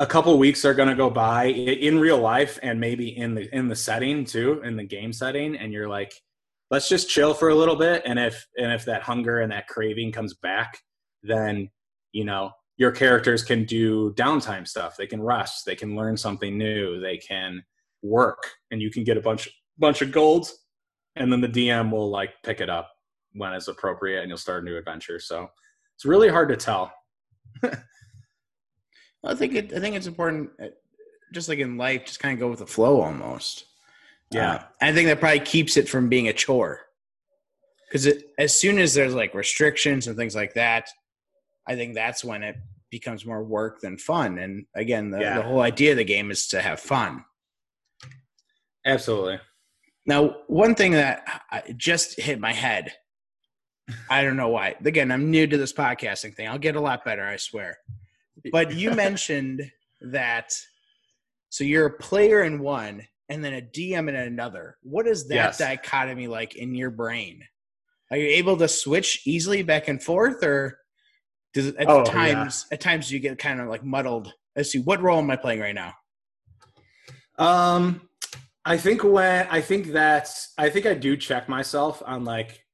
a 0.00 0.06
couple 0.06 0.38
weeks 0.38 0.64
are 0.64 0.74
going 0.74 0.88
to 0.88 0.94
go 0.94 1.10
by 1.10 1.46
in 1.46 1.98
real 1.98 2.18
life 2.18 2.58
and 2.62 2.78
maybe 2.78 3.16
in 3.16 3.34
the 3.34 3.54
in 3.54 3.68
the 3.68 3.74
setting 3.74 4.24
too 4.24 4.62
in 4.64 4.76
the 4.76 4.84
game 4.84 5.12
setting 5.12 5.56
and 5.56 5.72
you're 5.72 5.88
like 5.88 6.14
let's 6.70 6.88
just 6.88 7.08
chill 7.08 7.34
for 7.34 7.48
a 7.48 7.54
little 7.54 7.74
bit 7.74 8.02
and 8.06 8.18
if 8.18 8.46
and 8.56 8.72
if 8.72 8.84
that 8.84 9.02
hunger 9.02 9.40
and 9.40 9.50
that 9.50 9.66
craving 9.66 10.12
comes 10.12 10.34
back 10.34 10.78
then 11.24 11.68
you 12.12 12.24
know 12.24 12.52
your 12.78 12.92
characters 12.92 13.42
can 13.42 13.64
do 13.64 14.14
downtime 14.14 14.66
stuff. 14.66 14.96
They 14.96 15.06
can 15.06 15.20
rest. 15.20 15.66
They 15.66 15.74
can 15.74 15.96
learn 15.96 16.16
something 16.16 16.56
new. 16.56 17.00
They 17.00 17.18
can 17.18 17.62
work, 18.02 18.42
and 18.70 18.80
you 18.80 18.90
can 18.90 19.04
get 19.04 19.16
a 19.16 19.20
bunch 19.20 19.48
bunch 19.76 20.00
of 20.00 20.12
gold, 20.12 20.48
and 21.18 21.32
then 21.32 21.40
the 21.40 21.48
DM 21.48 21.90
will 21.90 22.10
like 22.10 22.30
pick 22.42 22.60
it 22.60 22.70
up 22.70 22.90
when 23.32 23.52
it's 23.52 23.68
appropriate, 23.68 24.20
and 24.20 24.28
you'll 24.28 24.38
start 24.38 24.62
a 24.62 24.66
new 24.66 24.76
adventure. 24.76 25.18
So 25.18 25.48
it's 25.96 26.04
really 26.04 26.28
hard 26.28 26.48
to 26.48 26.56
tell. 26.56 26.92
I 29.24 29.34
think 29.34 29.54
it, 29.54 29.72
I 29.72 29.80
think 29.80 29.96
it's 29.96 30.06
important, 30.06 30.50
uh, 30.62 30.68
just 31.34 31.48
like 31.48 31.58
in 31.58 31.76
life, 31.76 32.04
just 32.04 32.20
kind 32.20 32.34
of 32.34 32.40
go 32.40 32.48
with 32.48 32.60
the 32.60 32.66
flow 32.66 33.00
almost. 33.00 33.64
Yeah, 34.30 34.52
uh, 34.52 34.62
I 34.80 34.92
think 34.92 35.08
that 35.08 35.20
probably 35.20 35.40
keeps 35.40 35.76
it 35.76 35.88
from 35.88 36.08
being 36.08 36.28
a 36.28 36.32
chore. 36.32 36.80
Because 37.90 38.22
as 38.38 38.54
soon 38.54 38.78
as 38.78 38.94
there's 38.94 39.14
like 39.14 39.34
restrictions 39.34 40.06
and 40.06 40.16
things 40.16 40.34
like 40.34 40.54
that, 40.54 40.88
I 41.66 41.74
think 41.74 41.94
that's 41.94 42.22
when 42.22 42.42
it 42.42 42.56
becomes 42.90 43.24
more 43.24 43.42
work 43.42 43.80
than 43.80 43.98
fun. 43.98 44.38
And 44.38 44.66
again, 44.74 45.10
the, 45.10 45.20
yeah. 45.20 45.36
the 45.36 45.42
whole 45.42 45.60
idea 45.60 45.92
of 45.92 45.96
the 45.96 46.04
game 46.04 46.30
is 46.30 46.48
to 46.48 46.60
have 46.60 46.80
fun. 46.80 47.24
Absolutely. 48.86 49.40
Now, 50.08 50.36
one 50.46 50.74
thing 50.74 50.92
that 50.92 51.22
just 51.76 52.18
hit 52.18 52.40
my 52.40 52.52
head 52.52 52.92
I 54.10 54.22
don't 54.22 54.36
know 54.36 54.48
why. 54.48 54.74
Again, 54.84 55.10
I'm 55.10 55.30
new 55.30 55.46
to 55.46 55.56
this 55.56 55.72
podcasting 55.72 56.34
thing. 56.34 56.46
I'll 56.48 56.58
get 56.58 56.76
a 56.76 56.80
lot 56.80 57.04
better, 57.04 57.24
I 57.24 57.36
swear. 57.36 57.78
But 58.52 58.74
you 58.74 58.90
mentioned 58.94 59.70
that 60.00 60.52
so 61.50 61.64
you're 61.64 61.86
a 61.86 61.98
player 61.98 62.42
in 62.42 62.58
one 62.60 63.06
and 63.28 63.44
then 63.44 63.54
a 63.54 63.62
DM 63.62 64.08
in 64.08 64.14
another. 64.14 64.76
What 64.82 65.06
is 65.06 65.28
that 65.28 65.34
Yes. 65.34 65.58
dichotomy 65.58 66.28
like 66.28 66.56
in 66.56 66.74
your 66.74 66.90
brain? 66.90 67.42
Are 68.10 68.16
you 68.16 68.26
able 68.26 68.56
to 68.58 68.68
switch 68.68 69.22
easily 69.26 69.62
back 69.62 69.88
and 69.88 70.02
forth 70.02 70.42
or 70.42 70.78
does 71.54 71.66
it, 71.66 71.76
at 71.76 71.88
Oh, 71.88 72.04
times 72.04 72.66
at 72.70 72.80
times 72.80 73.10
you 73.10 73.20
get 73.20 73.38
kind 73.38 73.60
of 73.60 73.68
like 73.68 73.84
muddled 73.84 74.32
as 74.56 74.70
to 74.70 74.80
what 74.80 75.02
role 75.02 75.18
am 75.18 75.30
I 75.30 75.36
playing 75.36 75.60
right 75.60 75.74
now? 75.74 75.94
Um, 77.38 78.07
I 78.68 78.76
think 78.76 79.02
when 79.02 79.46
I 79.50 79.62
think 79.62 79.92
that's 79.92 80.52
I 80.58 80.68
think 80.68 80.84
I 80.84 80.92
do 80.92 81.16
check 81.16 81.48
myself 81.48 82.02
on 82.04 82.24
like 82.26 82.66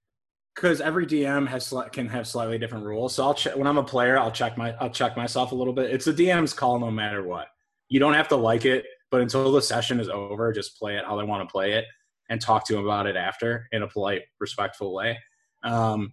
because 0.53 0.80
every 0.80 1.07
DM 1.07 1.47
has 1.47 1.72
can 1.92 2.09
have 2.09 2.26
slightly 2.26 2.59
different 2.59 2.84
rules. 2.84 3.14
So 3.14 3.22
I'll 3.22 3.34
check 3.34 3.55
when 3.55 3.68
I'm 3.68 3.78
a 3.78 3.84
player. 3.84 4.18
I'll 4.18 4.32
check 4.32 4.59
my 4.59 4.74
I'll 4.80 4.90
check 4.90 5.16
myself 5.16 5.53
a 5.53 5.55
little 5.55 5.72
bit. 5.72 5.92
It's 5.92 6.05
the 6.05 6.12
DM's 6.12 6.53
call 6.53 6.80
no 6.80 6.90
matter 6.90 7.22
what. 7.22 7.47
You 7.88 8.01
don't 8.01 8.14
have 8.14 8.26
to 8.28 8.36
like 8.36 8.64
it, 8.64 8.84
but 9.12 9.20
until 9.20 9.53
the 9.53 9.62
session 9.62 10.01
is 10.01 10.09
over, 10.09 10.53
just 10.53 10.76
play 10.80 10.97
it 10.97 11.05
how 11.05 11.16
they 11.16 11.22
want 11.22 11.49
to 11.49 11.53
play 11.53 11.74
it 11.74 11.84
and 12.28 12.40
talk 12.40 12.66
to 12.66 12.74
them 12.74 12.84
about 12.84 13.07
it 13.07 13.14
after 13.14 13.68
in 13.70 13.84
a 13.84 13.88
polite, 13.88 14.22
respectful 14.40 14.92
way. 14.92 15.16
Um, 15.62 16.12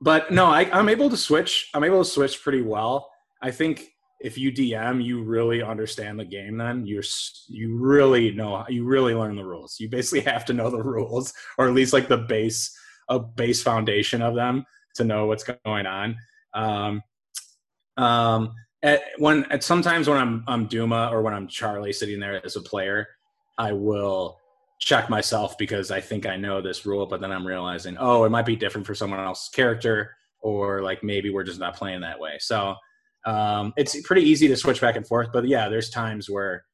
but 0.00 0.32
no, 0.32 0.46
I, 0.46 0.68
I'm 0.76 0.88
able 0.88 1.10
to 1.10 1.16
switch. 1.16 1.70
I'm 1.74 1.84
able 1.84 2.02
to 2.02 2.10
switch 2.10 2.42
pretty 2.42 2.62
well. 2.62 3.08
I 3.40 3.52
think 3.52 3.93
if 4.24 4.38
you 4.38 4.50
DM, 4.50 5.04
you 5.04 5.22
really 5.22 5.62
understand 5.62 6.18
the 6.18 6.24
game. 6.24 6.56
Then 6.56 6.86
you're 6.86 7.02
you 7.46 7.76
really 7.76 8.32
know 8.32 8.64
you 8.70 8.84
really 8.84 9.14
learn 9.14 9.36
the 9.36 9.44
rules. 9.44 9.76
You 9.78 9.90
basically 9.90 10.20
have 10.32 10.46
to 10.46 10.54
know 10.54 10.70
the 10.70 10.82
rules, 10.82 11.32
or 11.58 11.68
at 11.68 11.74
least 11.74 11.92
like 11.92 12.08
the 12.08 12.16
base 12.16 12.76
a 13.10 13.18
base 13.18 13.62
foundation 13.62 14.22
of 14.22 14.34
them 14.34 14.64
to 14.94 15.04
know 15.04 15.26
what's 15.26 15.44
going 15.44 15.86
on. 15.86 16.16
Um, 16.54 17.02
um, 17.98 18.54
at 18.82 19.02
when 19.18 19.44
at 19.52 19.62
sometimes 19.62 20.08
when 20.08 20.16
I'm 20.16 20.42
I'm 20.48 20.66
Duma 20.66 21.10
or 21.12 21.20
when 21.20 21.34
I'm 21.34 21.46
Charlie 21.46 21.92
sitting 21.92 22.18
there 22.18 22.44
as 22.44 22.56
a 22.56 22.62
player, 22.62 23.06
I 23.58 23.72
will 23.72 24.40
check 24.80 25.10
myself 25.10 25.58
because 25.58 25.90
I 25.90 26.00
think 26.00 26.24
I 26.24 26.36
know 26.36 26.62
this 26.62 26.86
rule, 26.86 27.04
but 27.04 27.20
then 27.20 27.30
I'm 27.30 27.46
realizing, 27.46 27.96
oh, 28.00 28.24
it 28.24 28.30
might 28.30 28.46
be 28.46 28.56
different 28.56 28.86
for 28.86 28.94
someone 28.94 29.20
else's 29.20 29.50
character, 29.50 30.16
or 30.40 30.80
like 30.80 31.02
maybe 31.04 31.28
we're 31.28 31.44
just 31.44 31.60
not 31.60 31.76
playing 31.76 32.00
that 32.00 32.18
way. 32.18 32.38
So 32.40 32.74
um, 33.24 33.72
it's 33.76 34.00
pretty 34.02 34.22
easy 34.22 34.48
to 34.48 34.56
switch 34.56 34.80
back 34.80 34.96
and 34.96 35.06
forth. 35.06 35.30
But 35.32 35.46
yeah, 35.46 35.68
there's 35.68 35.90
times 35.90 36.28
where 36.28 36.64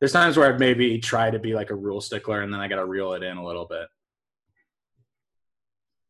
there's 0.00 0.12
times 0.12 0.36
where 0.36 0.52
I've 0.52 0.60
maybe 0.60 0.98
tried 0.98 1.32
to 1.32 1.38
be 1.38 1.54
like 1.54 1.70
a 1.70 1.74
rule 1.74 2.00
stickler, 2.00 2.42
and 2.42 2.52
then 2.52 2.60
I 2.60 2.68
got 2.68 2.76
to 2.76 2.84
reel 2.84 3.12
it 3.14 3.22
in 3.22 3.36
a 3.36 3.44
little 3.44 3.66
bit. 3.66 3.86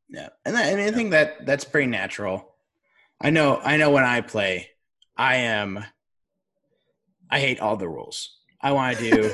Yeah, 0.09 0.29
and 0.45 0.57
I, 0.57 0.63
and 0.67 0.81
I 0.81 0.91
think 0.91 1.11
that 1.11 1.47
that's 1.47 1.65
pretty 1.65 1.89
natural. 1.89 2.55
I 3.21 3.31
know. 3.31 3.59
I 3.59 3.77
know 3.77 3.91
when 3.91 4.05
I 4.05 4.21
play, 4.21 4.71
I 5.17 5.37
am. 5.37 5.85
I 7.31 7.41
hate 7.41 7.61
all 7.61 7.77
the 7.77 7.89
rules. 7.89 8.39
I 8.61 8.73
want 8.73 8.99
to 8.99 9.11
do 9.11 9.29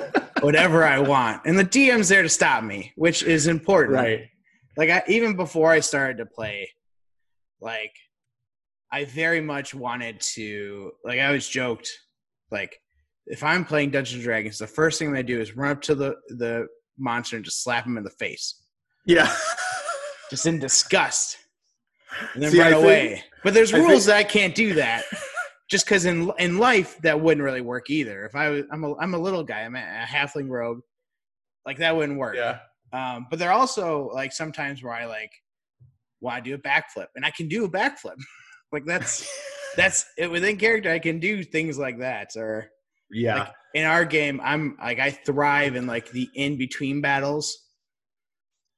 whatever 0.40 0.84
I 0.84 1.00
want, 1.00 1.42
and 1.44 1.58
the 1.58 1.64
DM's 1.64 2.08
there 2.08 2.22
to 2.22 2.28
stop 2.28 2.62
me, 2.64 2.92
which 2.96 3.22
is 3.22 3.46
important. 3.46 3.96
right. 3.96 4.28
Like 4.76 4.90
I, 4.90 5.02
even 5.08 5.36
before 5.36 5.70
I 5.70 5.80
started 5.80 6.18
to 6.18 6.26
play, 6.26 6.70
like 7.60 7.92
I 8.92 9.04
very 9.04 9.40
much 9.40 9.74
wanted 9.74 10.20
to. 10.34 10.92
Like 11.04 11.18
I 11.20 11.26
always 11.26 11.48
joked, 11.48 11.90
like 12.50 12.78
if 13.26 13.42
I'm 13.42 13.64
playing 13.64 13.90
Dungeons 13.90 14.14
and 14.16 14.24
Dragons, 14.24 14.58
the 14.58 14.66
first 14.66 14.98
thing 14.98 15.14
I 15.16 15.22
do 15.22 15.40
is 15.40 15.56
run 15.56 15.70
up 15.72 15.82
to 15.82 15.94
the 15.94 16.16
the 16.28 16.66
monster 16.98 17.36
and 17.36 17.44
just 17.44 17.62
slap 17.62 17.84
him 17.86 17.98
in 17.98 18.04
the 18.04 18.10
face, 18.10 18.62
Yeah. 19.04 19.34
just 20.30 20.46
in 20.46 20.58
disgust. 20.58 21.36
and 22.34 22.42
then 22.42 22.50
See, 22.52 22.58
run 22.58 22.68
I 22.68 22.70
think- 22.72 22.84
away. 22.84 23.24
but 23.44 23.52
there's 23.54 23.74
I 23.74 23.78
rules 23.78 23.90
think- 23.90 24.06
that 24.06 24.16
I 24.16 24.24
can't 24.24 24.54
do 24.54 24.74
that. 24.74 25.04
Just 25.68 25.84
because 25.84 26.04
in 26.04 26.30
in 26.38 26.58
life 26.58 26.96
that 27.02 27.20
wouldn't 27.20 27.42
really 27.44 27.60
work 27.60 27.90
either. 27.90 28.24
If 28.24 28.36
I 28.36 28.50
was, 28.50 28.62
I'm 28.70 28.84
a 28.84 28.94
I'm 28.98 29.14
a 29.14 29.18
little 29.18 29.42
guy. 29.42 29.62
I'm 29.62 29.74
a, 29.74 29.80
a 29.80 30.06
halfling 30.06 30.48
rogue. 30.48 30.78
Like 31.66 31.78
that 31.78 31.96
wouldn't 31.96 32.20
work. 32.20 32.36
yeah. 32.36 32.60
Um, 32.92 33.26
but 33.28 33.40
there 33.40 33.50
are 33.50 33.58
also 33.58 34.08
like 34.14 34.32
sometimes 34.32 34.80
where 34.84 34.92
I 34.94 35.06
like 35.06 35.32
want 36.20 36.44
to 36.44 36.48
do 36.50 36.54
a 36.54 36.58
backflip, 36.58 37.08
and 37.16 37.26
I 37.26 37.32
can 37.32 37.48
do 37.48 37.64
a 37.64 37.68
backflip. 37.68 38.14
like 38.76 38.84
that's 38.84 39.26
that's 39.76 40.04
it, 40.18 40.30
within 40.30 40.58
character. 40.58 40.90
I 40.90 40.98
can 40.98 41.18
do 41.18 41.42
things 41.42 41.78
like 41.78 42.00
that. 42.00 42.36
Or 42.36 42.68
Yeah. 43.10 43.38
like 43.38 43.52
in 43.74 43.84
our 43.84 44.04
game, 44.04 44.38
I'm 44.44 44.76
like 44.78 44.98
I 44.98 45.10
thrive 45.10 45.76
in 45.76 45.86
like 45.86 46.10
the 46.10 46.28
in 46.34 46.58
between 46.58 47.00
battles. 47.00 47.62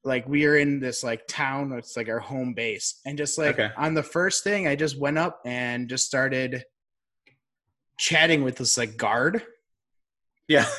Like 0.04 0.28
we 0.28 0.46
are 0.46 0.56
in 0.56 0.78
this 0.78 1.02
like 1.02 1.26
town, 1.26 1.72
it's 1.72 1.96
like 1.96 2.08
our 2.08 2.20
home 2.20 2.54
base, 2.54 3.00
and 3.04 3.18
just 3.18 3.36
like 3.38 3.58
Okay. 3.58 3.70
on 3.76 3.94
the 3.94 4.02
first 4.04 4.44
thing, 4.44 4.68
I 4.68 4.76
just 4.76 4.96
went 4.98 5.18
up 5.18 5.40
and 5.44 5.88
just 5.88 6.06
started 6.06 6.62
chatting 7.98 8.44
with 8.44 8.56
this 8.56 8.78
like 8.78 8.96
guard, 8.96 9.42
yeah. 10.46 10.66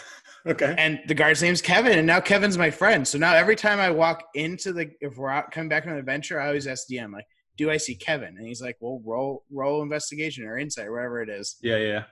Okay. 0.48 0.74
and 0.78 1.02
the 1.10 1.14
guard's 1.14 1.42
name's 1.44 1.62
Kevin, 1.62 1.98
and 1.98 2.08
now 2.08 2.22
Kevin's 2.22 2.58
my 2.58 2.72
friend. 2.72 3.06
So 3.06 3.18
now 3.18 3.34
every 3.36 3.58
time 3.58 3.78
I 3.78 3.92
walk 3.92 4.24
into 4.36 4.72
the 4.72 4.90
if 5.02 5.18
we're 5.18 5.30
out 5.30 5.52
coming 5.52 5.68
back 5.68 5.84
from 5.84 5.92
an 5.92 6.00
adventure, 6.00 6.40
I 6.40 6.48
always 6.48 6.66
ask 6.66 6.88
DM 6.90 7.12
like, 7.12 7.26
"Do 7.60 7.70
I 7.70 7.78
see 7.78 7.94
Kevin?" 7.96 8.38
And 8.38 8.48
he's 8.48 8.62
like, 8.62 8.78
"Well, 8.80 9.02
roll 9.06 9.44
roll 9.52 9.84
investigation 9.84 10.46
or 10.46 10.58
insight, 10.58 10.90
whatever 10.90 11.22
it 11.22 11.30
is." 11.30 11.58
Yeah. 11.62 11.78
Yeah. 11.78 12.04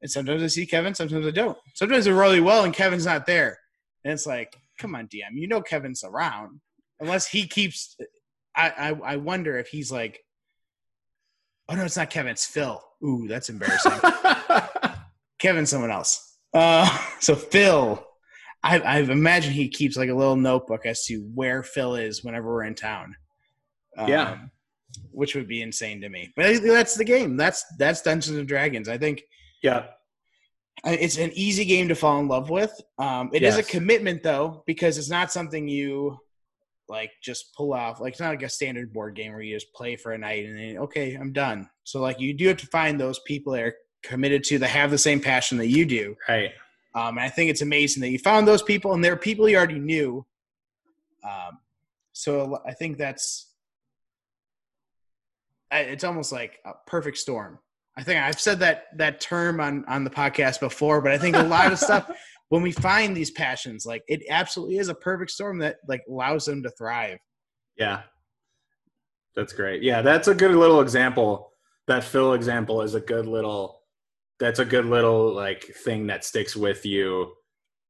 And 0.00 0.10
sometimes 0.10 0.42
I 0.42 0.46
see 0.46 0.64
Kevin, 0.66 0.94
sometimes 0.94 1.26
I 1.26 1.30
don't. 1.30 1.58
Sometimes 1.74 2.06
I 2.06 2.10
really 2.12 2.40
well, 2.40 2.64
and 2.64 2.72
Kevin's 2.74 3.06
not 3.06 3.26
there, 3.26 3.58
and 4.04 4.12
it's 4.12 4.26
like, 4.26 4.56
come 4.78 4.94
on, 4.94 5.06
DM, 5.06 5.34
you 5.34 5.46
know 5.46 5.60
Kevin's 5.60 6.02
around, 6.02 6.60
unless 7.00 7.26
he 7.28 7.46
keeps. 7.46 7.96
I 8.56 8.70
I, 8.70 9.12
I 9.12 9.16
wonder 9.16 9.58
if 9.58 9.68
he's 9.68 9.92
like, 9.92 10.20
oh 11.68 11.74
no, 11.74 11.84
it's 11.84 11.96
not 11.96 12.10
Kevin, 12.10 12.32
it's 12.32 12.46
Phil. 12.46 12.82
Ooh, 13.04 13.26
that's 13.28 13.48
embarrassing. 13.48 13.92
Kevin's 15.38 15.70
someone 15.70 15.90
else. 15.90 16.36
Uh, 16.54 16.88
so 17.20 17.34
Phil, 17.34 18.04
I, 18.62 18.78
I 18.78 18.98
imagine 18.98 19.52
he 19.52 19.68
keeps 19.68 19.96
like 19.96 20.08
a 20.10 20.14
little 20.14 20.36
notebook 20.36 20.86
as 20.86 21.04
to 21.06 21.18
where 21.34 21.62
Phil 21.62 21.96
is 21.96 22.22
whenever 22.24 22.52
we're 22.52 22.64
in 22.64 22.74
town. 22.74 23.16
Um, 23.96 24.08
Yeah. 24.08 24.38
Which 25.10 25.34
would 25.34 25.48
be 25.48 25.62
insane 25.62 26.00
to 26.00 26.08
me. 26.08 26.32
But 26.36 26.62
that's 26.62 26.94
the 26.94 27.04
game. 27.04 27.36
That's 27.36 27.64
that's 27.78 28.02
Dungeons 28.02 28.36
and 28.36 28.48
Dragons. 28.48 28.88
I 28.88 28.98
think 28.98 29.22
yeah. 29.62 29.86
It's 30.84 31.16
an 31.16 31.30
easy 31.34 31.64
game 31.64 31.86
to 31.88 31.94
fall 31.94 32.18
in 32.18 32.26
love 32.26 32.50
with. 32.50 32.72
Um, 32.98 33.30
it 33.32 33.44
is 33.44 33.56
a 33.56 33.62
commitment 33.62 34.24
though 34.24 34.64
because 34.66 34.98
it's 34.98 35.10
not 35.10 35.30
something 35.30 35.68
you 35.68 36.18
like 36.88 37.12
just 37.22 37.54
pull 37.54 37.72
off. 37.72 38.00
Like 38.00 38.12
it's 38.12 38.20
not 38.20 38.30
like 38.30 38.42
a 38.42 38.48
standard 38.48 38.92
board 38.92 39.14
game 39.14 39.32
where 39.32 39.42
you 39.42 39.54
just 39.54 39.72
play 39.74 39.94
for 39.94 40.12
a 40.12 40.18
night 40.18 40.46
and 40.46 40.58
then 40.58 40.78
okay, 40.78 41.14
I'm 41.14 41.32
done. 41.32 41.68
So 41.84 42.00
like 42.00 42.18
you 42.18 42.34
do 42.34 42.48
have 42.48 42.56
to 42.56 42.66
find 42.66 43.00
those 43.00 43.20
people 43.20 43.52
that 43.52 43.62
are 43.62 43.74
committed 44.02 44.42
to 44.44 44.58
that 44.58 44.68
have 44.68 44.90
the 44.90 44.98
same 44.98 45.20
passion 45.20 45.58
that 45.58 45.68
you 45.68 45.86
do. 45.86 46.16
Right. 46.28 46.50
Um, 46.94 47.16
and 47.16 47.20
I 47.20 47.28
think 47.28 47.50
it's 47.50 47.62
amazing 47.62 48.00
that 48.02 48.10
you 48.10 48.18
found 48.18 48.46
those 48.46 48.62
people, 48.62 48.92
and 48.92 49.02
they're 49.02 49.16
people 49.16 49.48
you 49.48 49.56
already 49.56 49.78
knew. 49.78 50.26
Um, 51.24 51.58
so 52.12 52.58
I 52.66 52.72
think 52.72 52.98
that's 52.98 53.51
it's 55.80 56.04
almost 56.04 56.32
like 56.32 56.58
a 56.64 56.72
perfect 56.86 57.18
storm. 57.18 57.58
I 57.96 58.02
think 58.02 58.20
I've 58.20 58.40
said 58.40 58.58
that 58.60 58.84
that 58.96 59.20
term 59.20 59.60
on 59.60 59.84
on 59.86 60.04
the 60.04 60.10
podcast 60.10 60.60
before, 60.60 61.00
but 61.00 61.12
I 61.12 61.18
think 61.18 61.36
a 61.36 61.42
lot 61.42 61.72
of 61.72 61.78
stuff 61.78 62.10
when 62.48 62.62
we 62.62 62.72
find 62.72 63.16
these 63.16 63.30
passions, 63.30 63.86
like 63.86 64.02
it 64.08 64.22
absolutely 64.30 64.78
is 64.78 64.88
a 64.88 64.94
perfect 64.94 65.30
storm 65.30 65.58
that 65.58 65.76
like 65.88 66.02
allows 66.08 66.46
them 66.46 66.62
to 66.62 66.70
thrive. 66.70 67.18
Yeah. 67.76 68.02
That's 69.34 69.52
great. 69.52 69.82
Yeah, 69.82 70.02
that's 70.02 70.28
a 70.28 70.34
good 70.34 70.54
little 70.54 70.80
example. 70.80 71.52
That 71.86 72.04
Phil 72.04 72.34
example 72.34 72.82
is 72.82 72.94
a 72.94 73.00
good 73.00 73.26
little 73.26 73.80
that's 74.38 74.58
a 74.58 74.64
good 74.64 74.86
little 74.86 75.32
like 75.32 75.64
thing 75.84 76.06
that 76.08 76.24
sticks 76.24 76.56
with 76.56 76.84
you 76.84 77.32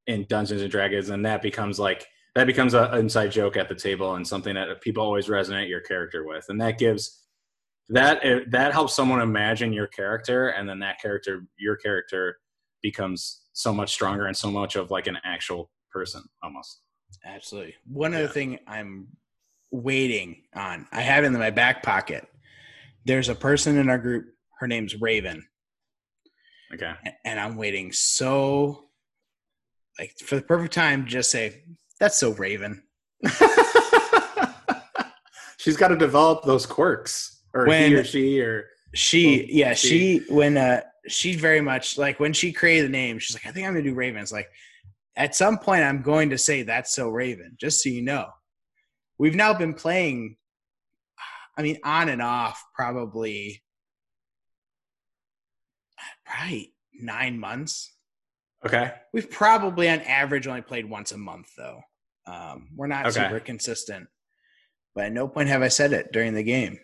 in 0.07 0.25
Dungeons 0.29 0.61
and 0.61 0.71
Dragons 0.71 1.09
and 1.09 1.25
that 1.25 1.41
becomes 1.41 1.79
like 1.79 2.05
that 2.35 2.47
becomes 2.47 2.73
an 2.73 2.93
inside 2.97 3.31
joke 3.31 3.57
at 3.57 3.69
the 3.69 3.75
table 3.75 4.15
and 4.15 4.27
something 4.27 4.55
that 4.55 4.81
people 4.81 5.03
always 5.03 5.27
resonate 5.27 5.69
your 5.69 5.81
character 5.81 6.25
with. 6.25 6.45
And 6.49 6.59
that 6.61 6.79
gives 6.79 7.22
that 7.89 8.19
eh, 8.23 8.39
that 8.49 8.71
helps 8.73 8.93
someone 8.95 9.21
imagine 9.21 9.73
your 9.73 9.87
character 9.87 10.49
and 10.49 10.67
then 10.69 10.79
that 10.79 10.99
character 11.01 11.45
your 11.57 11.75
character 11.75 12.37
becomes 12.81 13.41
so 13.53 13.73
much 13.73 13.91
stronger 13.91 14.25
and 14.25 14.35
so 14.35 14.49
much 14.51 14.75
of 14.75 14.89
like 14.91 15.07
an 15.07 15.17
actual 15.23 15.69
person 15.91 16.23
almost. 16.41 16.81
Absolutely. 17.25 17.75
One 17.85 18.11
Yeah. 18.13 18.19
other 18.19 18.27
thing 18.27 18.59
I'm 18.67 19.07
waiting 19.71 20.43
on, 20.55 20.87
I 20.91 21.01
have 21.01 21.23
in 21.23 21.33
my 21.33 21.49
back 21.51 21.83
pocket. 21.83 22.27
There's 23.05 23.29
a 23.29 23.35
person 23.35 23.77
in 23.77 23.89
our 23.89 23.97
group. 23.97 24.25
Her 24.59 24.67
name's 24.67 24.99
Raven. 24.99 25.45
Okay. 26.73 26.93
and 27.25 27.39
I'm 27.39 27.55
waiting 27.55 27.91
so 27.91 28.85
like 29.99 30.13
for 30.25 30.35
the 30.37 30.41
perfect 30.41 30.73
time 30.73 31.03
to 31.03 31.09
just 31.09 31.29
say 31.29 31.63
that's 31.99 32.17
so 32.17 32.31
Raven. 32.33 32.81
She's 35.57 35.77
got 35.77 35.89
to 35.89 35.95
develop 35.95 36.43
those 36.43 36.65
quirks, 36.65 37.42
or 37.53 37.65
he 37.67 37.95
or 37.95 38.03
she, 38.03 38.41
or 38.41 38.65
She 38.93 39.37
Well, 39.37 39.45
yeah 39.49 39.73
she- 39.73 40.19
she 40.19 40.33
when 40.33 40.57
uh 40.57 40.81
she 41.07 41.35
very 41.35 41.61
much 41.61 41.97
like 41.97 42.19
when 42.19 42.31
she 42.33 42.53
created 42.53 42.85
the 42.85 42.89
name 42.91 43.19
she's 43.19 43.35
like 43.35 43.45
I 43.45 43.51
think 43.51 43.67
I'm 43.67 43.73
gonna 43.73 43.83
do 43.83 43.93
Ravens. 43.93 44.31
Like 44.31 44.49
at 45.15 45.35
some 45.35 45.57
point 45.59 45.83
I'm 45.83 46.01
going 46.01 46.29
to 46.31 46.37
say 46.37 46.63
that's 46.63 46.93
so 46.93 47.09
Raven 47.09 47.55
just 47.59 47.83
so 47.83 47.89
you 47.89 48.01
know. 48.01 48.29
We've 49.17 49.35
now 49.35 49.53
been 49.53 49.73
playing 49.73 50.37
I 51.55 51.61
mean, 51.61 51.77
on 51.83 52.09
and 52.09 52.19
off, 52.19 52.63
probably, 52.73 53.61
probably 56.25 56.73
nine 56.99 57.39
months. 57.39 57.93
Okay. 58.65 58.91
We've 59.13 59.29
probably, 59.29 59.87
on 59.89 60.01
average, 60.01 60.47
only 60.47 60.61
played 60.61 60.89
once 60.89 61.11
a 61.11 61.17
month, 61.17 61.51
though. 61.55 61.81
Um, 62.25 62.69
we're 62.75 62.87
not 62.87 63.05
Okay. 63.05 63.21
super 63.23 63.39
consistent. 63.39 64.07
But 64.95 65.05
at 65.05 65.11
no 65.11 65.27
point 65.27 65.49
have 65.49 65.61
I 65.61 65.67
said 65.67 65.93
it 65.93 66.11
during 66.11 66.33
the 66.33 66.41
game. 66.43 66.79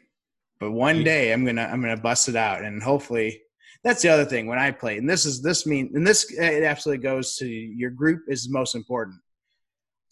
But 0.59 0.71
one 0.71 1.03
day 1.03 1.31
I'm 1.31 1.45
gonna 1.45 1.63
I'm 1.63 1.81
gonna 1.81 1.97
bust 1.97 2.27
it 2.29 2.35
out, 2.35 2.63
and 2.63 2.83
hopefully 2.83 3.41
that's 3.83 4.01
the 4.01 4.09
other 4.09 4.25
thing 4.25 4.47
when 4.47 4.59
I 4.59 4.71
play. 4.71 4.97
And 4.97 5.09
this 5.09 5.25
is 5.25 5.41
this 5.41 5.65
mean 5.65 5.91
and 5.93 6.05
this 6.05 6.31
it 6.31 6.63
absolutely 6.63 7.03
goes 7.03 7.35
to 7.37 7.47
your 7.47 7.91
group 7.91 8.23
is 8.27 8.49
most 8.49 8.75
important. 8.75 9.17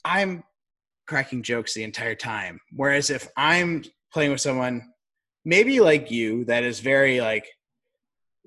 I'm 0.06 0.44
cracking 1.06 1.44
jokes 1.44 1.74
the 1.74 1.84
entire 1.84 2.16
time, 2.16 2.60
whereas 2.72 3.10
if 3.10 3.28
I'm 3.36 3.84
playing 4.14 4.32
with 4.32 4.42
someone, 4.42 4.90
maybe 5.44 5.82
like 5.82 6.12
you, 6.12 6.46
that 6.46 6.64
is 6.64 6.80
very 6.80 7.20
like 7.20 7.48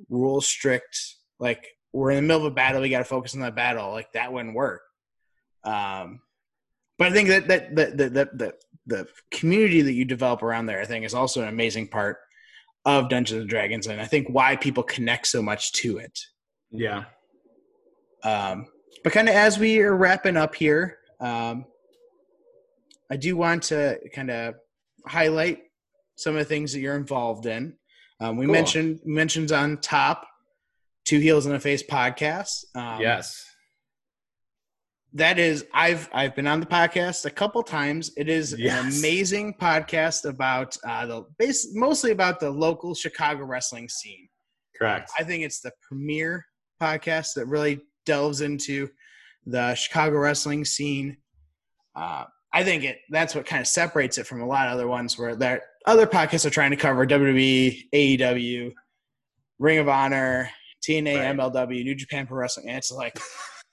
rule 0.08 0.40
strict, 0.40 1.16
like 1.38 1.66
we're 1.92 2.12
in 2.12 2.16
the 2.16 2.22
middle 2.22 2.46
of 2.46 2.52
a 2.52 2.54
battle, 2.54 2.80
we 2.80 2.88
got 2.88 2.98
to 2.98 3.04
focus 3.04 3.34
on 3.34 3.40
the 3.40 3.50
battle. 3.50 3.90
Like 3.90 4.12
that 4.12 4.32
wouldn't 4.32 4.54
work. 4.54 4.82
Um, 5.64 6.20
but 6.98 7.08
I 7.08 7.12
think 7.12 7.28
that 7.28 7.48
that 7.48 7.76
that 7.76 7.96
that, 7.98 8.14
the 8.14 8.30
the 8.36 8.54
the 8.90 9.08
community 9.30 9.80
that 9.82 9.94
you 9.94 10.04
develop 10.04 10.42
around 10.42 10.66
there, 10.66 10.80
I 10.80 10.84
think, 10.84 11.06
is 11.06 11.14
also 11.14 11.40
an 11.40 11.48
amazing 11.48 11.88
part 11.88 12.18
of 12.84 13.08
Dungeons 13.08 13.40
and 13.40 13.48
Dragons, 13.48 13.86
and 13.86 14.00
I 14.00 14.04
think 14.04 14.28
why 14.28 14.56
people 14.56 14.82
connect 14.82 15.26
so 15.26 15.40
much 15.40 15.72
to 15.74 15.98
it. 15.98 16.18
Yeah. 16.70 17.04
Um, 18.22 18.66
but 19.02 19.12
kind 19.12 19.28
of 19.28 19.34
as 19.34 19.58
we 19.58 19.80
are 19.80 19.96
wrapping 19.96 20.36
up 20.36 20.54
here, 20.54 20.98
um, 21.20 21.64
I 23.10 23.16
do 23.16 23.36
want 23.36 23.64
to 23.64 23.98
kind 24.14 24.30
of 24.30 24.54
highlight 25.06 25.58
some 26.16 26.34
of 26.34 26.38
the 26.40 26.44
things 26.44 26.72
that 26.72 26.80
you're 26.80 26.96
involved 26.96 27.46
in. 27.46 27.76
Um, 28.20 28.36
we 28.36 28.44
Cool. 28.46 28.52
mentioned 28.52 29.00
mentions 29.04 29.52
on 29.52 29.78
top, 29.78 30.26
Two 31.06 31.18
Heels 31.18 31.46
in 31.46 31.54
a 31.54 31.60
Face 31.60 31.82
podcast. 31.82 32.64
Um, 32.74 33.00
yes. 33.00 33.44
That 35.14 35.38
is 35.38 35.64
I've 35.74 36.08
I've 36.12 36.36
been 36.36 36.46
on 36.46 36.60
the 36.60 36.66
podcast 36.66 37.24
a 37.26 37.30
couple 37.30 37.62
times. 37.62 38.12
It 38.16 38.28
is 38.28 38.52
an 38.52 38.68
amazing 38.88 39.54
podcast 39.54 40.24
about 40.28 40.76
uh, 40.86 41.06
the 41.06 41.24
base 41.38 41.68
mostly 41.74 42.12
about 42.12 42.38
the 42.40 42.50
local 42.50 42.94
Chicago 42.94 43.44
wrestling 43.44 43.88
scene. 43.88 44.28
Correct. 44.78 45.10
I 45.18 45.24
think 45.24 45.42
it's 45.44 45.60
the 45.60 45.72
premier 45.82 46.46
podcast 46.80 47.34
that 47.34 47.46
really 47.46 47.80
delves 48.06 48.40
into 48.40 48.88
the 49.46 49.74
Chicago 49.74 50.18
wrestling 50.18 50.64
scene. 50.64 51.16
Uh, 51.94 52.24
I 52.52 52.64
think 52.64 52.84
it 52.84 52.98
that's 53.10 53.34
what 53.34 53.46
kind 53.46 53.60
of 53.60 53.66
separates 53.66 54.18
it 54.18 54.26
from 54.26 54.40
a 54.42 54.46
lot 54.46 54.68
of 54.68 54.74
other 54.74 54.86
ones 54.86 55.18
where 55.18 55.34
there 55.34 55.62
other 55.86 56.06
podcasts 56.06 56.46
are 56.46 56.50
trying 56.50 56.70
to 56.70 56.76
cover 56.76 57.06
WWE, 57.06 57.88
AEW, 57.94 58.72
Ring 59.58 59.78
of 59.78 59.88
Honor, 59.88 60.50
TNA, 60.86 61.16
Right. 61.16 61.36
MLW, 61.36 61.84
New 61.84 61.94
Japan 61.94 62.26
Pro 62.26 62.38
Wrestling, 62.38 62.68
and 62.68 62.78
it's 62.78 62.92
like 62.92 63.18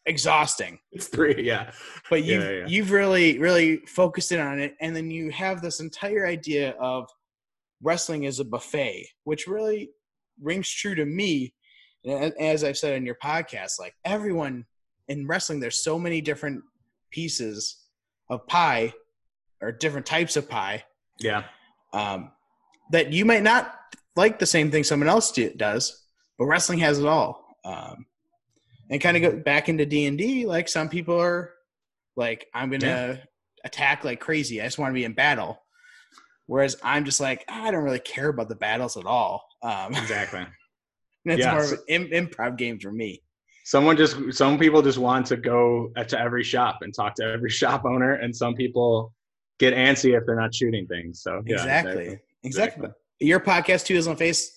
exhausting. 0.08 0.80
It's 0.92 1.08
three. 1.08 1.44
Yeah. 1.44 1.72
But 2.10 2.24
you've 2.24 2.44
Yeah, 2.44 2.50
yeah. 2.52 2.66
you've 2.68 2.92
really 2.92 3.38
really 3.40 3.78
focused 3.86 4.32
in 4.32 4.40
on 4.40 4.60
it, 4.60 4.76
and 4.82 4.96
then 4.96 5.12
you 5.12 5.30
have 5.32 5.62
this 5.62 5.80
entire 5.80 6.26
idea 6.26 6.72
of 6.80 7.08
wrestling 7.82 8.26
as 8.26 8.40
a 8.40 8.46
buffet, 8.46 9.08
which 9.26 9.46
really 9.48 9.92
rings 10.42 10.70
true 10.70 10.96
to 10.96 11.06
me. 11.06 11.54
And 12.06 12.34
As 12.40 12.64
I've 12.64 12.78
said 12.78 12.96
in 12.96 13.06
your 13.06 13.18
podcast, 13.24 13.80
like 13.80 13.94
everyone 14.06 14.66
in 15.08 15.28
wrestling, 15.28 15.60
there's 15.60 15.84
so 15.84 16.00
many 16.00 16.22
different 16.22 16.64
pieces 17.12 17.84
of 18.30 18.46
pie 18.48 18.94
or 19.62 19.72
different 19.72 20.06
types 20.06 20.36
of 20.38 20.50
pie 20.50 20.84
Yeah. 21.20 21.44
um, 21.94 22.32
that 22.92 23.12
you 23.14 23.26
might 23.26 23.44
not 23.44 23.74
like 24.16 24.40
the 24.40 24.46
same 24.46 24.72
thing 24.72 24.84
someone 24.84 25.10
else 25.10 25.32
do, 25.32 25.52
does, 25.54 26.06
but 26.38 26.46
wrestling 26.46 26.80
has 26.80 27.00
it 27.00 27.06
all. 27.06 27.58
Um, 27.66 28.06
and 28.90 29.02
kind 29.02 29.18
of 29.18 29.24
go 29.24 29.38
back 29.38 29.70
into 29.70 29.86
D 29.86 30.06
and 30.06 30.18
D, 30.18 30.46
like 30.46 30.68
some 30.68 30.90
people 30.90 31.20
are 31.20 31.54
like, 32.16 32.48
I'm 32.54 32.70
gonna 32.70 32.86
Yeah. 32.88 33.18
attack 33.66 34.04
like 34.04 34.20
crazy. 34.20 34.62
I 34.62 34.66
just 34.66 34.78
want 34.80 34.92
to 34.92 34.94
be 34.96 35.04
in 35.06 35.14
battle. 35.14 35.62
Whereas 36.46 36.78
I'm 36.82 37.04
just 37.04 37.20
like, 37.20 37.44
I 37.50 37.72
don't 37.72 37.84
really 37.84 38.00
care 38.00 38.30
about 38.30 38.48
the 38.50 38.56
battles 38.56 38.96
at 38.96 39.06
all. 39.06 39.46
Um, 39.62 39.94
Exactly. 39.94 40.46
it's 41.26 41.40
Yeah, 41.40 41.52
more 41.54 41.64
of 41.64 41.72
an 41.74 41.80
im- 41.90 42.28
improv 42.28 42.58
game 42.58 42.80
for 42.80 42.92
me. 42.92 43.22
Someone 43.66 43.98
just 43.98 44.16
some 44.32 44.58
people 44.58 44.82
just 44.82 44.98
want 44.98 45.26
to 45.26 45.36
go 45.36 45.92
to 46.08 46.18
every 46.20 46.44
shop 46.44 46.78
and 46.84 46.94
talk 46.94 47.16
to 47.16 47.24
every 47.24 47.50
shop 47.62 47.84
owner, 47.84 48.14
and 48.14 48.34
some 48.34 48.56
people 48.56 49.14
get 49.60 49.74
antsy 49.74 50.18
if 50.18 50.26
they're 50.26 50.40
not 50.40 50.56
shooting 50.56 50.88
things. 50.88 51.22
So 51.22 51.42
yeah, 51.46 51.56
exactly. 51.56 51.92
exactly. 52.04 52.20
Exactly. 52.44 52.90
Your 53.20 53.42
podcast 53.42 53.86
too 53.88 53.96
is 53.96 54.08
on 54.08 54.16
face 54.16 54.54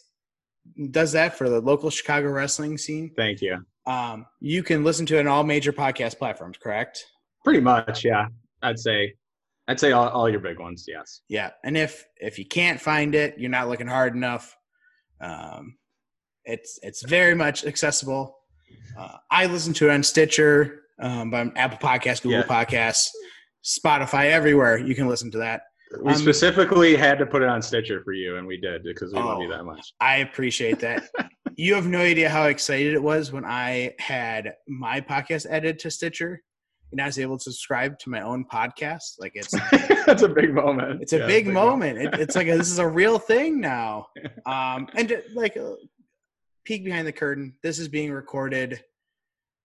does 0.93 1.13
that 1.13 1.37
for 1.37 1.49
the 1.49 1.61
local 1.61 1.91
Chicago 1.91 2.29
wrestling 2.31 2.79
scene. 2.79 3.11
Thank 3.17 3.41
you. 3.41 3.65
Um, 3.87 4.27
you 4.41 4.63
can 4.63 4.85
listen 4.85 5.07
to 5.07 5.17
it 5.17 5.21
on 5.21 5.27
all 5.29 5.45
major 5.45 5.73
podcast 5.73 6.19
platforms, 6.19 6.57
correct? 6.63 7.05
Pretty 7.45 7.61
much, 7.61 8.05
yeah. 8.05 8.27
I'd 8.63 8.79
say, 8.79 9.15
I'd 9.69 9.81
say 9.81 9.93
all, 9.93 10.09
all 10.09 10.29
your 10.29 10.41
big 10.41 10.59
ones. 10.59 10.85
Yes. 10.87 11.23
Yeah. 11.29 11.51
And 11.65 11.77
if 11.77 12.05
if 12.19 12.39
you 12.39 12.45
can't 12.47 12.81
find 12.81 13.15
it, 13.15 13.39
you're 13.39 13.51
not 13.51 13.69
looking 13.69 13.87
hard 13.87 14.15
enough. 14.15 14.55
Um, 15.21 15.77
it's 16.45 16.79
it's 16.83 17.03
very 17.05 17.35
much 17.35 17.65
accessible. 17.65 18.37
Uh, 18.99 19.17
I 19.31 19.47
listen 19.47 19.73
to 19.75 19.89
it 19.89 19.93
on 19.93 20.03
Stitcher, 20.03 20.83
um, 21.01 21.33
on 21.35 21.53
Apple 21.57 21.79
Podcasts, 21.79 22.23
Google 22.23 22.41
Yeah. 22.41 22.45
Podcasts, 22.65 23.09
Spotify, 23.65 24.27
everywhere. 24.31 24.79
You 24.79 24.95
can 24.95 25.09
listen 25.09 25.31
to 25.33 25.39
that. 25.39 25.63
We 26.03 26.13
Um, 26.13 26.19
specifically 26.19 26.95
had 26.97 27.19
to 27.19 27.27
put 27.27 27.43
it 27.43 27.49
on 27.49 27.63
Stitcher 27.63 28.03
for 28.05 28.13
you, 28.13 28.37
and 28.37 28.47
we 28.47 28.59
did 28.61 28.83
because 28.85 29.13
we 29.13 29.19
love 29.21 29.41
you 29.41 29.49
Oh. 29.53 29.57
that 29.57 29.65
much. 29.65 29.93
I 30.01 30.19
appreciate 30.19 30.79
that. 30.81 31.05
you 31.57 31.75
have 31.75 31.87
no 31.87 32.01
idea 32.01 32.29
how 32.29 32.45
excited 32.47 32.95
it 32.95 33.03
was 33.03 33.33
when 33.33 33.45
I 33.45 33.95
had 33.99 34.55
my 34.69 35.01
podcast 35.01 35.47
added 35.47 35.79
to 35.81 35.91
Stitcher 35.91 36.43
and 36.93 37.01
I 37.01 37.07
was 37.07 37.19
able 37.19 37.39
to 37.39 37.45
subscribe 37.45 37.99
to 38.01 38.11
my 38.11 38.21
own 38.23 38.45
podcast. 38.45 39.15
Like 39.19 39.33
it's 39.35 39.51
That's 40.07 40.23
a 40.23 40.29
big 40.29 40.53
moment. 40.55 41.03
it's 41.03 41.13
a 41.13 41.19
Yeah, 41.19 41.27
big 41.27 41.47
moment. 41.47 41.99
It, 41.99 42.15
it's 42.21 42.37
like 42.37 42.49
a, 42.49 42.57
this 42.57 42.71
is 42.71 42.79
a 42.79 42.87
real 42.89 43.19
thing 43.19 43.61
now. 43.61 44.07
Um, 44.47 44.89
and 44.95 45.09
to, 45.09 45.23
like 45.35 45.57
uh, 45.57 45.75
peek 46.65 46.85
behind 46.85 47.07
the 47.07 47.13
curtain, 47.13 47.55
this 47.63 47.79
is 47.79 47.89
being 47.89 48.11
recorded 48.11 48.83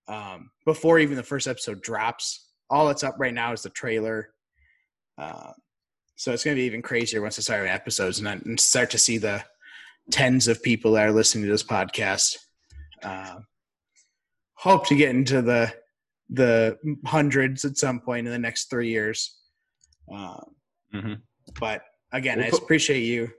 um, 0.07 0.51
before 0.65 0.99
even 0.99 1.15
the 1.15 1.23
first 1.23 1.47
episode 1.47 1.81
drops. 1.81 2.51
All 2.69 2.87
that's 2.87 3.03
up 3.03 3.15
right 3.17 3.33
now 3.33 3.53
is 3.53 3.63
the 3.63 3.69
trailer. 3.69 4.29
Uh, 5.17 5.51
so 6.17 6.31
it's 6.33 6.43
going 6.43 6.55
to 6.55 6.61
be 6.61 6.65
even 6.65 6.81
crazier 6.81 7.21
once 7.21 7.39
I 7.39 7.41
start 7.41 7.61
with 7.63 7.71
episodes 7.71 8.19
and, 8.19 8.27
I, 8.27 8.33
and 8.33 8.59
start 8.59 8.89
to 8.91 8.97
see 8.97 9.17
the 9.17 9.43
tens 10.11 10.47
of 10.47 10.61
people 10.63 10.91
that 10.93 11.07
are 11.07 11.11
listening 11.11 11.45
to 11.45 11.51
this 11.51 11.63
podcast. 11.63 12.37
Uh, 13.03 13.35
hope 14.53 14.87
to 14.87 14.95
get 14.95 15.09
into 15.15 15.41
the 15.41 15.73
the 16.29 16.77
hundreds 17.05 17.65
at 17.65 17.77
some 17.77 17.99
point 17.99 18.25
in 18.25 18.33
the 18.33 18.39
next 18.39 18.69
three 18.69 18.89
years. 18.89 19.37
Um, 20.11 20.55
Mhm. 20.93 21.21
but 21.59 21.83
again, 22.11 22.37
We'll 22.39 22.47
I 22.47 22.49
put- 22.49 22.63
appreciate 22.63 23.01
you. 23.01 23.31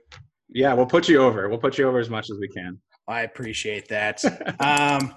Yeah, 0.49 0.73
we'll 0.73 0.85
put 0.85 1.09
you 1.09 1.21
over. 1.21 1.49
We'll 1.49 1.57
put 1.59 1.77
you 1.77 1.85
over 1.85 1.99
as 1.99 2.09
much 2.09 2.29
as 2.29 2.37
we 2.39 2.47
can. 2.47 2.79
I 3.05 3.21
appreciate 3.23 3.89
that. 3.89 4.23
um, 4.61 5.13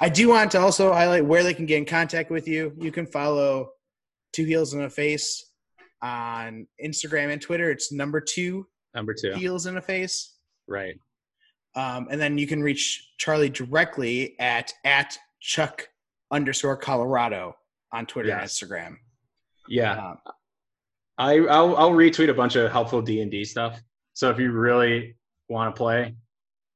I 0.00 0.08
do 0.08 0.28
want 0.28 0.50
to 0.52 0.58
also 0.58 0.92
highlight 0.92 1.24
where 1.24 1.44
they 1.44 1.54
can 1.54 1.66
get 1.66 1.78
in 1.78 1.84
contact 1.84 2.28
with 2.30 2.48
you. 2.48 2.74
You 2.76 2.90
can 2.90 3.06
follow 3.06 3.70
Two 4.32 4.44
Heels 4.44 4.74
in 4.74 4.80
a 4.82 4.90
Face 4.90 5.52
on 6.02 6.66
Instagram 6.84 7.32
and 7.32 7.40
Twitter. 7.40 7.70
It's 7.70 7.92
number 7.92 8.20
two 8.20 8.66
Number 8.94 9.14
two. 9.14 9.32
Heels 9.34 9.66
in 9.66 9.76
a 9.76 9.82
Face. 9.82 10.35
Right. 10.68 10.98
Um, 11.74 12.08
and 12.10 12.20
then 12.20 12.38
you 12.38 12.46
can 12.46 12.62
reach 12.62 13.10
Charlie 13.18 13.50
directly 13.50 14.38
at 14.40 14.72
at 14.84 15.16
Chuck 15.40 15.88
underscore 16.30 16.76
Colorado 16.76 17.54
on 17.92 18.06
Twitter 18.06 18.28
Yes. 18.28 18.62
and 18.62 18.70
Instagram. 18.70 18.96
Yeah. 19.68 19.92
Um, 20.10 20.18
I 21.18 21.34
I'll, 21.38 21.76
I'll 21.76 21.90
retweet 21.92 22.30
a 22.30 22.34
bunch 22.34 22.56
of 22.56 22.70
helpful 22.72 23.02
D 23.02 23.20
and 23.20 23.30
D 23.30 23.44
stuff. 23.44 23.80
So 24.14 24.30
if 24.30 24.38
you 24.38 24.50
really 24.52 25.16
want 25.48 25.74
to 25.74 25.78
play, 25.78 26.14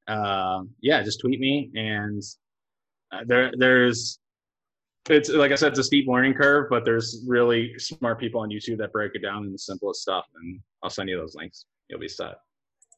uh, 0.09 0.63
yeah, 0.81 1.03
just 1.03 1.21
tweet 1.21 1.41
me. 1.41 1.71
And 1.75 2.23
uh, 3.13 3.21
there 3.27 3.53
there's 3.57 4.19
it's 5.09 5.31
like 5.31 5.51
I 5.51 5.55
said, 5.55 5.69
it's 5.71 5.79
a 5.79 5.85
steep 5.85 6.07
learning 6.07 6.35
curve, 6.35 6.67
but 6.69 6.85
there's 6.85 7.25
really 7.27 7.79
smart 7.79 8.21
people 8.21 8.43
on 8.43 8.51
YouTube 8.51 8.79
that 8.79 8.93
break 8.93 9.13
it 9.15 9.23
down 9.23 9.45
in 9.45 9.53
the 9.53 9.59
simplest 9.59 10.03
stuff, 10.03 10.27
and 10.37 10.61
I'll 10.83 10.91
send 10.91 11.09
you 11.09 11.17
those 11.17 11.35
links. 11.35 11.65
You'll 11.89 12.01
be 12.01 12.09
set. 12.09 12.35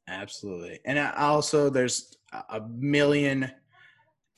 Absolutely. 0.09 0.81
And 0.85 0.99
also 0.99 1.71
there's 1.71 2.17
a- 2.33 2.61
million 2.69 3.51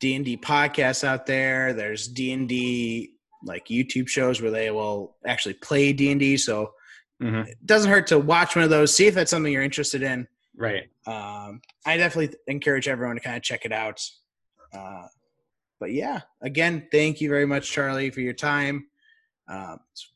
D&D 0.01 0.37
podcasts 0.39 1.05
out 1.05 1.27
there. 1.27 1.73
There's 1.73 2.09
D&D 2.09 3.15
like 3.45 3.67
YouTube 3.69 4.09
shows 4.09 4.41
where 4.41 4.51
they 4.51 4.71
will 4.71 5.17
actually 5.27 5.55
play 5.55 5.93
D&D, 5.93 6.37
so 6.39 6.75
Mhm. 7.23 7.47
it 7.49 7.59
doesn't 7.65 7.91
hurt 7.91 8.07
to 8.09 8.19
watch 8.19 8.57
one 8.57 8.65
of 8.65 8.71
those, 8.71 8.95
see 8.95 9.07
if 9.07 9.15
that's 9.15 9.31
something 9.31 9.53
you're 9.53 9.63
interested 9.63 10.03
in. 10.03 10.27
Right. 10.57 10.89
Um, 11.07 11.61
I 11.87 11.97
definitely 11.97 12.37
encourage 12.47 12.89
everyone 12.89 13.17
to 13.17 13.21
kind 13.23 13.37
of 13.37 13.43
check 13.43 13.65
it 13.65 13.73
out. 13.73 14.01
Uh, 14.73 15.07
but 15.81 15.93
yeah, 15.93 16.23
again, 16.41 16.89
thank 16.91 17.21
you 17.21 17.29
very 17.29 17.47
much, 17.47 17.71
Charlie, 17.71 18.11
for 18.11 18.21
your 18.21 18.33
time. 18.33 18.89
Um, 19.49 19.79
it's 19.93 20.11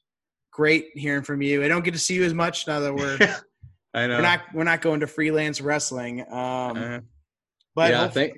great 0.51 0.88
hearing 0.94 1.22
from 1.22 1.42
you. 1.42 1.62
I 1.62 1.68
don't 1.68 1.84
get 1.84 1.92
to 1.94 2.01
see 2.01 2.14
you 2.14 2.24
as 2.24 2.34
much 2.34 2.66
now 2.66 2.80
that 2.80 2.94
we're 2.94 3.18
I 3.95 4.07
know. 4.07 4.16
we're 4.16 4.22
not 4.22 4.41
we're 4.55 4.64
not 4.64 4.80
going 4.82 5.01
to 5.01 5.07
freelance 5.07 5.61
wrestling. 5.61 6.20
Um, 6.32 6.76
Uh, 6.76 7.01
but 7.74 7.91
yeah, 7.91 7.99
hopefully, 8.03 8.32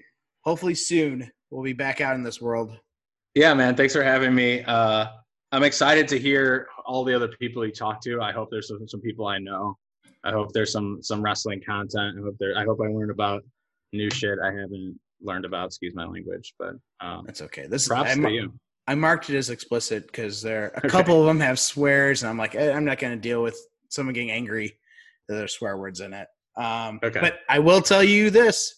hopefully 0.44 0.74
soon 0.74 1.30
we'll 1.50 1.64
be 1.64 1.72
back 1.72 2.00
out 2.00 2.14
in 2.14 2.22
this 2.22 2.40
world. 2.40 2.76
yeah, 3.34 3.54
man. 3.54 3.74
Thanks 3.74 3.94
for 3.94 4.02
having 4.02 4.34
me. 4.34 4.62
Uh, 4.62 5.06
I'm 5.52 5.64
excited 5.64 6.06
to 6.08 6.18
hear 6.18 6.68
all 6.86 7.04
the 7.04 7.14
other 7.14 7.28
people 7.40 7.64
you 7.66 7.72
talk 7.72 8.00
to. 8.02 8.20
I 8.22 8.32
hope 8.32 8.48
there's 8.50 8.68
some, 8.68 8.86
some 8.86 9.00
people 9.00 9.26
I 9.26 9.38
know. 9.38 9.76
I 10.22 10.30
hope 10.30 10.52
there's 10.52 10.70
some 10.72 10.98
some 11.02 11.22
wrestling 11.22 11.60
content. 11.66 12.18
I 12.18 12.22
hope 12.22 12.36
there. 12.38 12.56
I 12.56 12.64
hope 12.64 12.78
I 12.80 12.88
learn 12.88 13.10
about 13.10 13.42
new 13.92 14.10
shit 14.10 14.38
I 14.42 14.48
haven't 14.52 14.98
learned 15.22 15.44
about. 15.46 15.66
Excuse 15.66 15.94
my 15.94 16.04
language, 16.04 16.54
but 16.58 16.74
um, 17.00 17.24
That's 17.26 17.42
okay. 17.42 17.66
This 17.66 17.88
props 17.88 18.10
I, 18.10 18.14
to 18.14 18.30
you. 18.30 18.52
I 18.86 18.94
marked 18.94 19.30
it 19.30 19.36
as 19.36 19.50
explicit 19.50 20.06
because 20.06 20.42
there 20.42 20.68
a 20.74 20.78
Okay. 20.78 20.88
couple 20.88 21.18
of 21.20 21.26
them 21.26 21.40
have 21.40 21.58
swears, 21.58 22.22
and 22.22 22.28
I'm 22.30 22.36
like, 22.38 22.54
eh, 22.54 22.70
I'm 22.72 22.84
not 22.84 22.98
going 22.98 23.14
to 23.14 23.20
deal 23.20 23.42
with 23.42 23.58
someone 23.88 24.12
getting 24.14 24.30
angry 24.30 24.76
there's 25.36 25.54
swear 25.54 25.76
words 25.76 26.00
in 26.00 26.12
it. 26.12 26.28
Um, 26.56 26.98
Okay. 27.02 27.20
But 27.20 27.40
I 27.48 27.58
will 27.58 27.80
tell 27.80 28.02
you 28.04 28.30
this: 28.30 28.74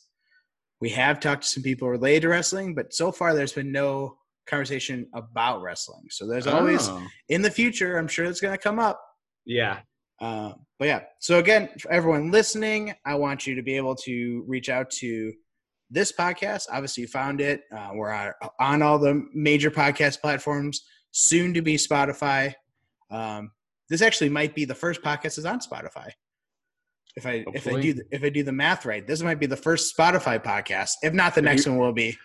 we 0.80 0.90
have 0.90 1.20
talked 1.20 1.42
to 1.42 1.48
some 1.48 1.62
people 1.62 1.88
related 1.88 2.22
to 2.22 2.28
wrestling, 2.28 2.74
but 2.74 2.92
so 2.94 3.10
far 3.12 3.34
there's 3.34 3.52
been 3.52 3.72
no 3.72 4.16
conversation 4.46 5.06
about 5.14 5.62
wrestling. 5.62 6.02
So 6.10 6.26
there's 6.26 6.46
always 6.46 6.88
Oh, 6.88 7.04
in 7.28 7.42
the 7.42 7.50
future. 7.50 7.96
I'm 7.98 8.08
sure 8.08 8.24
it's 8.24 8.40
going 8.40 8.54
to 8.56 8.62
come 8.62 8.78
up. 8.78 9.00
yeah. 9.46 9.80
Uh, 10.20 10.52
but 10.78 10.86
yeah, 10.86 11.00
so 11.18 11.38
again, 11.40 11.68
for 11.80 11.90
everyone 11.90 12.30
listening, 12.30 12.94
I 13.04 13.16
want 13.16 13.44
you 13.44 13.56
to 13.56 13.62
be 13.62 13.76
able 13.76 13.96
to 14.04 14.44
reach 14.46 14.68
out 14.68 14.88
to 15.00 15.32
this 15.90 16.12
podcast. 16.12 16.66
Obviously, 16.70 17.00
you 17.02 17.08
found 17.08 17.40
it. 17.40 17.62
Uh, 17.76 17.90
we're 17.94 18.12
on, 18.12 18.32
on 18.60 18.82
all 18.82 19.00
the 19.00 19.24
major 19.34 19.68
podcast 19.70 20.20
platforms, 20.20 20.82
soon 21.10 21.52
to 21.54 21.60
be 21.62 21.76
Spotify. 21.76 22.54
Um, 23.10 23.50
this 23.90 24.00
actually 24.00 24.28
might 24.30 24.54
be 24.54 24.64
the 24.64 24.76
first 24.76 25.02
podcast 25.02 25.38
is 25.38 25.44
on 25.44 25.58
Spotify. 25.58 26.10
If 27.14 27.26
I 27.26 27.44
if 27.52 27.66
I 27.66 27.80
do 27.80 27.94
if 28.10 28.22
I 28.24 28.28
do 28.30 28.42
the 28.42 28.52
math 28.52 28.86
right, 28.86 29.06
this 29.06 29.22
might 29.22 29.38
be 29.38 29.46
the 29.46 29.56
first 29.56 29.96
Spotify 29.96 30.42
podcast. 30.42 30.92
If 31.02 31.12
not, 31.12 31.34
the 31.34 31.40
If 31.40 31.44
next 31.44 31.66
you- 31.66 31.72
one 31.72 31.80
will 31.80 31.92
be. 31.92 32.16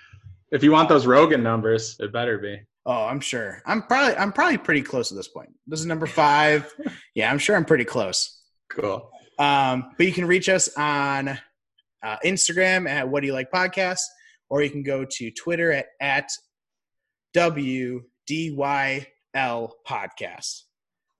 If 0.49 0.63
you 0.63 0.71
want 0.71 0.87
those 0.87 1.05
Rogan 1.05 1.43
numbers, 1.43 1.97
it 1.99 2.13
better 2.13 2.37
be. 2.37 2.57
Oh, 2.85 3.03
I'm 3.05 3.19
sure. 3.19 3.61
I'm 3.65 3.81
probably 3.83 4.15
I'm 4.15 4.31
probably 4.31 4.57
pretty 4.57 4.81
close 4.81 5.11
at 5.11 5.17
this 5.17 5.27
point. 5.27 5.49
This 5.67 5.81
is 5.81 5.85
number 5.85 6.05
five. 6.07 6.73
yeah, 7.15 7.29
I'm 7.29 7.37
sure 7.37 7.57
I'm 7.57 7.65
pretty 7.65 7.83
close. 7.83 8.41
Cool. 8.71 9.09
Um, 9.39 9.91
but 9.97 10.05
you 10.07 10.13
can 10.13 10.25
reach 10.25 10.47
us 10.47 10.69
on 10.77 11.37
uh, 12.01 12.17
Instagram 12.25 12.87
at 12.89 13.09
What 13.09 13.21
Do 13.21 13.27
You 13.27 13.33
Like 13.33 13.51
Podcast, 13.51 13.99
or 14.49 14.61
you 14.61 14.69
can 14.69 14.83
go 14.83 15.03
to 15.03 15.31
Twitter 15.31 15.73
at 15.73 15.87
at 15.99 16.29
WDYL 17.35 19.05
Podcast. 19.87 20.61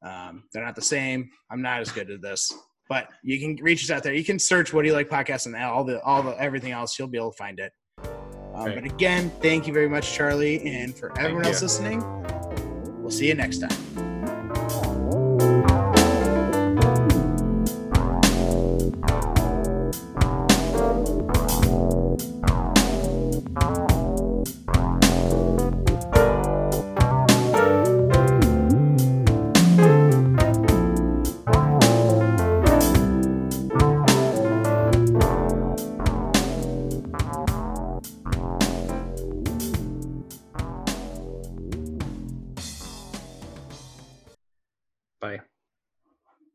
Um, 0.05 0.43
they're 0.53 0.63
not 0.63 0.75
the 0.75 0.81
same. 0.81 1.29
I'm 1.51 1.61
not 1.61 1.81
as 1.81 1.91
good 1.91 2.09
at 2.11 2.21
this, 2.21 2.53
but 2.89 3.09
you 3.23 3.39
can 3.39 3.55
reach 3.63 3.83
us 3.83 3.91
out 3.91 4.03
there. 4.03 4.13
You 4.13 4.23
can 4.23 4.39
search 4.39 4.73
What 4.73 4.83
Do 4.83 4.87
You 4.89 4.93
Like 4.93 5.09
Podcast 5.09 5.45
and 5.45 5.55
all 5.55 5.83
the 5.83 6.01
all 6.03 6.23
the 6.23 6.31
everything 6.41 6.71
else. 6.71 6.97
You'll 6.97 7.07
be 7.07 7.17
able 7.17 7.31
to 7.31 7.37
find 7.37 7.59
it. 7.59 7.71
Um, 8.53 8.63
Great. 8.63 8.75
but 8.75 8.85
again, 8.85 9.31
thank 9.41 9.67
you 9.67 9.73
very 9.73 9.89
much, 9.89 10.13
Charlie, 10.13 10.65
and 10.65 10.95
for 10.95 11.17
everyone 11.19 11.45
else 11.45 11.61
you. 11.61 11.65
listening. 11.65 13.01
We'll 13.01 13.11
see 13.11 13.27
you 13.27 13.35
next 13.35 13.59
time. 13.59 14.06